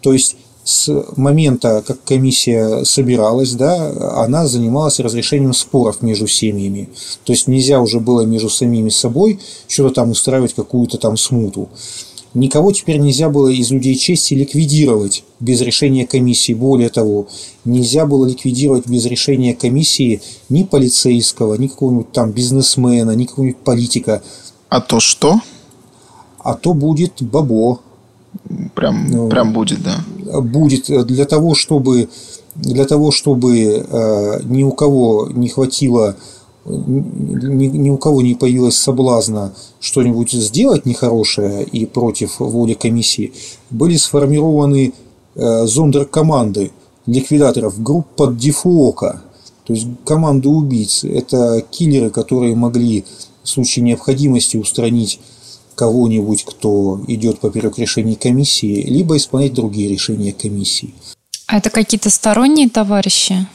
[0.00, 0.36] То есть
[0.68, 6.90] с момента, как комиссия собиралась, да, она занималась разрешением споров между семьями.
[7.24, 11.70] То есть нельзя уже было между самими собой что-то там устраивать, какую-то там смуту.
[12.34, 16.52] Никого теперь нельзя было из людей чести ликвидировать без решения комиссии.
[16.52, 17.28] Более того,
[17.64, 20.20] нельзя было ликвидировать без решения комиссии
[20.50, 24.22] ни полицейского, ни какого-нибудь там бизнесмена, ни какого-нибудь политика.
[24.68, 25.40] А то что?
[26.40, 27.80] А то будет бабо,
[28.74, 29.96] Прям, ну, прям будет, да.
[30.42, 32.08] Будет для того, чтобы
[32.54, 36.16] для того, чтобы э, ни у кого не хватило,
[36.66, 43.32] ни, у кого не появилось соблазна что-нибудь сделать нехорошее и против воли комиссии,
[43.70, 44.92] были сформированы
[45.34, 46.72] э, зондеркоманды
[47.06, 49.22] ликвидаторов, группа Дефуока,
[49.64, 51.04] то есть команды убийц.
[51.04, 53.04] Это киллеры, которые могли
[53.42, 55.20] в случае необходимости устранить
[55.78, 60.92] кого-нибудь, кто идет поперек решений комиссии, либо исполнять другие решения комиссии.
[61.46, 63.46] А это какие-то сторонние товарищи?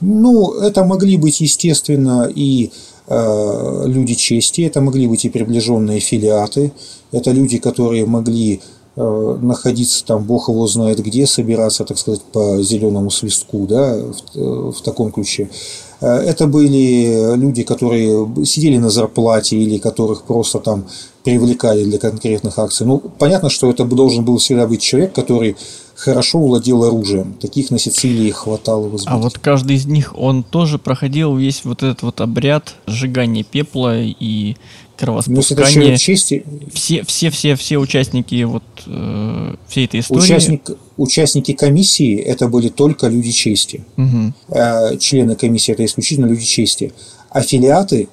[0.00, 2.70] Ну, это могли быть, естественно, и
[3.08, 6.72] э, люди чести, это могли быть и приближенные филиаты,
[7.10, 8.60] это люди, которые могли
[8.96, 14.38] э, находиться там, бог его знает где, собираться, так сказать, по зеленому свистку, да, в,
[14.38, 15.44] э, в таком ключе.
[15.44, 20.84] Э, это были люди, которые сидели на зарплате или которых просто там
[21.24, 22.86] привлекали для конкретных акций.
[22.86, 25.56] Ну, понятно, что это должен был всегда быть человек, который
[25.94, 27.34] хорошо владел оружием.
[27.34, 31.82] Таких на Сицилии хватало в А вот каждый из них, он тоже проходил весь вот
[31.82, 34.56] этот вот обряд сжигания пепла и
[34.96, 35.92] кровоспускания.
[35.92, 36.44] Ну, чести...
[36.72, 40.20] Все, все, все, все участники вот э, всей этой истории.
[40.20, 43.84] Участник, участники комиссии это были только люди чести.
[43.96, 44.32] Угу.
[44.48, 46.92] Э, члены комиссии это исключительно люди чести.
[47.30, 48.08] Аффилиаты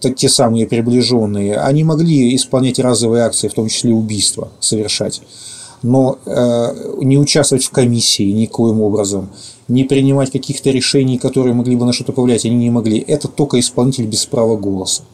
[0.00, 5.22] те самые приближенные, они могли исполнять разовые акции, в том числе убийства совершать.
[5.82, 9.30] Но э, не участвовать в комиссии никоим образом,
[9.68, 12.98] не принимать каких-то решений, которые могли бы на что-то повлиять, они не могли.
[12.98, 15.04] Это только исполнитель без права голоса.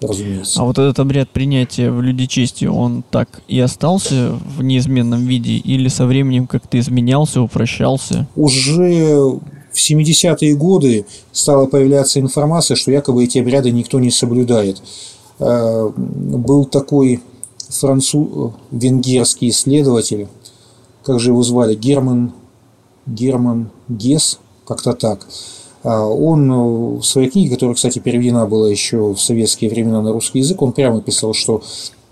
[0.00, 0.60] Разумеется.
[0.60, 5.54] А вот этот обряд принятия в люди чести, он так и остался в неизменном виде
[5.54, 8.28] или со временем как-то изменялся, упрощался?
[8.36, 9.40] Уже
[9.72, 14.80] в 70-е годы стала появляться информация, что якобы эти обряды никто не соблюдает.
[15.40, 17.20] Э, был такой
[17.68, 20.28] француз, венгерский исследователь,
[21.02, 22.32] как же его звали, Герман,
[23.06, 25.26] Герман Гес, как-то так.
[25.88, 30.40] А он в своей книге, которая, кстати, переведена была еще в советские времена на русский
[30.40, 31.62] язык, он прямо писал, что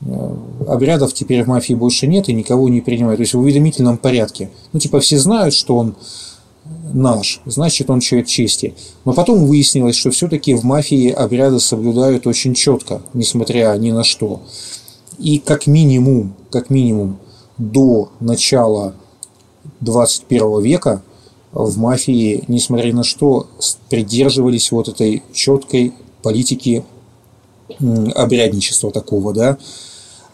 [0.01, 0.35] э,
[0.67, 3.19] обрядов теперь в мафии больше нет и никого не принимают.
[3.19, 4.49] То есть в уведомительном порядке.
[4.73, 5.95] Ну, типа, все знают, что он
[6.95, 8.73] наш, значит он человек чести.
[9.05, 14.41] Но потом выяснилось, что все-таки в мафии обряды соблюдают очень четко, несмотря ни на что.
[15.19, 17.19] И как минимум, как минимум
[17.59, 18.95] до начала
[19.81, 21.03] 21 века
[21.65, 23.47] в мафии, несмотря на что,
[23.89, 26.85] придерживались вот этой четкой политики
[28.15, 29.59] обрядничества такого, да,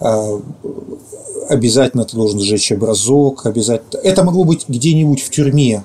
[0.01, 0.41] а,
[1.49, 4.01] обязательно ты должен сжечь образок, обязательно.
[4.01, 5.85] Это могло быть где-нибудь в тюрьме,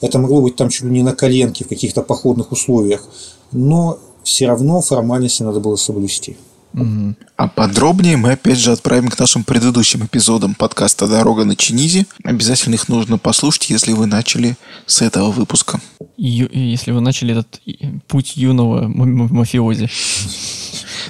[0.00, 3.06] это могло быть там чуть ли не на коленке в каких-то походных условиях.
[3.52, 6.36] Но все равно формальности надо было соблюсти.
[6.74, 7.14] Угу.
[7.36, 12.06] А подробнее мы опять же отправим к нашим предыдущим эпизодам подкаста «Дорога на Чинизе».
[12.24, 15.80] Обязательно их нужно послушать, если вы начали с этого выпуска.
[16.16, 17.60] Ю- если вы начали этот
[18.06, 19.90] путь юного мафиози.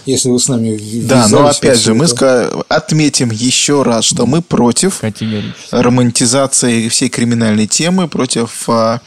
[0.07, 2.07] Если вы с нами Да, но опять же, мы
[2.69, 5.01] отметим еще раз, что мы против
[5.71, 9.01] романтизации всей криминальной темы, против а,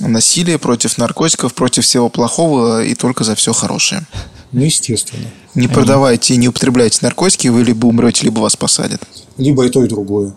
[0.00, 4.06] насилия, против наркотиков, против всего плохого и только за все хорошее.
[4.52, 5.26] Ну, естественно.
[5.54, 9.02] Не продавайте и не употребляйте наркотики, вы либо умрете, либо вас посадят.
[9.36, 10.34] Либо и то, и другое.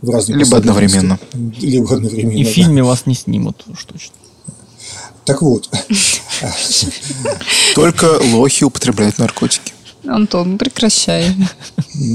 [0.00, 1.18] В разных либо одновременно.
[1.58, 2.36] Либо одновременно.
[2.36, 4.14] И в фильме вас не снимут уж точно.
[5.24, 5.68] Так вот.
[7.74, 9.72] Только лохи употребляют наркотики.
[10.06, 11.36] Антон, прекращай.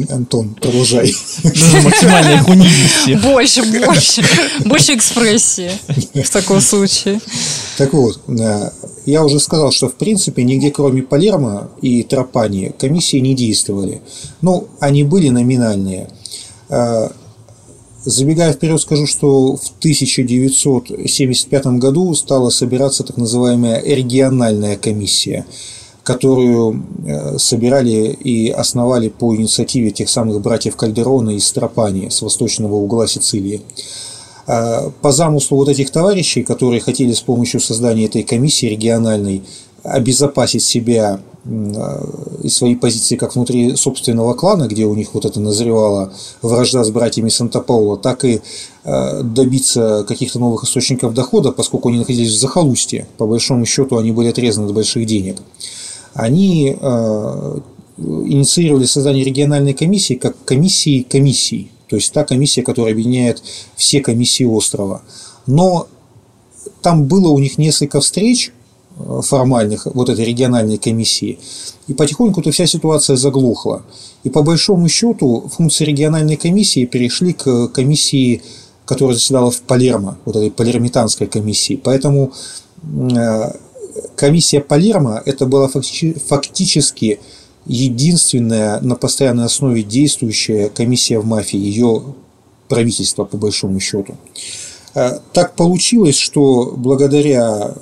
[0.10, 1.16] Антон, продолжай.
[1.44, 3.20] Нужно максимальной хунидности.
[3.22, 4.26] Больше, больше.
[4.66, 5.72] Больше экспрессии
[6.16, 7.22] в таком случае.
[7.78, 8.72] Так вот, э,
[9.06, 14.02] я уже сказал, что в принципе нигде кроме Палермо и Тропани комиссии не действовали.
[14.41, 16.10] Ну, они были номинальные.
[16.69, 17.10] Э,
[18.03, 25.45] забегая вперед, скажу, что в 1975 году стала собираться так называемая региональная комиссия–
[26.06, 32.76] которую э, собирали и основали по инициативе тех самых братьев Кальдерона из Стропани с восточного
[32.76, 33.64] угла Сицилии.
[34.47, 39.43] Э, по замыслу вот этих товарищей, которые хотели с помощью создания этой комиссии региональной
[39.84, 42.05] обезопасить себя э,
[42.43, 46.89] и свои позиции как внутри собственного клана, где у них вот это назревала вражда с
[46.91, 48.41] братьями Санта-Паула, так и
[49.23, 53.07] добиться каких-то новых источников дохода, поскольку они находились в захолустье.
[53.17, 55.38] По большому счету они были отрезаны от больших денег
[56.13, 56.69] они
[57.97, 63.44] инициировали создание региональной комиссии как комиссии комиссий, то есть та комиссия, которая объединяет
[63.76, 65.02] все комиссии острова.
[65.45, 65.88] Но
[66.82, 68.52] там было у них несколько встреч
[68.98, 71.40] э, формальных вот этой региональной комиссии,
[71.88, 73.84] и потихоньку-то вся ситуация заглохла.
[74.24, 78.41] И по большому счету функции региональной комиссии перешли к комиссии,
[78.86, 81.80] которая заседала в Палермо, вот этой палермитанской комиссии.
[81.84, 82.34] Поэтому
[82.84, 83.52] э,
[84.16, 87.20] комиссия Палермо это была фактически
[87.66, 92.04] единственная на постоянной основе действующая комиссия в мафии, ее
[92.68, 94.16] правительство по большому счету.
[94.94, 97.76] А, так получилось, что благодаря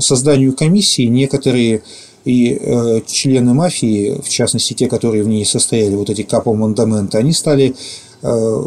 [0.00, 1.82] созданию комиссии некоторые
[2.24, 7.16] и э, члены мафии, в частности те, которые в ней состояли, вот эти капо мандаменты,
[7.16, 7.74] они стали
[8.22, 8.64] э,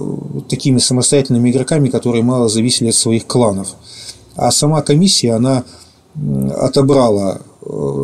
[0.49, 3.75] такими самостоятельными игроками, которые мало зависели от своих кланов.
[4.35, 5.63] А сама комиссия, она
[6.55, 7.41] отобрала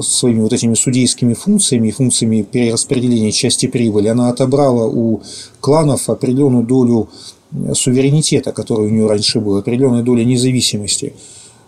[0.01, 5.21] своими вот этими судейскими функциями, функциями перераспределения части прибыли, она отобрала у
[5.59, 7.09] кланов определенную долю
[7.51, 11.13] э, суверенитета, который у нее раньше был, определенную долю независимости.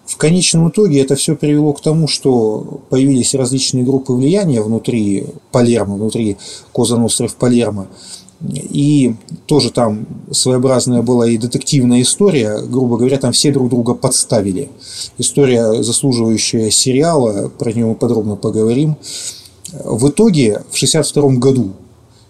[0.06, 5.98] В конечном итоге это все привело к тому, что появились различные группы влияния внутри Палермо,
[5.98, 6.38] внутри
[6.72, 7.88] Коза Ностров Палермо,
[8.42, 9.16] и
[9.48, 14.70] тоже там своеобразная была и детективная история, грубо говоря, там все друг друга подставили.
[15.18, 18.96] История, заслуживающая сериала, про нее мы подробно поговорим.
[19.72, 21.74] В итоге, в 1962 году,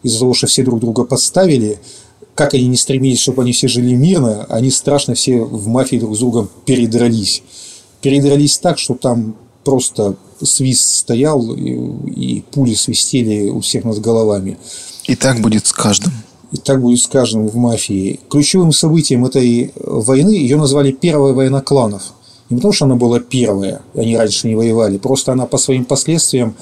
[0.02, 1.80] из-за того, что все друг друга подставили,
[2.34, 6.16] как они не стремились, чтобы они все жили мирно, они страшно все в мафии друг
[6.16, 7.44] с другом передрались.
[8.02, 11.72] Передрались так, что там просто свист стоял, и,
[12.08, 14.58] и пули свистели у всех над головами.
[15.10, 16.14] И так будет с каждым.
[16.52, 18.20] И так будет с каждым в мафии.
[18.30, 22.14] Ключевым событием этой войны ее назвали Первая война кланов.
[22.52, 26.56] Не потому, что она была первая, они раньше не воевали, просто она по своим последствиям,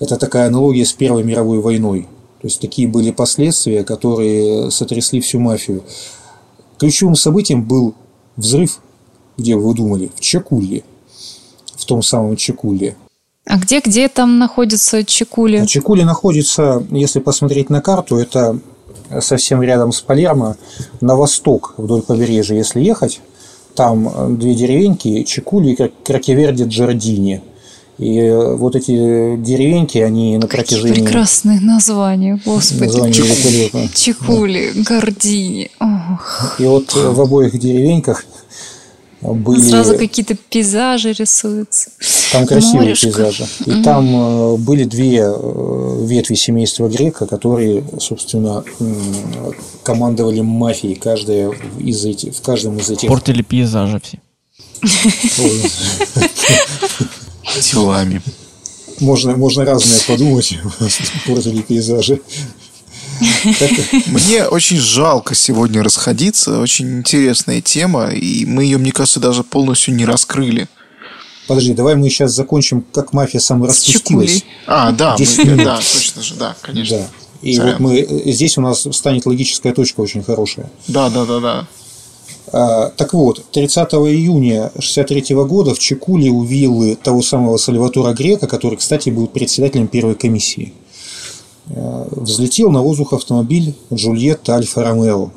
[0.00, 2.08] это такая аналогия с Первой мировой войной.
[2.42, 5.84] То есть такие были последствия, которые сотрясли всю мафию.
[6.78, 7.94] Ключевым событием был
[8.36, 8.80] взрыв,
[9.36, 10.82] где вы думали, в Чакуле,
[11.76, 12.96] в том самом Чакуле.
[13.46, 15.58] А где, где там находится Чекули?
[15.58, 18.58] А Чекули находится, если посмотреть на карту, это
[19.20, 20.56] совсем рядом с Палермо,
[21.00, 23.20] на восток вдоль побережья, если ехать.
[23.76, 27.42] Там две деревеньки, Чекули и Кракеверди Джардини.
[27.98, 30.88] И вот эти деревеньки, они на протяжении...
[30.88, 32.84] Какие прекрасные названия, господи.
[32.84, 35.70] Названия Чекули, Чекули Гордини.
[36.58, 38.24] И вот в обоих деревеньках
[39.22, 39.60] были...
[39.60, 41.90] Сразу какие-то пейзажи рисуются.
[42.32, 43.06] Там красивые Морешка.
[43.06, 43.46] пейзажи.
[43.64, 48.64] И mm там э, были две э, ветви семейства Грека, которые, собственно,
[49.82, 53.08] командовали мафией, каждая из этих, в каждом из этих...
[53.08, 54.18] Портили пейзажи все.
[57.62, 58.20] Телами.
[59.00, 60.58] Можно, можно разное подумать,
[61.26, 62.20] портили пейзажи.
[64.06, 66.60] Мне очень жалко сегодня расходиться.
[66.60, 70.68] Очень интересная тема, и мы ее, мне кажется, даже полностью не раскрыли.
[71.46, 74.44] Подожди, давай мы сейчас закончим, как мафия самораспустилась.
[74.66, 76.98] А, да, мы, да, точно же, да, конечно.
[76.98, 77.06] Да.
[77.42, 77.72] И Сорян.
[77.72, 80.68] вот мы здесь у нас станет логическая точка очень хорошая.
[80.88, 81.66] Да, да, да, да.
[82.52, 88.48] А, так вот, 30 июня 1963 года в Чекуле у виллы того самого Сальватора Грека,
[88.48, 90.85] который, кстати, был председателем первой комиссии, Э,
[91.66, 95.30] взлетел на воздух автомобиль Джульетта Альфа Ромео.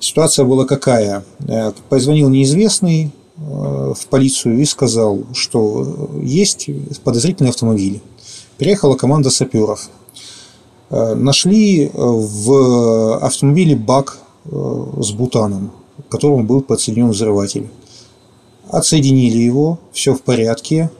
[0.00, 1.24] Ситуация была какая?
[1.48, 6.70] Э, позвонил неизвестный э, в полицию и сказал, что есть
[7.02, 8.00] подозрительный автомобиль.
[8.58, 9.88] Приехала команда саперов.
[10.90, 15.70] Нашли в автомобиле бак с бутаном,
[16.08, 17.68] к которому был подсоединен взрыватель.
[18.70, 20.90] Отсоединили его, все в порядке.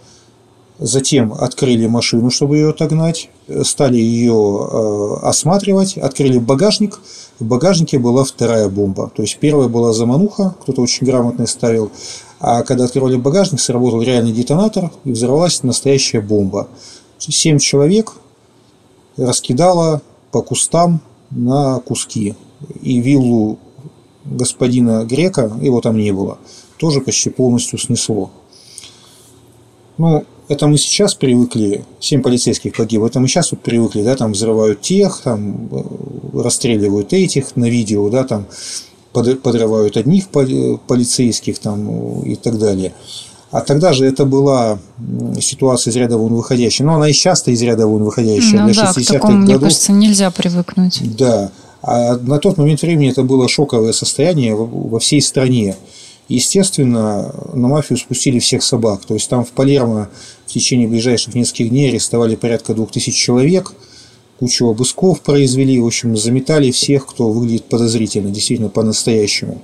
[0.79, 3.31] Затем открыли машину, чтобы ее отогнать,
[3.65, 7.01] стали ее э, осматривать, открыли багажник.
[7.41, 9.11] В багажнике была вторая бомба.
[9.15, 11.91] То есть первая была замануха, кто-то очень грамотно ставил.
[12.39, 16.69] А когда открывали багажник, сработал реальный детонатор и взорвалась настоящая бомба.
[17.19, 18.13] Семь человек
[19.17, 20.01] раскидала
[20.31, 21.01] по кустам
[21.31, 22.37] на куски.
[22.81, 23.59] И виллу
[24.25, 26.39] господина Грека, его там не было,
[26.77, 28.31] тоже почти полностью снесло.
[29.97, 34.33] Ну, это мы сейчас привыкли, семь полицейских погибло, это мы сейчас вот привыкли, да, там
[34.33, 38.47] взрывают тех, там э, расстреливают этих на видео, да, там
[39.13, 42.93] подрывают одних полицейских там и так далее.
[43.51, 44.79] А тогда же это была
[45.41, 46.87] ситуация из ряда вон выходящая.
[46.87, 48.63] Но она и часто из ряда вон выходящая.
[48.63, 49.49] Ну, да, к такому, годов.
[49.49, 51.01] мне кажется, нельзя привыкнуть.
[51.17, 51.51] Да.
[51.83, 55.77] А на тот момент времени это было шоковое состояние во всей стране.
[56.29, 59.05] Естественно, на мафию спустили всех собак.
[59.07, 60.11] То есть там в Палермо
[60.47, 63.73] в течение ближайших нескольких дней арестовали порядка двух тысяч человек,
[64.39, 69.61] кучу обысков произвели, в общем, заметали всех, кто выглядит подозрительно, действительно по-настоящему.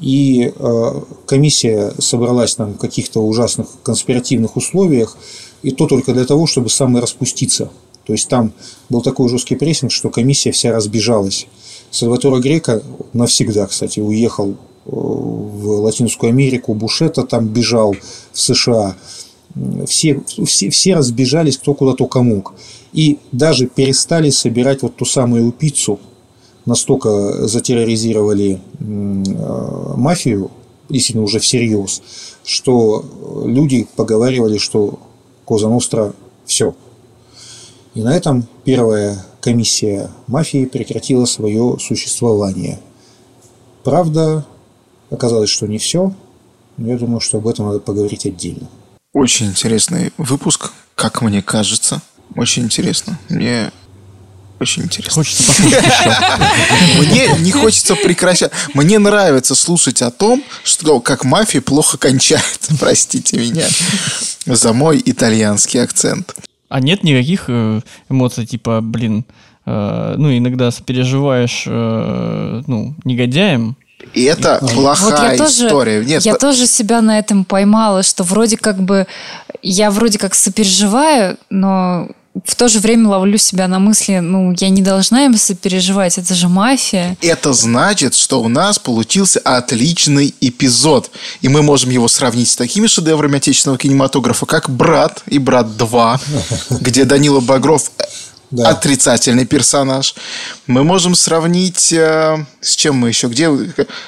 [0.00, 5.16] И э, комиссия собралась там в каких-то ужасных конспиративных условиях,
[5.62, 7.70] и то только для того, чтобы самораспуститься.
[8.04, 8.52] То есть там
[8.90, 11.46] был такой жесткий прессинг, что комиссия вся разбежалась.
[11.90, 17.94] Сальватора Грека навсегда, кстати, уехал в Латинскую Америку, Бушета там бежал
[18.32, 18.96] в США.
[19.86, 22.54] Все, все, все разбежались кто куда только мог.
[22.92, 25.98] И даже перестали собирать вот ту самую пиццу,
[26.66, 28.84] настолько затерроризировали э,
[29.96, 30.50] мафию,
[30.88, 32.02] действительно уже всерьез,
[32.44, 33.04] что
[33.44, 34.98] люди поговаривали, что
[35.44, 36.12] Коза Ностра
[36.46, 36.74] все.
[37.94, 42.80] И на этом первая комиссия мафии прекратила свое существование.
[43.82, 44.44] Правда,
[45.10, 46.12] оказалось, что не все,
[46.76, 48.68] но я думаю, что об этом надо поговорить отдельно.
[49.12, 52.02] Очень интересный выпуск, как мне кажется.
[52.34, 53.18] Очень интересно.
[53.28, 53.70] Мне
[54.60, 55.22] очень интересно.
[55.22, 56.98] Хочется послушать еще.
[57.00, 58.52] Мне не хочется прекращать.
[58.72, 62.60] Мне нравится слушать о том, что как мафия плохо кончает.
[62.80, 63.66] Простите меня
[64.46, 66.34] за мой итальянский акцент.
[66.68, 69.24] А нет никаких э, эмоций, типа, блин,
[69.66, 73.76] э, ну, иногда переживаешь, э, ну, негодяем,
[74.14, 75.98] и это плохая вот я история.
[75.98, 79.06] Тоже, Нет, я тоже себя на этом поймала, что вроде как бы
[79.62, 82.08] я вроде как сопереживаю, но
[82.44, 86.34] в то же время ловлю себя на мысли, ну, я не должна им сопереживать, это
[86.34, 87.16] же мафия.
[87.20, 91.10] Это значит, что у нас получился отличный эпизод,
[91.42, 96.20] и мы можем его сравнить с такими шедеврами отечественного кинематографа, как «Брат» и «Брат 2»,
[96.80, 97.90] где Данила Багров
[98.54, 98.70] да.
[98.70, 100.14] отрицательный персонаж.
[100.66, 103.28] Мы можем сравнить э, с чем мы еще?
[103.28, 103.50] Где?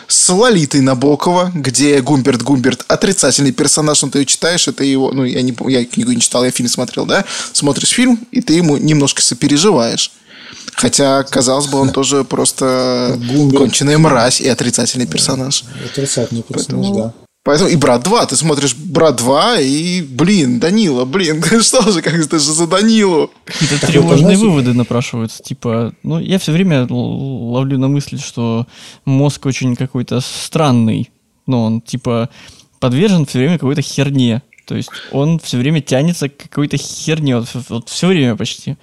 [0.07, 5.43] С Лолитой Набокова, где Гумберт Гумберт отрицательный персонаж, но ты читаешь, это его, ну, я,
[5.43, 7.25] не, я книгу не читал, я фильм смотрел, да?
[7.53, 10.13] Смотришь фильм, и ты ему немножко сопереживаешь.
[10.75, 13.63] Хотя, казалось бы, он тоже просто Гумберт.
[13.63, 15.65] конченая мразь и отрицательный персонаж.
[15.85, 17.13] Отрицательный персонаж, Поэтому...
[17.19, 17.26] да.
[17.47, 22.15] Поэтому и «Брат 2», ты смотришь «Брат 2» и, блин, Данила, блин, что же, как
[22.15, 23.31] это же за Данилу?
[23.45, 25.45] Какие-то тревожные выводы напрашиваются.
[25.45, 28.67] Типа, ну, я все время ловлю на мысли, что
[29.05, 31.09] мозг очень какой-то странный.
[31.47, 32.31] Ну, он, типа,
[32.81, 34.43] подвержен все время какой-то херне.
[34.67, 37.37] То есть он все время тянется к какой-то херне.
[37.37, 38.77] Вот, вот все время почти.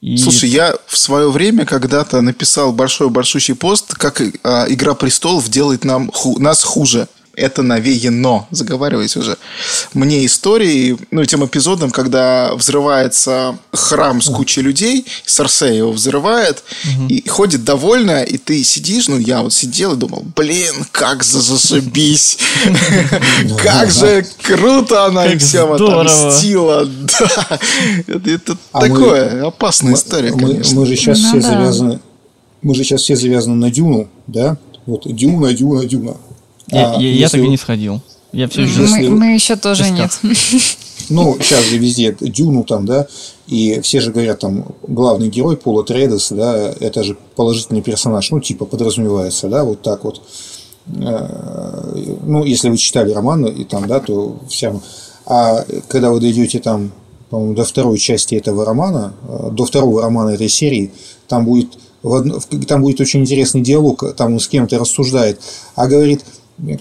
[0.00, 0.18] И...
[0.18, 6.12] Слушай, я в свое время когда-то написал большой-большущий пост, как а, «Игра престолов делает нам,
[6.12, 9.36] ху, нас хуже» это навеяно, заговариваясь уже.
[9.92, 17.06] Мне истории, ну, тем эпизодом, когда взрывается храм с кучей людей, Сарсей его взрывает, угу.
[17.08, 22.38] и ходит довольно, и ты сидишь, ну, я вот сидел и думал, блин, как зашибись,
[23.62, 26.86] как же круто она им всем отомстила.
[26.86, 27.58] Да,
[28.06, 30.80] это а такое, опасная история, конечно.
[30.80, 32.00] Мы же сейчас все завязаны,
[32.62, 34.56] мы же сейчас все завязаны на Дюну, да?
[34.86, 36.16] Вот Дюна, Дюна, Дюна.
[36.68, 38.00] Я, а, я, я так и не сходил.
[38.32, 38.80] Я все еще...
[38.80, 40.10] Мы, мы еще тоже нет.
[41.10, 43.06] Ну, сейчас же везде Дюну там, да,
[43.46, 48.40] и все же говорят, там, главный герой Пола Трейдес, да, это же положительный персонаж, ну,
[48.40, 50.22] типа, подразумевается, да, вот так вот.
[50.86, 54.74] Э, ну, если вы читали роман, и там, да, то вся...
[55.26, 56.92] А когда вы дойдете там,
[57.30, 60.92] по-моему, до второй части этого романа, э, до второго романа этой серии,
[61.28, 61.76] там будет,
[62.66, 65.40] там будет очень интересный диалог, там он с кем-то рассуждает,
[65.74, 66.24] а говорит,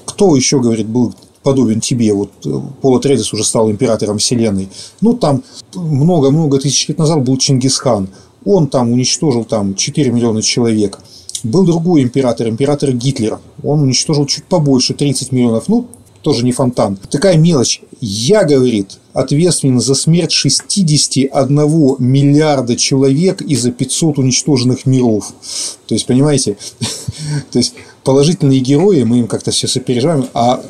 [0.05, 1.13] кто еще, говорит, был
[1.43, 4.69] подобен тебе, вот э, Пола Трейдес уже стал императором вселенной.
[5.01, 5.43] Ну, там
[5.75, 8.07] много-много тысяч лет назад был Чингисхан.
[8.45, 10.99] Он там уничтожил там 4 миллиона человек.
[11.43, 13.39] Был другой император, император Гитлер.
[13.63, 15.67] Он уничтожил чуть побольше, 30 миллионов.
[15.67, 15.87] Ну,
[16.21, 16.97] тоже не фонтан.
[17.09, 17.81] Такая мелочь.
[18.05, 21.31] Я, говорит, ответственен за смерть 61
[21.99, 25.33] миллиарда человек и за 500 уничтоженных миров.
[25.87, 26.57] То есть, понимаете,
[27.51, 30.61] то есть положительные герои, мы им как-то все сопереживаем, а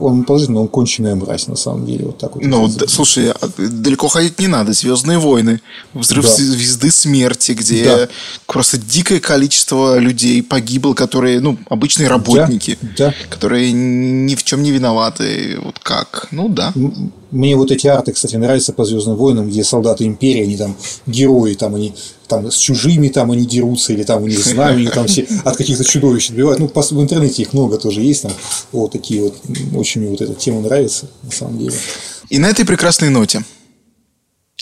[0.00, 2.06] он положительный, он конченая мразь, на самом деле.
[2.06, 2.44] Вот так вот.
[2.44, 4.72] Ну, да, слушай, а далеко ходить не надо.
[4.72, 5.60] Звездные войны,
[5.94, 6.30] взрыв да.
[6.30, 8.08] звезды смерти, где да.
[8.46, 13.08] просто дикое количество людей погибло, которые, ну, обычные работники, да.
[13.10, 13.14] Да.
[13.28, 15.58] которые ни в чем не виноваты.
[15.62, 16.28] Вот как?
[16.30, 16.72] Ну да.
[17.30, 20.76] Мне вот эти арты, кстати, нравятся по Звездным войнам, где солдаты империи, они там
[21.06, 21.94] герои, там они
[22.26, 25.84] там с чужими там они дерутся, или там у них знамени там все от каких-то
[25.84, 26.58] чудовищ отбивают.
[26.58, 28.32] Ну, в интернете их много тоже есть там.
[28.72, 29.34] Вот такие вот.
[29.74, 31.74] Очень мне вот эта тема нравится, на самом деле.
[32.28, 33.44] И на этой прекрасной ноте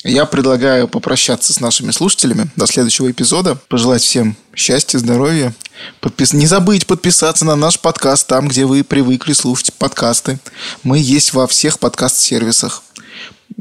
[0.05, 3.57] я предлагаю попрощаться с нашими слушателями до следующего эпизода.
[3.69, 5.55] Пожелать всем счастья, здоровья.
[6.01, 6.33] Подпис...
[6.33, 10.39] Не забыть подписаться на наш подкаст там, где вы привыкли слушать подкасты.
[10.83, 12.83] Мы есть во всех подкаст-сервисах.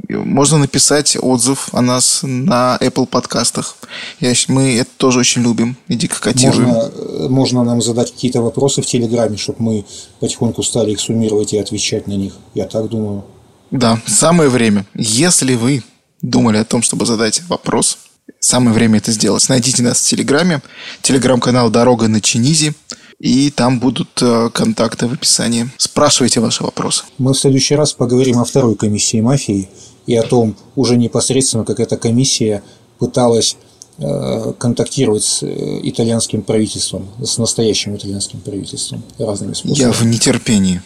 [0.10, 3.76] Можно написать отзыв о нас на Apple подкастах.
[4.20, 6.68] Я, мы это тоже очень любим и дико котируем.
[6.68, 9.86] Можно, э, можно нам задать какие-то вопросы в Телеграме, чтобы мы
[10.20, 12.34] потихоньку стали их суммировать и отвечать на них.
[12.54, 13.26] Я так думаю.
[13.72, 14.86] Да, самое время.
[14.94, 15.84] Если вы
[16.22, 17.98] думали о том, чтобы задать вопрос,
[18.40, 19.48] самое время это сделать.
[19.50, 20.62] Найдите нас в Телеграме.
[21.02, 22.74] Телеграм-канал «Дорога на Чинизи».
[23.20, 25.72] И там будут э, контакты в описании.
[25.78, 27.04] Спрашивайте ваши вопросы.
[27.18, 29.70] Мы в следующий раз поговорим о второй комиссии мафии
[30.06, 32.62] и о том уже непосредственно, как эта комиссия
[33.00, 33.58] пыталась
[33.98, 39.80] э, контактировать с э, итальянским правительством, с настоящим итальянским правительством разными способами.
[39.80, 40.84] Я в нетерпении.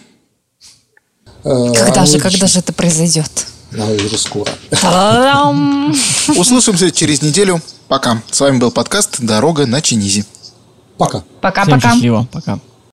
[1.44, 3.48] Когда же, когда же это произойдет?
[3.77, 4.52] А, уже скоро.
[6.38, 7.61] Услышимся через неделю.
[7.88, 8.22] Пока.
[8.30, 10.26] С вами был подкаст «Дорога на Чинизи».
[10.98, 11.23] Пока.
[11.41, 11.80] Пока-пока.
[11.91, 12.27] Счастливо.
[12.31, 12.60] Пока.